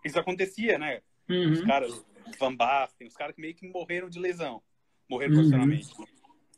[0.06, 1.02] isso acontecia, né?
[1.28, 1.52] Uhum.
[1.52, 2.05] Os caras,
[2.39, 4.62] Van Basten, os caras que meio que morreram de lesão,
[5.09, 5.40] morreram uhum.
[5.40, 5.89] profissionalmente.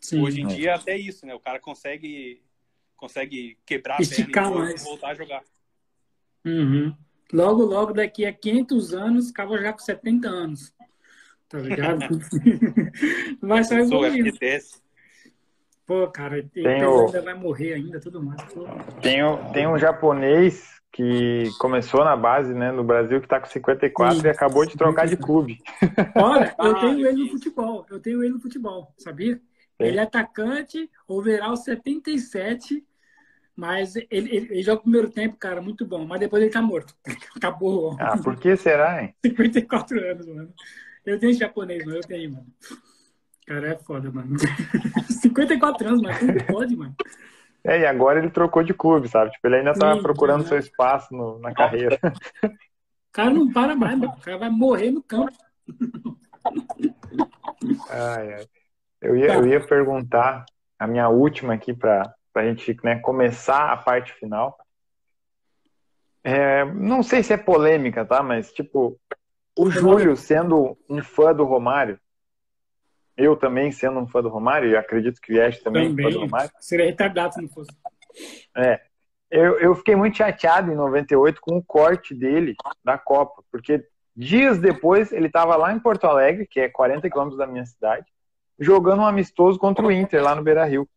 [0.01, 0.23] Sim.
[0.23, 1.35] Hoje em dia, até isso, né?
[1.35, 2.41] O cara consegue,
[2.97, 4.83] consegue quebrar Esticar a perna mais.
[4.83, 5.43] e voltar a jogar.
[6.45, 6.95] Uhum.
[7.33, 10.73] Logo, logo, daqui a 500 anos, acaba já com 70 anos.
[11.49, 12.21] Tá ligado?
[13.41, 14.31] vai sair evoluindo.
[15.87, 17.07] Pô, cara, tem o...
[17.07, 18.41] ainda vai morrer ainda, tudo mais.
[19.03, 23.47] Tem, o, tem um japonês que começou na base, né, no Brasil, que tá com
[23.47, 24.27] 54 Sim.
[24.27, 25.59] e acabou de trocar de clube.
[26.15, 27.85] Olha, eu tenho ele no futebol.
[27.91, 29.41] Eu tenho ele no futebol, sabia?
[29.79, 32.83] Ele é atacante, overall 77,
[33.57, 36.05] mas ele, ele, ele, joga o primeiro tempo, cara, muito bom.
[36.05, 36.95] Mas depois ele tá morto.
[37.37, 37.97] Acabou.
[38.01, 39.15] Ah, por que será, hein?
[39.25, 40.53] 54 anos, mano.
[41.07, 41.99] Eu tenho japonês, mano.
[41.99, 42.47] Eu tenho, mano.
[43.47, 44.37] Cara, é foda, mano.
[45.09, 46.97] 54 anos, mas como pode, mano?
[47.63, 49.31] É, e agora ele trocou de clube, sabe?
[49.31, 51.99] Tipo, ele ainda tá Sim, procurando seu espaço no, na carreira.
[52.43, 54.13] O cara não para mais, mano.
[54.13, 55.33] O cara vai morrer no campo.
[57.89, 58.47] Ai, ai.
[59.01, 60.45] Eu ia, eu ia perguntar
[60.79, 62.13] a minha última aqui para
[62.43, 64.59] a gente né, começar a parte final.
[66.23, 68.23] É, não sei se é polêmica, tá?
[68.23, 68.99] Mas, tipo,
[69.57, 71.99] o Júlio sendo um fã do Romário,
[73.17, 76.09] eu também sendo um fã do Romário, e acredito que o Yesh também, também é
[76.09, 76.51] um fã do Romário.
[76.61, 77.71] Seria retardado se não fosse.
[78.57, 78.81] É.
[79.31, 82.55] Eu, eu fiquei muito chateado em 98 com o corte dele
[82.85, 83.85] da Copa, porque
[84.17, 88.07] dias depois ele estava lá em Porto Alegre, que é 40 quilômetros da minha cidade,
[88.59, 90.89] jogando um amistoso contra o Inter lá no Beira Rio.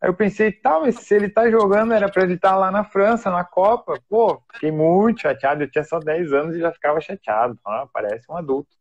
[0.00, 2.70] Aí eu pensei, tá, mas se ele tá jogando, era pra ele estar tá lá
[2.70, 4.00] na França, na Copa.
[4.08, 5.62] Pô, fiquei muito chateado.
[5.62, 7.58] Eu tinha só 10 anos e já ficava chateado.
[7.64, 8.74] Ah, parece um adulto.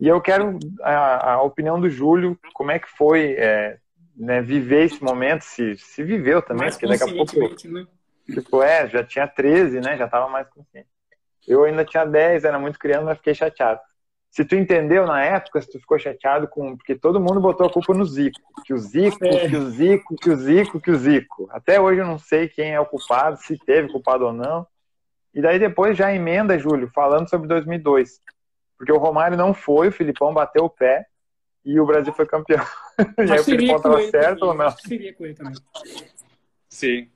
[0.00, 3.78] E eu quero a, a opinião do Júlio, como é que foi é,
[4.16, 7.68] né, viver esse momento, se, se viveu também, mais porque daqui a pouco.
[7.68, 7.86] Né?
[8.26, 9.96] Tipo, é, já tinha 13, né?
[9.96, 10.88] Já tava mais consciente.
[11.46, 13.80] Eu ainda tinha 10, era muito criança, mas fiquei chateado
[14.32, 16.74] se tu entendeu na época, se tu ficou chateado com.
[16.74, 18.40] Porque todo mundo botou a culpa no Zico.
[18.64, 19.46] Que o Zico, é.
[19.46, 21.48] que o Zico, que o Zico, que o Zico.
[21.50, 24.66] Até hoje eu não sei quem é o culpado, se teve culpado ou não.
[25.34, 28.22] E daí depois já emenda, Júlio, falando sobre 2002.
[28.78, 31.04] Porque o Romário não foi, o Filipão bateu o pé
[31.62, 32.64] e o Brasil foi campeão.
[33.18, 34.48] e aí o Filipão estava certo também.
[34.48, 34.70] ou não?
[34.70, 35.54] Seria com ele também.
[36.70, 37.10] Sim.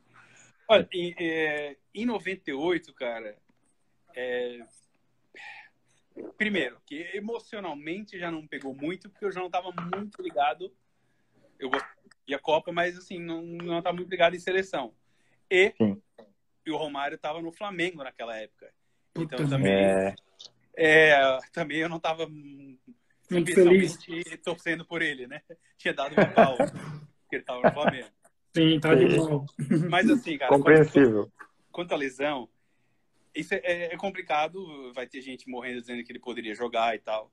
[0.68, 3.34] Olha, em, é, em 98, cara,
[4.14, 4.58] é,
[6.36, 10.72] primeiro, que emocionalmente já não pegou muito, porque eu já não estava muito ligado.
[11.58, 11.70] Eu
[12.26, 14.92] ia a Copa, mas assim, não, não estava muito ligado em seleção.
[15.50, 15.72] E,
[16.64, 18.72] e o Romário estava no Flamengo naquela época.
[19.16, 19.72] Então Puta também.
[19.72, 20.14] É...
[20.76, 21.38] é...
[21.52, 22.28] também eu não estava
[23.30, 25.42] especialmente torcendo por ele, né?
[25.78, 28.08] Tinha dado um pau, porque ele estava no Flamengo.
[28.54, 29.06] Sim, tá de.
[29.90, 31.24] Mas assim, cara, Compreensível.
[31.24, 32.48] Quanto, quanto à lesão,
[33.36, 36.98] isso é, é, é, complicado, vai ter gente morrendo dizendo que ele poderia jogar e
[36.98, 37.30] tal.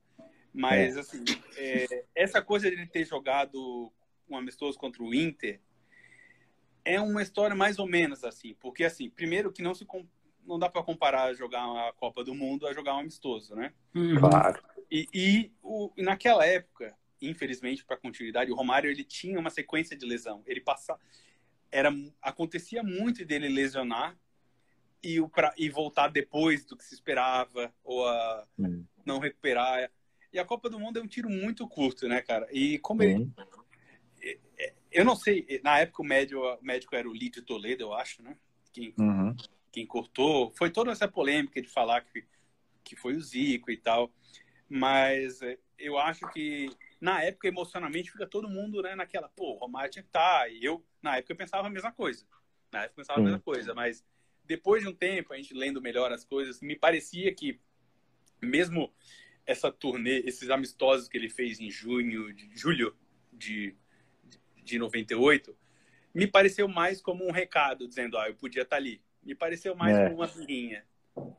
[0.52, 1.00] Mas, é.
[1.00, 1.24] assim,
[1.56, 3.92] é, essa coisa de ele ter jogado
[4.28, 5.60] um amistoso contra o Inter
[6.84, 8.54] é uma história mais ou menos assim.
[8.60, 9.86] Porque, assim, primeiro que não se
[10.46, 13.72] não dá para comparar jogar a Copa do Mundo a jogar um amistoso, né?
[13.94, 14.16] Uhum.
[14.16, 14.62] Claro.
[14.90, 20.04] E, e o, naquela época, infelizmente, para continuidade, o Romário ele tinha uma sequência de
[20.04, 20.42] lesão.
[20.46, 21.00] Ele passava,
[21.72, 21.90] era
[22.20, 24.16] acontecia muito dele lesionar
[25.04, 28.84] e, o pra, e voltar depois do que se esperava, ou a hum.
[29.04, 29.90] não recuperar.
[30.32, 32.48] E a Copa do Mundo é um tiro muito curto, né, cara?
[32.50, 33.30] E como ele.
[34.90, 38.22] Eu não sei, na época o médico, o médico era o Lídio Toledo, eu acho,
[38.22, 38.36] né?
[38.72, 39.34] Quem, uhum.
[39.70, 40.52] quem cortou.
[40.56, 42.24] Foi toda essa polêmica de falar que,
[42.84, 44.12] que foi o Zico e tal.
[44.68, 46.70] Mas é, eu acho que
[47.00, 50.40] na época, emocionalmente, fica todo mundo né, naquela, pô, o Romário tinha que estar.
[50.40, 50.48] Tá.
[50.48, 52.24] E eu, na época, eu pensava a mesma coisa.
[52.72, 54.02] Na época, eu pensava a mesma coisa, mas
[54.46, 57.58] depois de um tempo, a gente lendo melhor as coisas, me parecia que
[58.40, 58.92] mesmo
[59.46, 62.94] essa turnê, esses amistosos que ele fez em junho, de, julho
[63.32, 63.74] de,
[64.62, 65.56] de 98,
[66.14, 69.02] me pareceu mais como um recado, dizendo, ah, eu podia estar ali.
[69.22, 70.04] Me pareceu mais é.
[70.04, 70.84] como uma birrinha.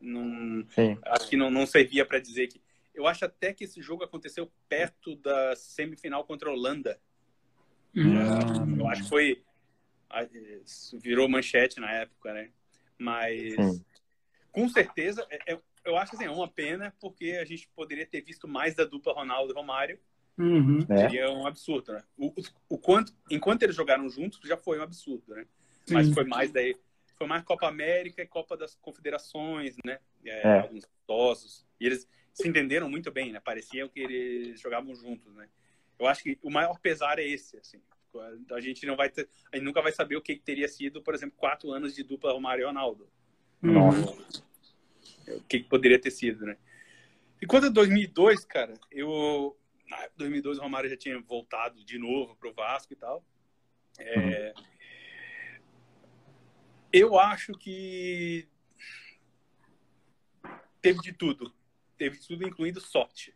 [0.02, 0.66] Não,
[1.06, 2.62] acho que não, não servia para dizer que.
[2.94, 7.00] Eu acho até que esse jogo aconteceu perto da semifinal contra a Holanda.
[7.96, 8.80] Hum.
[8.80, 9.44] Eu acho que foi.
[10.94, 12.52] Virou manchete na época, né?
[12.98, 13.54] Mas.
[13.54, 13.86] Sim.
[14.52, 18.22] Com certeza, é, é, eu acho assim, é uma pena, porque a gente poderia ter
[18.22, 20.00] visto mais da dupla Ronaldo e Romário.
[20.38, 20.86] Uhum.
[20.88, 22.04] Seria um absurdo, né?
[22.18, 25.46] O, o, o, quanto, enquanto eles jogaram juntos, já foi um absurdo, né?
[25.86, 25.94] Sim.
[25.94, 26.76] Mas foi mais daí
[27.18, 30.00] foi mais Copa América e Copa das Confederações, né?
[30.26, 30.60] É, é.
[30.60, 31.66] Alguns idosos.
[31.80, 33.40] E eles se entenderam muito bem, né?
[33.40, 35.48] Pareciam que eles jogavam juntos, né?
[35.98, 37.82] Eu acho que o maior pesar é esse, assim.
[38.22, 41.14] A gente não vai ter, a gente nunca vai saber o que teria sido, por
[41.14, 43.10] exemplo, quatro anos de dupla Romário e Ronaldo.
[43.62, 43.74] Uhum.
[43.74, 44.44] Nossa.
[45.28, 46.58] O que poderia ter sido, né?
[47.42, 49.58] E quanto a 2002, cara, eu
[49.90, 53.24] na 2002 o Romário já tinha voltado de novo pro Vasco e tal.
[53.98, 54.64] É, uhum.
[56.92, 58.48] Eu acho que
[60.82, 61.54] teve de tudo.
[61.98, 63.34] Teve de tudo, incluindo sorte.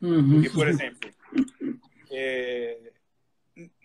[0.00, 0.34] Uhum.
[0.34, 1.10] Porque, por exemplo,
[2.10, 2.92] é...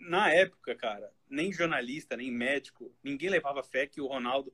[0.00, 4.52] na época, cara, nem jornalista, nem médico, ninguém levava fé que o Ronaldo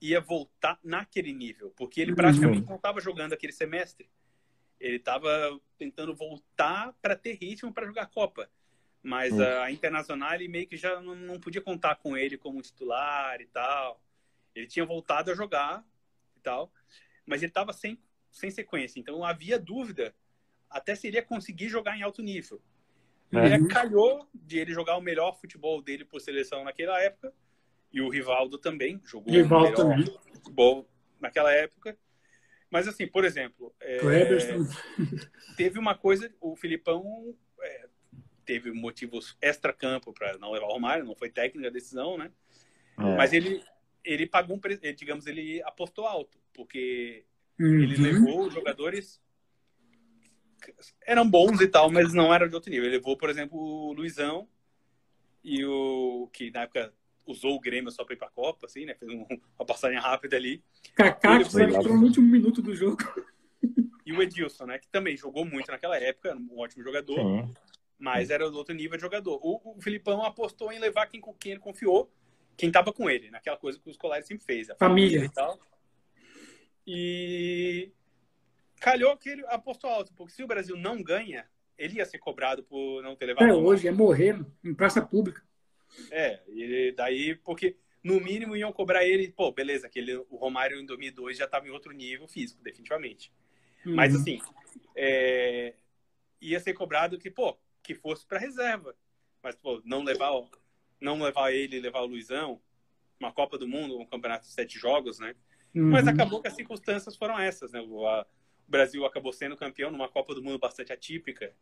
[0.00, 2.68] ia voltar naquele nível, porque ele praticamente uhum.
[2.68, 4.08] não estava jogando aquele semestre.
[4.78, 8.48] Ele estava tentando voltar para ter ritmo para jogar a Copa.
[9.02, 9.62] Mas uhum.
[9.62, 13.46] a Internacional ele meio que já não, não, podia contar com ele como titular e
[13.46, 14.00] tal.
[14.54, 15.84] Ele tinha voltado a jogar
[16.36, 16.72] e tal,
[17.26, 18.00] mas ele estava sem,
[18.30, 18.98] sem sequência.
[19.00, 20.14] Então havia dúvida
[20.70, 22.62] até se ele ia conseguir jogar em alto nível.
[23.32, 23.66] Uhum.
[23.66, 27.32] E calhou de ele jogar o melhor futebol dele por seleção naquela época.
[27.92, 30.34] E o Rivaldo também jogou Rivaldo o melhor também.
[30.34, 30.88] futebol
[31.20, 31.96] naquela época.
[32.70, 33.98] Mas assim, por exemplo, é,
[35.56, 37.88] teve uma coisa, o Filipão é,
[38.44, 42.30] teve motivos extra-campo para não levar o Romário, não foi técnica a decisão, né?
[42.98, 43.16] É.
[43.16, 43.62] Mas ele,
[44.04, 47.24] ele pagou um preço, digamos, ele apostou alto, porque
[47.58, 47.80] uhum.
[47.80, 49.20] ele levou jogadores
[51.06, 52.86] eram bons e tal, mas não eram de outro nível.
[52.86, 54.48] Ele levou, por exemplo, o Luizão
[55.42, 56.92] e o que na época
[57.26, 58.94] usou o Grêmio só para ir para a Copa, assim, né?
[58.94, 59.26] Fez um,
[59.58, 60.62] uma passagem rápida ali.
[60.94, 63.02] Kaká que entrou no último minuto do jogo.
[64.06, 64.78] E o Edilson, né?
[64.78, 67.16] Que também jogou muito naquela época, um ótimo jogador.
[67.16, 67.54] Sim
[67.98, 69.40] mas era do outro nível de jogador.
[69.42, 72.10] O, o Filipão apostou em levar quem, quem ele confiou,
[72.56, 75.30] quem estava com ele, naquela coisa que os colares sempre fez, a família, família e
[75.30, 75.58] tal.
[76.86, 77.92] E
[78.78, 82.62] calhou que ele apostou alto, porque se o Brasil não ganha, ele ia ser cobrado
[82.62, 83.48] por não ter levado.
[83.48, 85.42] É, hoje é morrer em praça pública.
[86.10, 90.80] É, e daí, porque no mínimo iam cobrar ele, pô, beleza, que ele, o Romário
[90.80, 93.32] em 2002 já estava em outro nível físico, definitivamente.
[93.86, 93.94] Uhum.
[93.94, 94.40] Mas assim,
[94.94, 95.74] é,
[96.40, 98.94] ia ser cobrado que, pô, que fosse para reserva.
[99.42, 100.32] Mas, pô, não levar,
[101.00, 102.60] não levar ele, levar o Luizão,
[103.20, 105.34] uma Copa do Mundo, um campeonato de sete jogos, né?
[105.74, 105.90] Uhum.
[105.90, 107.80] Mas acabou que as circunstâncias foram essas, né?
[107.80, 108.26] A,
[108.68, 111.52] o Brasil acabou sendo campeão numa Copa do Mundo bastante atípica,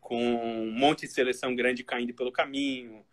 [0.00, 3.04] com um monte de seleção grande caindo pelo caminho,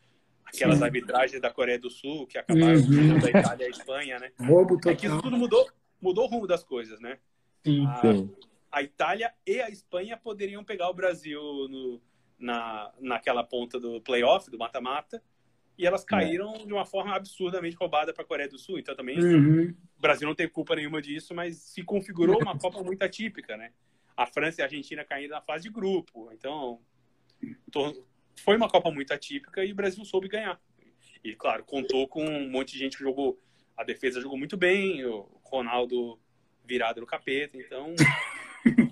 [0.46, 0.84] aquelas Sim.
[0.84, 3.20] arbitragens da Coreia do Sul que acabaram uhum.
[3.20, 4.32] da Itália e a Espanha, né?
[4.40, 4.94] Roubo total.
[4.94, 5.68] É que isso tudo mudou,
[6.00, 7.18] mudou o rumo das coisas, né?
[7.66, 7.88] Sim.
[7.88, 8.36] A, Sim.
[8.72, 12.00] a Itália e a Espanha poderiam pegar o Brasil no,
[12.38, 15.24] na, naquela ponta do playoff, do mata-mata,
[15.76, 16.06] e elas é.
[16.06, 16.66] caíram é.
[16.66, 18.78] de uma forma absurdamente roubada para a Coreia do Sul.
[18.78, 19.76] Então também uhum.
[20.04, 23.72] O Brasil não tem culpa nenhuma disso, mas se configurou uma Copa muito atípica, né?
[24.18, 26.30] A França e a Argentina caindo na fase de grupo.
[26.34, 26.82] Então
[28.44, 30.60] foi uma Copa muito atípica e o Brasil soube ganhar.
[31.24, 33.40] E claro, contou com um monte de gente que jogou.
[33.78, 36.20] A defesa jogou muito bem, o Ronaldo
[36.66, 37.96] virado no capeta, então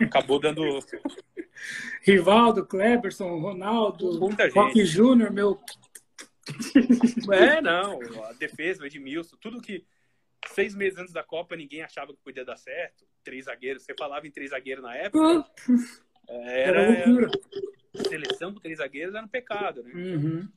[0.02, 0.64] acabou dando
[2.04, 4.18] Rivaldo, Kleberson, Ronaldo,
[4.54, 5.60] Roque Júnior, meu.
[7.34, 8.00] É, não.
[8.24, 9.86] A defesa, o Edmilson, tudo que
[10.52, 13.06] seis meses antes da Copa ninguém achava que podia dar certo.
[13.24, 15.46] Três zagueiros, você falava em três zagueiros na época.
[16.28, 17.32] Era, era loucura.
[18.08, 19.92] Seleção com três zagueiros era um pecado, né?
[19.94, 20.48] Uhum.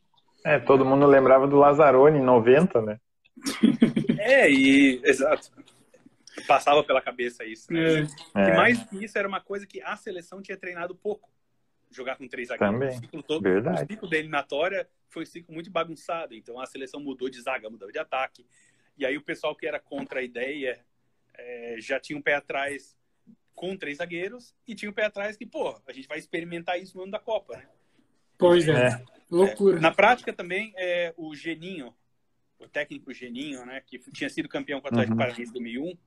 [0.45, 3.01] É, todo mundo lembrava do Lazzaroni em 90, né?
[4.27, 5.51] É, e exato
[6.47, 8.03] passava pela cabeça isso, né?
[8.35, 8.49] É.
[8.49, 11.31] E mais que isso era uma coisa que a seleção tinha treinado pouco.
[11.91, 12.75] Jogar com três zagueiros.
[12.75, 12.97] Também.
[12.97, 13.85] O ciclo, todo, Verdade.
[13.85, 16.35] o ciclo da eliminatória foi um ciclo muito bagunçado.
[16.35, 18.45] Então a seleção mudou de zaga, mudou de ataque.
[18.97, 20.85] E aí o pessoal que era contra a ideia
[21.35, 22.97] é, já tinha um pé atrás
[23.55, 26.97] com três zagueiros e tinha um pé atrás que, pô, a gente vai experimentar isso
[26.97, 27.67] no ano da Copa, né?
[28.37, 28.89] Pois é.
[28.89, 29.05] é.
[29.31, 29.79] Loucura.
[29.79, 31.95] É, na prática também, é, o Geninho,
[32.59, 35.19] o técnico Geninho, né, que tinha sido campeão com o Atlético uhum.
[35.19, 35.99] Paranaense em 2001,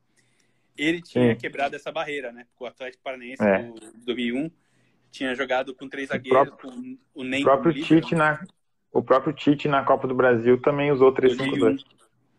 [0.77, 1.39] ele tinha Sim.
[1.39, 2.45] quebrado essa barreira, né?
[2.49, 3.64] Porque o Atlético Paranaense é.
[3.64, 4.51] do 2001
[5.09, 8.45] tinha jogado com três zagueiros, próprio, com o Ney o próprio Tite na
[8.91, 11.84] O próprio Tite na Copa do Brasil também usou 3-5-2.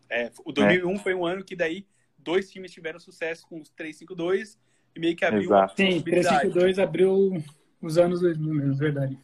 [0.09, 0.97] É, o 2001 é.
[0.97, 1.85] foi um ano que daí
[2.17, 4.57] dois times tiveram sucesso com os 3-5-2
[4.95, 5.75] e meio que abriu Exato.
[5.77, 7.43] Sim, 3-5-2 abriu
[7.81, 9.17] os anos 2000 mesmo, verdade.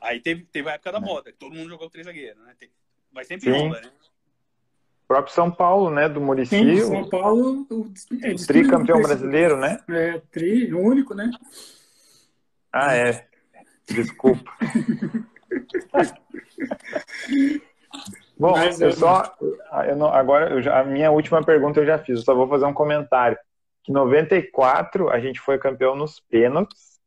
[0.00, 1.00] Aí teve, teve a época da é.
[1.00, 2.54] moda, que todo mundo jogou três zagueiros, né?
[3.12, 3.70] Vai sempre Sim.
[3.70, 3.80] né?
[5.04, 6.08] O próprio São Paulo, né?
[6.08, 6.56] Do Muricy.
[6.56, 7.66] Sim, São Paulo.
[8.22, 9.78] É, tricampeão brasileiro, né?
[9.88, 11.30] É, tri, o único, né?
[12.72, 13.28] Ah, é.
[13.86, 14.50] Desculpa.
[18.42, 19.36] Bom, Mas, eu é, só.
[19.86, 22.48] Eu não, agora, eu já, a minha última pergunta eu já fiz, eu só vou
[22.48, 23.38] fazer um comentário.
[23.84, 27.00] Que 94 a gente foi campeão nos pênaltis,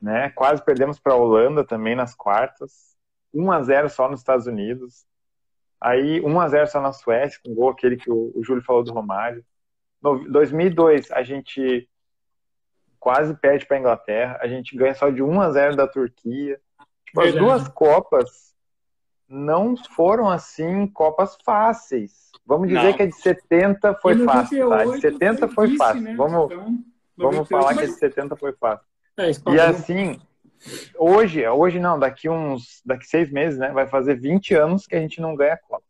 [0.00, 0.28] né?
[0.28, 2.94] Quase perdemos para a Holanda também nas quartas.
[3.32, 5.06] 1 a 0 só nos Estados Unidos.
[5.80, 8.62] Aí 1 a 0 só na Suécia, com o gol aquele que o, o Júlio
[8.62, 9.42] falou do Romário.
[10.02, 11.88] No 2002 a gente
[13.00, 16.60] quase perde para a Inglaterra, a gente ganha só de 1 a 0 da Turquia.
[17.06, 18.54] Tipo, as duas Copas
[19.28, 22.30] não foram assim Copas fáceis.
[22.46, 22.92] Vamos dizer não.
[22.92, 24.68] que a de 70 foi fácil.
[24.68, 24.80] Tá?
[24.80, 26.02] A de 70 foi difícil, fácil.
[26.02, 26.14] Né?
[26.14, 26.84] Vamos, então,
[27.16, 27.78] vamos falar mas...
[27.78, 28.86] que a de 70 foi fácil.
[29.18, 30.20] É, e assim,
[30.98, 35.00] hoje, hoje não, daqui uns, daqui seis meses, né, vai fazer 20 anos que a
[35.00, 35.84] gente não ganha a Copa.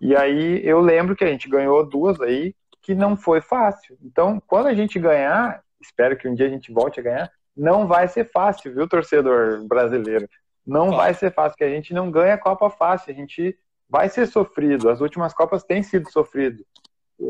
[0.00, 3.96] E aí eu lembro que a gente ganhou duas aí que não foi fácil.
[4.02, 7.86] Então, quando a gente ganhar, espero que um dia a gente volte a ganhar, não
[7.86, 10.28] vai ser fácil, viu, torcedor brasileiro?
[10.66, 13.56] Não vai ser fácil, porque a gente não ganha a Copa fácil, a gente
[13.88, 14.88] vai ser sofrido.
[14.88, 16.64] As últimas Copas têm sido sofrido.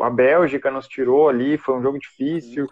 [0.01, 2.69] A Bélgica nos tirou ali, foi um jogo difícil.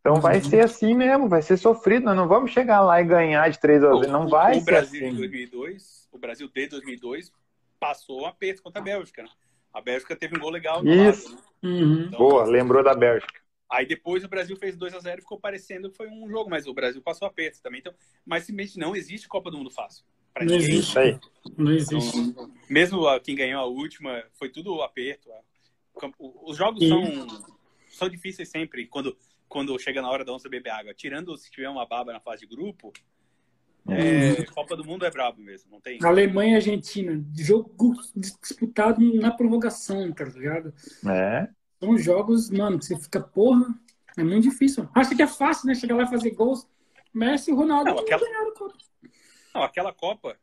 [0.00, 2.04] Então vai ser assim mesmo, vai ser sofrido.
[2.04, 4.08] Nós não vamos chegar lá e ganhar de 3 a 0.
[4.08, 5.16] Não vai o ser Brasil assim.
[5.16, 7.32] 2002, o Brasil de 2002
[7.80, 9.22] passou um aperto contra a Bélgica.
[9.22, 9.28] Né?
[9.72, 10.84] A Bélgica teve um gol legal.
[10.84, 11.30] Isso.
[11.30, 11.70] Lado, né?
[11.70, 12.04] uhum.
[12.06, 13.43] então, Boa, lembrou da Bélgica.
[13.70, 16.50] Aí depois o Brasil fez 2 a 0 e ficou parecendo que foi um jogo,
[16.50, 17.80] mas o Brasil passou aperto também.
[17.80, 20.04] Então, mas simplesmente não existe Copa do Mundo fácil.
[20.38, 20.58] Não ninguém.
[20.58, 20.98] existe.
[20.98, 21.18] Aí.
[21.56, 22.18] Não existe.
[22.18, 25.30] Então, mesmo quem ganhou a última, foi tudo aperto.
[26.18, 27.02] Os jogos são,
[27.88, 29.16] são difíceis sempre quando,
[29.48, 30.92] quando chega na hora da onça beber água.
[30.92, 32.92] Tirando se tiver uma baba na fase de grupo,
[33.88, 34.44] é, uhum.
[34.46, 35.98] Copa do Mundo é brabo mesmo, não tem.
[36.02, 40.72] Alemanha e Argentina, jogo disputado na prorrogação, tá ligado?
[41.06, 41.48] É.
[41.84, 43.66] São jogos, mano, você fica, porra,
[44.16, 44.88] é muito difícil.
[44.94, 45.74] Acha que é fácil, né?
[45.74, 46.66] Chegar lá e fazer gols.
[47.12, 48.22] Messi e Ronaldo não, aquela...
[49.54, 50.36] não, aquela Copa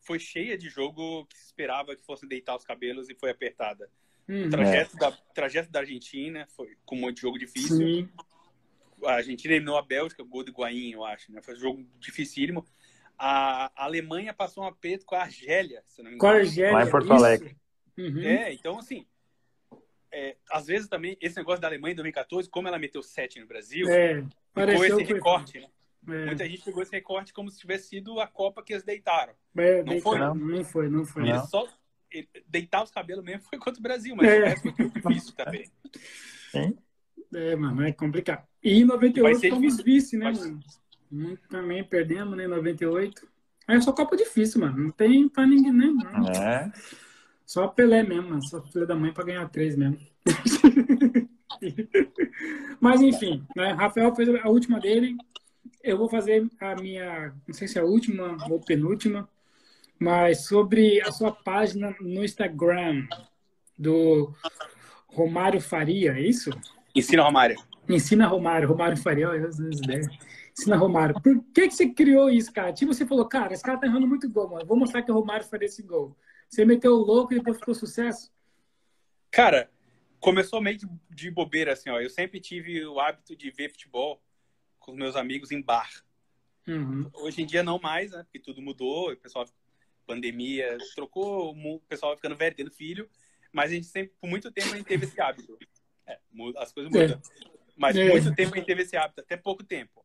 [0.00, 3.88] foi cheia de jogo que se esperava que fosse deitar os cabelos e foi apertada.
[4.28, 4.98] Hum, o trajeto, é.
[4.98, 7.76] da, trajeto da Argentina foi com um monte de jogo difícil.
[7.76, 8.08] Sim.
[9.04, 11.32] A Argentina eliminou a Bélgica, gol do Guaim, eu acho.
[11.32, 11.40] Né?
[11.42, 12.64] Foi um jogo dificílimo.
[13.18, 16.32] A, a Alemanha passou um aperto com a Argélia, se não me engano.
[16.32, 17.56] Com a Argélia, Lá em Porto Alegre.
[17.96, 18.22] Uhum.
[18.22, 19.06] É, então assim,
[20.12, 23.46] é, às vezes também, esse negócio da Alemanha em 2014, como ela meteu 7 no
[23.46, 24.22] Brasil, é,
[24.54, 25.68] ficou esse recorte, né?
[26.08, 26.26] É.
[26.26, 29.32] Muita gente pegou esse recorte como se tivesse sido a Copa que eles deitaram.
[29.56, 30.18] É, não, foi.
[30.18, 30.34] Não.
[30.34, 31.28] não foi, não foi.
[31.28, 31.66] Eles só
[32.46, 34.56] deitar os cabelos mesmo foi contra o Brasil, mas é.
[34.56, 35.70] foi difícil também.
[36.50, 36.76] Sim.
[37.34, 38.46] É, mano, é complicado.
[38.62, 40.60] E em 98 fomos vice, né, mano?
[41.48, 43.26] Também perdemos, né, em 98.
[43.68, 44.76] É só Copa difícil, mano.
[44.76, 45.86] Não tem pra ninguém, né?
[45.86, 46.28] Não.
[46.28, 46.72] É.
[47.46, 48.42] Só Pelé mesmo.
[48.46, 49.98] Só filha da mãe pra ganhar três mesmo.
[52.80, 53.72] Mas enfim, né?
[53.72, 55.16] Rafael fez a última dele.
[55.82, 59.28] Eu vou fazer a minha, não sei se é a última ou penúltima,
[59.98, 63.06] mas sobre a sua página no Instagram
[63.78, 64.32] do
[65.08, 66.50] Romário Faria, é isso?
[66.94, 67.56] Ensina Romário.
[67.88, 70.06] Ensina Romário, Romário Faria, olha as ideias.
[70.56, 71.14] Ensina Romário.
[71.20, 72.72] Por que, que você criou isso, cara?
[72.72, 74.66] Tipo, você falou, cara, esse cara tá errando muito gol, mano.
[74.66, 76.16] Vou mostrar que o Romário faria esse gol.
[76.52, 78.30] Você meteu o louco e depois ficou sucesso?
[79.30, 79.70] Cara,
[80.20, 81.98] começou meio de bobeira, assim, ó.
[81.98, 84.22] Eu sempre tive o hábito de ver futebol
[84.78, 85.90] com os meus amigos em bar.
[86.68, 87.10] Uhum.
[87.14, 88.22] Hoje em dia não mais, né?
[88.24, 89.46] Porque tudo mudou, o pessoal,
[90.06, 93.08] pandemia, trocou, o pessoal ficando velho, tendo filho.
[93.50, 95.58] Mas a gente sempre, por muito tempo, a gente teve esse hábito.
[96.06, 96.18] É,
[96.58, 97.16] as coisas mudam.
[97.16, 97.62] É.
[97.74, 98.10] Mas é.
[98.10, 100.04] muito tempo a gente teve esse hábito, até pouco tempo.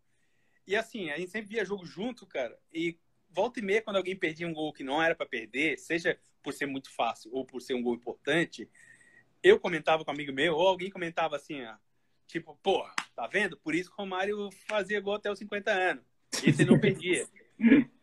[0.65, 2.57] E assim, a gente sempre via jogo junto, cara.
[2.73, 2.97] E
[3.29, 6.53] volta e meia, quando alguém perdia um gol que não era para perder, seja por
[6.53, 8.69] ser muito fácil ou por ser um gol importante,
[9.43, 11.75] eu comentava com um amigo meu, ou alguém comentava assim, ó,
[12.25, 12.85] tipo, pô,
[13.15, 13.57] tá vendo?
[13.57, 16.03] Por isso que o Romário fazia gol até os 50 anos.
[16.45, 17.25] Esse não perdia.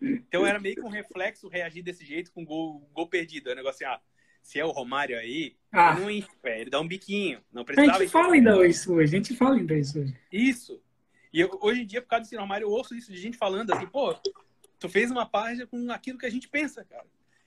[0.01, 3.51] então era meio que um reflexo reagir desse jeito com gol, gol perdido.
[3.51, 4.01] É um negócio assim, ah,
[4.43, 5.99] se é o Romário aí, ah.
[5.99, 7.41] não, ele dá um biquinho.
[7.53, 10.15] Não precisava a gente fala ainda isso hoje, a gente fala ainda isso hoje.
[10.31, 10.83] Isso.
[11.33, 13.73] E eu, hoje em dia, por causa desse Romário, eu ouço isso de gente falando
[13.73, 14.15] assim, pô,
[14.79, 17.07] tu fez uma página com aquilo que a gente pensa, cara.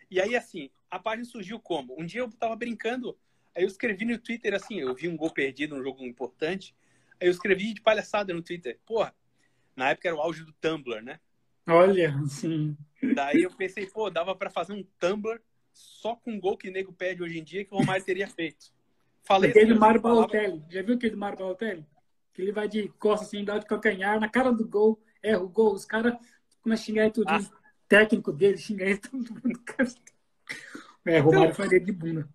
[0.09, 1.99] E aí, assim, a página surgiu como?
[1.99, 3.17] Um dia eu tava brincando,
[3.57, 6.75] Aí eu escrevi no Twitter assim, eu vi um gol perdido num jogo importante.
[7.19, 8.79] Aí eu escrevi de palhaçada no Twitter.
[8.85, 9.15] Porra,
[9.75, 11.19] na época era o auge do Tumblr, né?
[11.67, 12.77] Olha, sim.
[13.15, 15.41] Daí eu pensei, pô, dava para fazer um Tumblr
[15.73, 18.27] só com o gol que o nego pede hoje em dia que o Romário teria
[18.27, 18.71] feito.
[19.23, 20.63] Falei aquele assim, Mário Balotelli.
[20.69, 21.83] Já viu aquele Mário Balotelli?
[22.33, 25.49] Que ele vai de costas assim, dá de calcanhar, na cara do gol, erra o
[25.49, 25.73] gol.
[25.73, 26.15] Os caras
[26.67, 27.29] começam a xingar tudo.
[27.29, 27.39] Ah.
[27.87, 29.59] técnico dele xinga ele todo mundo.
[31.05, 32.27] É, Romário então, faria de bunda.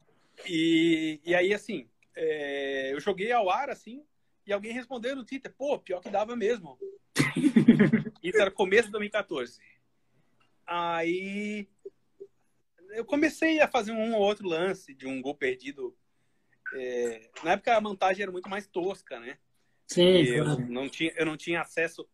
[0.49, 4.03] E, e aí, assim, é, eu joguei ao ar, assim,
[4.47, 6.79] e alguém respondeu no Twitter, pô, pior que dava mesmo.
[8.25, 9.61] Isso era começo de 2014.
[10.67, 11.69] Aí
[12.93, 15.95] eu comecei a fazer um ou outro lance de um gol perdido.
[16.75, 19.37] É, na época a montagem era muito mais tosca, né?
[19.87, 20.23] Sim.
[20.23, 22.09] Eu não tinha, eu não tinha acesso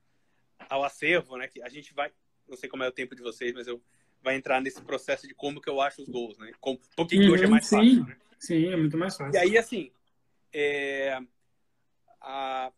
[0.68, 1.48] ao acervo, né?
[1.48, 2.10] Que a gente vai,
[2.48, 3.82] não sei como é o tempo de vocês, mas eu
[4.22, 6.52] vai entrar nesse processo de como que eu acho os gols, né?
[6.60, 8.16] Como, por que, que hoje é mais sim, fácil, né?
[8.38, 9.34] Sim, é muito mais fácil.
[9.34, 9.90] E aí, assim,
[10.52, 11.18] é,
[12.20, 12.72] a,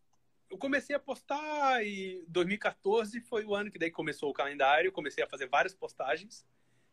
[0.51, 5.23] eu comecei a postar e 2014 foi o ano que daí começou o calendário, comecei
[5.23, 6.45] a fazer várias postagens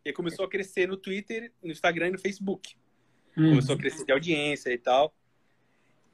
[0.06, 2.76] e começou a crescer no Twitter, no Instagram e no Facebook.
[3.38, 3.50] Hum.
[3.50, 5.14] Começou a crescer de audiência e tal.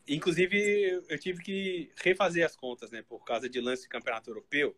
[0.07, 3.01] Inclusive, eu tive que refazer as contas, né?
[3.01, 4.75] Por causa de lance de campeonato europeu.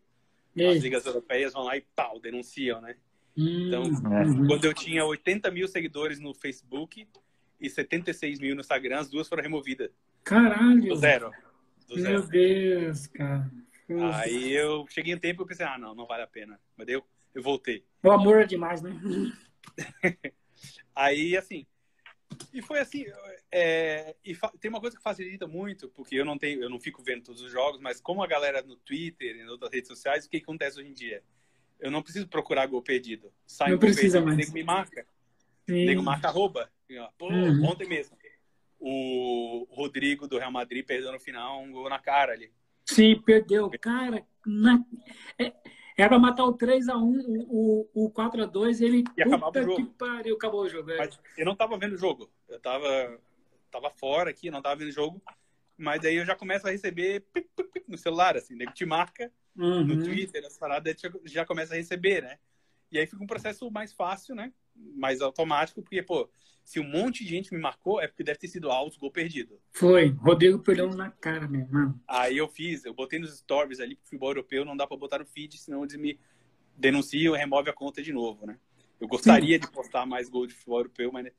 [0.56, 2.96] As ligas europeias vão lá e pau, denunciam, né?
[3.36, 4.46] Então, uhum.
[4.46, 7.06] quando eu tinha 80 mil seguidores no Facebook
[7.60, 9.90] e 76 mil no Instagram, as duas foram removidas.
[10.24, 10.88] Caralho!
[10.88, 11.30] Do zero.
[11.86, 12.28] Do Meu zero.
[12.28, 13.50] Deus, cara.
[14.14, 16.58] Aí eu cheguei um tempo e pensei, ah, não, não vale a pena.
[16.76, 17.04] Mas eu,
[17.34, 17.84] eu voltei.
[18.02, 18.92] O amor é demais, né?
[20.94, 21.66] Aí, assim,
[22.52, 23.04] e foi assim,
[23.52, 27.02] é, e tem uma coisa que facilita muito, porque eu não tenho, eu não fico
[27.02, 30.24] vendo todos os jogos, mas como a galera no Twitter e em outras redes sociais,
[30.24, 31.22] o que acontece hoje em dia?
[31.78, 33.32] Eu não preciso procurar gol perdido.
[33.46, 34.34] Sai não um precisa perdido, mais.
[34.34, 35.06] o nego me marca.
[35.68, 36.70] O nego marca arroba.
[37.18, 37.64] Pô, uhum.
[37.64, 38.16] ontem mesmo.
[38.78, 42.50] O Rodrigo do Real Madrid perdeu no final um gol na cara ali.
[42.84, 43.70] Sim, perdeu.
[43.80, 44.84] Cara, na...
[45.38, 45.52] é,
[45.96, 49.04] era pra matar o 3x1, o, o, o 4x2, ele.
[49.16, 49.76] E acabava o jogo.
[49.76, 50.90] que pariu, acabou o jogo.
[50.90, 50.98] É.
[50.98, 52.30] Mas eu não tava vendo o jogo.
[52.48, 53.18] Eu tava,
[53.70, 55.22] tava fora aqui, não tava vendo o jogo.
[55.76, 57.24] Mas aí eu já começo a receber
[57.88, 59.84] no celular, assim, nego te marca uhum.
[59.84, 62.38] no Twitter, as paradas, já começa a receber, né?
[62.90, 64.52] E aí fica um processo mais fácil, né?
[64.94, 66.28] Mais automático, porque, pô,
[66.64, 69.60] se um monte de gente me marcou, é porque deve ter sido alto gol perdido.
[69.72, 72.00] Foi, Rodrigo perdeu na cara mesmo, mano.
[72.08, 75.20] Aí eu fiz, eu botei nos stories ali, pro futebol europeu não dá pra botar
[75.20, 76.18] no feed, senão eles me
[76.76, 78.58] denunciam e remove a conta de novo, né?
[79.00, 79.60] Eu gostaria Sim.
[79.60, 81.30] de postar mais gol de futebol europeu, mas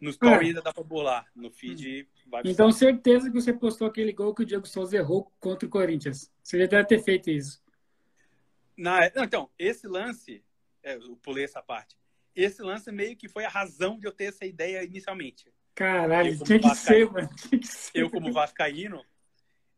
[0.00, 0.48] no story é.
[0.48, 1.26] ainda dá pra bolar.
[1.34, 5.30] No feed vai Então, certeza que você postou aquele gol que o Diego Souza errou
[5.38, 6.28] contra o Corinthians.
[6.42, 7.62] Você já deve ter feito isso.
[8.76, 10.42] Na, não, então, esse lance,
[10.82, 11.96] é, eu pulei essa parte.
[12.34, 15.52] Esse lance meio que foi a razão de eu ter essa ideia inicialmente.
[15.74, 17.28] Caralho, tinha que, ser, mano.
[17.94, 19.04] Eu, como Vascaíno,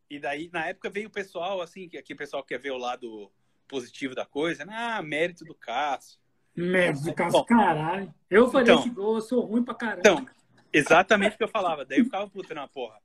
[0.09, 2.77] e daí, na época, veio o pessoal, assim, que aqui o pessoal quer ver o
[2.77, 3.31] lado
[3.67, 4.73] positivo da coisa, né?
[4.75, 6.19] Ah, mérito do Cássio.
[6.55, 8.13] Mérito do Cássio, Bom, caralho.
[8.29, 9.99] Eu falei então, esse gol, eu sou ruim pra caralho.
[9.99, 10.25] Então,
[10.71, 11.85] exatamente o que eu falava.
[11.85, 12.99] Daí eu ficava puta na porra.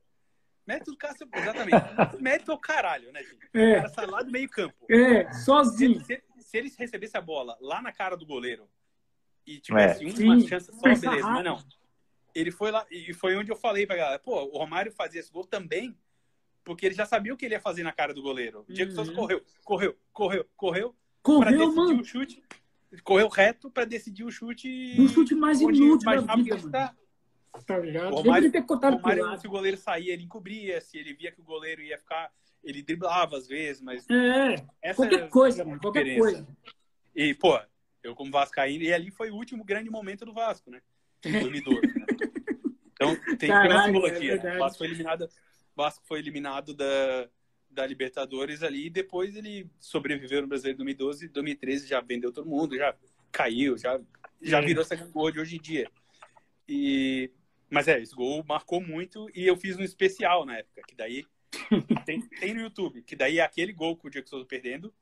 [0.65, 2.21] Mérito do Cássio, exatamente.
[2.21, 3.49] Mérito é o caralho, né, gente?
[3.53, 3.71] É.
[3.71, 4.85] O cara sai lá do meio campo.
[4.89, 5.99] É, sozinho.
[6.01, 8.69] Se, se, se ele recebesse a bola lá na cara do goleiro
[9.55, 10.23] e tivesse é.
[10.23, 11.27] uma Sim, chance só, beleza.
[11.27, 11.63] Mas não.
[12.33, 15.31] Ele foi lá, e foi onde eu falei pra galera, pô, o Romário fazia esse
[15.31, 15.97] gol também,
[16.63, 18.65] porque ele já sabia o que ele ia fazer na cara do goleiro.
[18.67, 18.95] O Diego uhum.
[18.95, 22.01] Souza correu, correu, correu, correu, correu pra decidir mano.
[22.01, 22.43] o chute.
[23.03, 24.95] Correu reto pra decidir o chute.
[24.99, 26.95] O chute mais inútil mais que ele está.
[27.65, 28.13] Tá ligado?
[28.13, 30.79] O Romário, ter cortado o Romário, se o goleiro saía, ele encobria.
[30.81, 32.31] Se ele via que o goleiro ia ficar,
[32.63, 34.05] ele driblava às vezes, mas.
[34.09, 35.79] É, qualquer coisa, mano.
[35.79, 36.47] Qualquer coisa.
[37.15, 37.59] E, pô,
[38.03, 40.81] eu como Vascaíno, e ali foi o último grande momento do Vasco, né?
[41.25, 41.81] Em 2012.
[41.81, 42.05] né?
[42.93, 44.35] Então, tem Caralho, simbologia.
[44.35, 45.29] É o Vasco foi eliminado,
[45.75, 47.29] Vasco foi eliminado da,
[47.69, 52.77] da Libertadores ali, e depois ele sobreviveu no Brasileiro 2012, 2013 já vendeu todo mundo,
[52.77, 52.95] já
[53.31, 53.99] caiu, já,
[54.41, 55.89] já virou essa gol de hoje em dia.
[56.67, 57.31] E
[57.71, 61.25] mas é, esse gol marcou muito e eu fiz um especial na época, que daí
[62.05, 64.93] tem, tem, no YouTube, que daí é aquele gol com o Diego Souza perdendo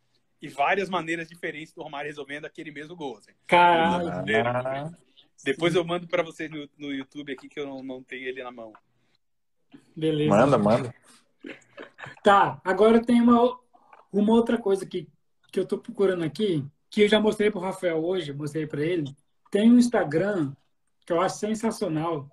[0.41, 3.17] e várias maneiras diferentes do Romário resolvendo aquele mesmo gol.
[3.17, 3.31] Assim.
[3.47, 4.95] Caralho!
[5.43, 8.43] Depois eu mando para vocês no, no, YouTube aqui que eu não, não tenho ele
[8.43, 8.73] na mão.
[9.95, 10.29] Beleza.
[10.29, 10.95] Manda, manda.
[12.23, 13.57] Tá, agora tem uma,
[14.11, 15.07] uma outra coisa que,
[15.51, 19.15] que eu tô procurando aqui, que eu já mostrei pro Rafael hoje, mostrei para ele.
[19.49, 20.53] Tem um Instagram
[21.05, 22.29] que eu acho sensacional,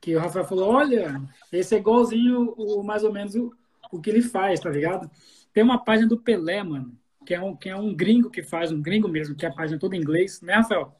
[0.00, 3.52] que o Rafael falou, olha, esse é igualzinho o, mais ou menos o,
[3.90, 5.10] o que ele faz, tá ligado?
[5.52, 8.70] Tem uma página do Pelé, mano, que é um, que é um gringo que faz,
[8.72, 10.94] um gringo mesmo, que é a página toda em inglês, né, Rafael?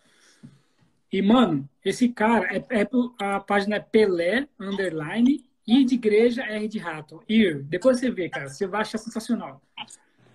[1.13, 2.89] E, mano, esse cara, é, é,
[3.19, 7.23] a página é Pelé, underline, I de igreja, R de rato.
[7.29, 7.63] Ir.
[7.65, 9.61] Depois você vê, cara, você vai achar sensacional.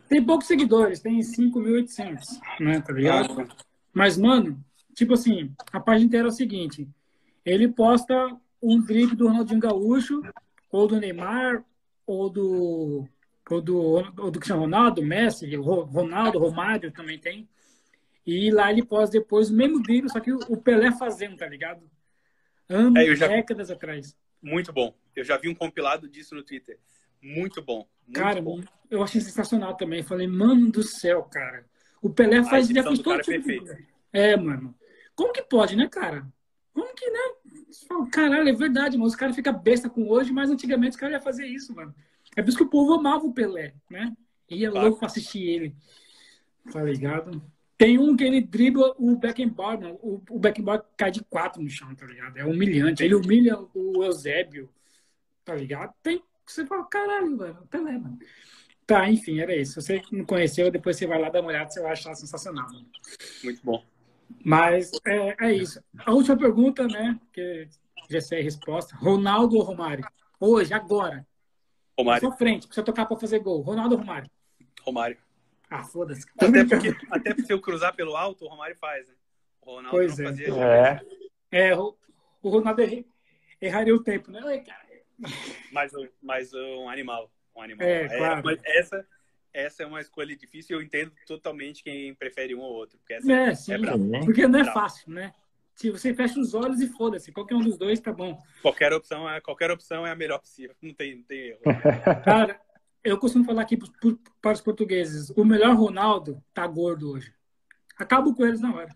[0.07, 3.47] Tem poucos seguidores, tem 5.800, né, tá ligado?
[3.91, 6.88] Mas, mano, tipo assim, a página inteira é o seguinte,
[7.43, 10.22] ele posta um drible do Ronaldinho Gaúcho,
[10.72, 11.64] ou do Neymar,
[12.05, 13.07] ou do,
[13.49, 13.78] ou do,
[14.18, 17.48] ou do Cristiano Ronaldo, Messi, Ronaldo, Romário também tem.
[18.26, 21.90] E lá ele posta depois o mesmo drible, só que o Pelé fazendo, tá ligado?
[22.68, 23.28] Anos, é, já...
[23.28, 24.18] décadas atrás.
[24.41, 24.94] Muito bom.
[25.15, 26.78] Eu já vi um compilado disso no Twitter.
[27.22, 27.88] Muito bom.
[28.06, 28.61] Muito cara, bom.
[28.90, 30.03] eu achei sensacional também.
[30.03, 31.65] Falei, mano do céu, cara.
[32.02, 33.49] O Pelé faz já fez todo tipo.
[34.11, 34.76] É, mano.
[35.15, 36.28] Como que pode, né, cara?
[36.74, 37.19] Como que, né?
[38.11, 39.07] Caralho, é verdade, mano.
[39.07, 41.95] Os caras ficam besta com hoje, mas antigamente os caras iam fazer isso, mano.
[42.38, 44.15] É por isso que o povo amava o Pelé, né?
[44.47, 44.85] Ia claro.
[44.85, 45.76] louco pra assistir ele.
[46.72, 47.41] Tá ligado?
[47.76, 49.99] Tem um que ele dribla o Beckenbauer, mano.
[50.03, 52.38] O, o Beckenbauer cai de quatro no chão, tá ligado?
[52.38, 53.03] É humilhante.
[53.03, 54.69] Ele humilha o Eusébio,
[55.43, 55.93] tá ligado?
[56.03, 56.22] Tem.
[56.45, 58.19] Você fala, caralho, mano, Pelé, mano.
[58.85, 59.81] Tá, enfim, era isso.
[59.81, 62.68] Se você não conheceu, depois você vai lá dar uma olhada, você vai achar sensacional.
[62.68, 62.85] Mano.
[63.43, 63.84] Muito bom.
[64.45, 65.84] Mas é, é isso.
[66.05, 67.19] A última pergunta, né?
[67.34, 67.68] Que
[68.09, 68.95] já sei a resposta.
[68.95, 70.07] Ronaldo ou Romário?
[70.39, 71.26] Hoje, agora.
[71.98, 72.24] Romário.
[72.24, 73.61] Na sua frente, precisa tocar para fazer gol.
[73.61, 74.30] Ronaldo ou Romário?
[74.82, 75.18] Romário.
[75.69, 76.26] Ah, foda-se.
[76.38, 79.14] Até porque, até se eu cruzar pelo alto, o Romário faz, né?
[79.61, 80.30] O Ronaldo pois não é.
[80.30, 80.48] fazia.
[81.52, 81.68] É.
[81.69, 81.98] é, o,
[82.41, 82.82] o Ronaldo
[83.60, 84.41] erraria o tempo, né?
[85.72, 85.91] Mas,
[86.22, 87.32] mas um animal.
[87.56, 87.88] Um animal.
[87.88, 88.41] É, é claro.
[88.45, 89.07] Mas essa,
[89.52, 90.78] essa é uma escolha difícil.
[90.78, 92.98] Eu entendo totalmente quem prefere um ou outro.
[92.99, 95.34] Porque essa é, sim, é Porque não é fácil, né?
[95.77, 98.41] Se você fecha os olhos e foda-se, qualquer um dos dois tá bom.
[98.63, 100.75] Qualquer opção é, qualquer opção é a melhor possível.
[100.81, 101.59] Não tem, não tem erro.
[102.25, 102.59] Cara,
[103.03, 103.77] eu costumo falar aqui
[104.41, 107.31] para os portugueses: o melhor Ronaldo tá gordo hoje.
[107.95, 108.89] Acabo com eles na hora.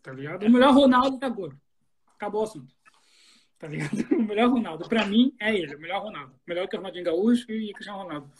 [0.00, 0.46] Tá ligado?
[0.46, 1.60] O melhor Ronaldo tá gordo.
[2.14, 2.72] Acabou o assunto.
[3.58, 3.90] Tá ligado?
[4.14, 6.32] O melhor Ronaldo, para mim, é ele, o melhor Ronaldo.
[6.46, 8.30] Melhor que o Ronaldinho Gaúcho e o Cristiano Ronaldo.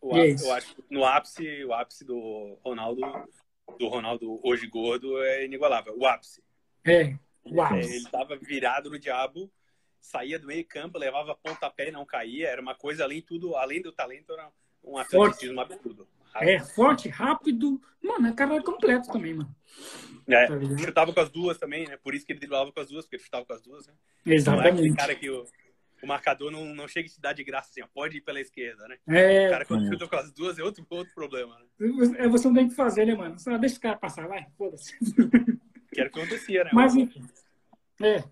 [0.00, 3.00] O ápice, eu acho que no ápice, o ápice do Ronaldo,
[3.78, 5.96] do Ronaldo hoje gordo é inigualável.
[5.98, 6.42] O ápice.
[6.84, 7.90] É, o ápice.
[7.90, 9.50] Ele estava virado no diabo,
[10.00, 12.48] saía do meio campo, levava pontapé e não caía.
[12.48, 14.50] Era uma coisa além tudo, além do talento, era
[14.82, 16.08] um atleticismo absurdo.
[16.34, 17.80] É, forte, rápido.
[18.02, 19.54] Mano, é cara completo também, mano.
[20.28, 21.96] É, tá chutava com as duas também, né?
[21.96, 23.94] Por isso que ele driblava com as duas, porque ele chutava com as duas, né?
[24.26, 24.82] Exatamente.
[24.82, 25.46] Não é cara que o,
[26.02, 28.40] o marcador não, não chega e te dá de graça assim, ó, pode ir pela
[28.40, 28.96] esquerda, né?
[29.08, 29.46] É.
[29.48, 31.66] O cara quando chuta com as duas é outro, outro problema, né?
[32.18, 33.38] É, você não tem que fazer, né, mano?
[33.38, 34.96] Só deixa o cara passar, vai, foda-se.
[35.92, 36.70] Que era o que acontecia, né?
[36.74, 37.24] Mas, enfim.
[38.02, 38.22] É,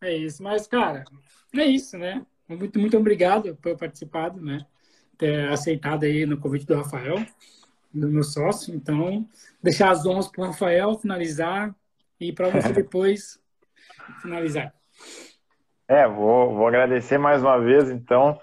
[0.00, 0.42] é isso.
[0.42, 1.04] Mas, cara,
[1.54, 2.24] é isso, né?
[2.48, 4.64] Muito, muito obrigado por participado, né?
[5.18, 7.16] Ter aceitado aí no convite do Rafael,
[7.92, 8.74] do meu sócio.
[8.74, 9.28] Então,
[9.62, 11.74] deixar as honras para o Rafael finalizar
[12.18, 13.38] e para você depois
[14.22, 14.74] finalizar.
[15.88, 18.40] É, vou, vou agradecer mais uma vez, então,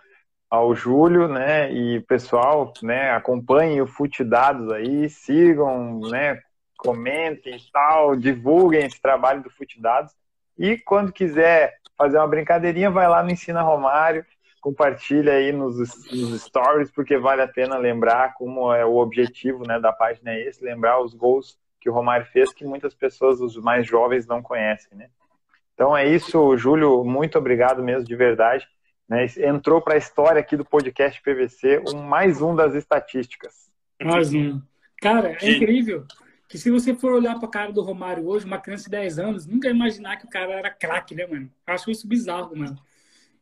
[0.50, 6.42] ao Júlio, né, e pessoal, né, acompanhem o Fute Dados aí, sigam, né,
[6.78, 10.14] comentem e tal, divulguem esse trabalho do Fute Dados.
[10.58, 14.26] E quando quiser fazer uma brincadeirinha, vai lá no Ensina Romário,
[14.62, 15.78] compartilha aí nos,
[16.12, 20.48] nos stories, porque vale a pena lembrar como é o objetivo né, da página é
[20.48, 24.42] esse, lembrar os gols que o Romário fez, que muitas pessoas, os mais jovens, não
[24.42, 25.10] conhecem, né?
[25.80, 28.68] Então é isso, Júlio, muito obrigado mesmo, de verdade.
[29.08, 29.26] Né?
[29.38, 33.72] Entrou para a história aqui do podcast PVC, um, mais um das estatísticas.
[34.04, 34.62] Mais um.
[35.02, 36.06] Cara, é incrível
[36.50, 39.20] que se você for olhar para a cara do Romário hoje, uma criança de 10
[39.20, 41.50] anos, nunca ia imaginar que o cara era craque, né, mano?
[41.66, 42.78] Eu acho isso bizarro, mano.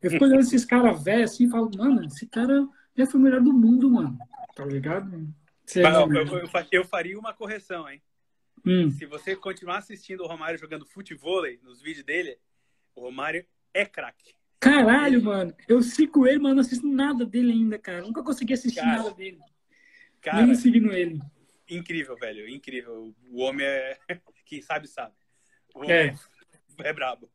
[0.00, 3.22] Eu fico olhando esses caras velhos assim e falo, mano, esse cara já foi o
[3.24, 4.16] melhor do mundo, mano.
[4.54, 5.26] Tá ligado?
[5.66, 8.00] Você, eu, eu, eu, eu, faria uma correção, hein?
[8.66, 8.90] Hum.
[8.90, 12.38] Se você continuar assistindo o Romário jogando futebol nos vídeos dele,
[12.94, 14.34] o Romário é craque.
[14.60, 15.54] Caralho, mano.
[15.68, 16.56] Eu sigo ele, mano.
[16.56, 18.02] Não assisto nada dele ainda, cara.
[18.02, 19.38] Nunca consegui assistir cara, nada dele.
[20.20, 21.20] Cara, Nem seguindo ele
[21.68, 22.48] incrível, velho.
[22.48, 23.14] Incrível.
[23.30, 23.98] O homem é.
[24.44, 25.14] Quem sabe, sabe.
[25.74, 26.14] O homem é,
[26.78, 27.30] é brabo.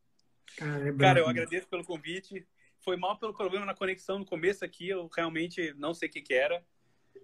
[0.56, 0.98] Cara, é brabo.
[0.98, 2.46] Cara, eu agradeço pelo convite.
[2.80, 4.88] Foi mal pelo problema na conexão no começo aqui.
[4.88, 6.62] Eu realmente não sei o que, que era.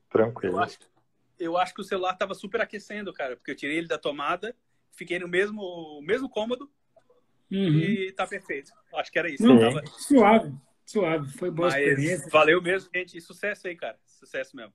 [0.09, 0.55] Tranquilo.
[0.55, 0.79] Eu acho,
[1.41, 4.55] eu acho que o celular tava super aquecendo, cara, porque eu tirei ele da tomada,
[4.93, 6.71] fiquei no mesmo, mesmo cômodo
[7.51, 7.79] uhum.
[7.79, 8.71] e tá perfeito.
[8.95, 9.43] Acho que era isso.
[9.43, 9.83] Não, tava...
[9.87, 10.55] Suave,
[10.85, 11.33] suave.
[11.33, 12.29] Foi boa Mas experiência.
[12.31, 13.21] Valeu mesmo, gente.
[13.21, 13.99] Sucesso aí, cara.
[14.07, 14.73] Sucesso mesmo.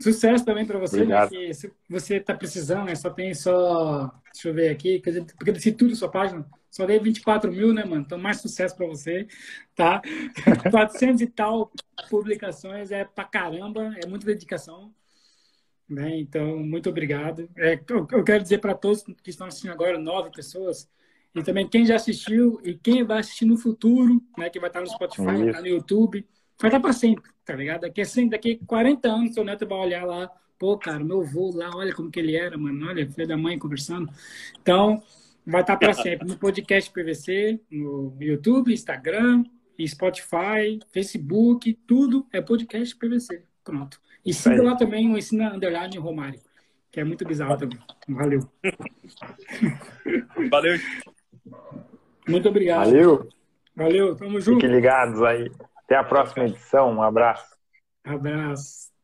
[0.00, 4.12] Sucesso também para você, né, se você está precisando, né, só tem só.
[4.30, 7.82] Deixa eu ver aqui, porque eu tudo na sua página, só dei 24 mil, né,
[7.82, 8.02] mano?
[8.02, 9.26] Então, mais sucesso para você,
[9.74, 10.02] tá?
[10.70, 11.72] 400 e tal
[12.10, 14.94] publicações é pra caramba, é muita dedicação.
[15.88, 16.18] Né?
[16.18, 17.48] Então, muito obrigado.
[17.56, 20.88] É, eu, eu quero dizer para todos que estão assistindo agora, nove pessoas,
[21.34, 24.80] e também quem já assistiu e quem vai assistir no futuro, né, que vai estar
[24.80, 26.26] no Spotify, vai estar no YouTube,
[26.58, 27.82] vai estar para sempre, tá ligado?
[27.82, 31.70] Daqui, assim, daqui 40 anos, seu neto vai olhar lá, pô, cara, meu avô lá,
[31.76, 34.10] olha como que ele era, mano, olha, filho da mãe conversando.
[34.60, 35.02] Então,
[35.46, 39.44] vai estar para sempre no podcast PVC, no YouTube, Instagram,
[39.86, 43.44] Spotify, Facebook, tudo é podcast PVC.
[43.62, 44.00] Pronto.
[44.26, 46.40] E siga lá também o Ensina Underline Romário,
[46.90, 47.78] que é muito bizarro também.
[48.08, 48.40] Valeu.
[50.50, 50.76] Valeu.
[52.28, 52.86] Muito obrigado.
[52.86, 53.28] Valeu.
[53.76, 54.60] Valeu, tamo junto.
[54.60, 55.50] Fiquem ligados aí.
[55.84, 56.92] Até a próxima edição.
[56.92, 57.54] Um abraço.
[58.04, 58.95] Abraço.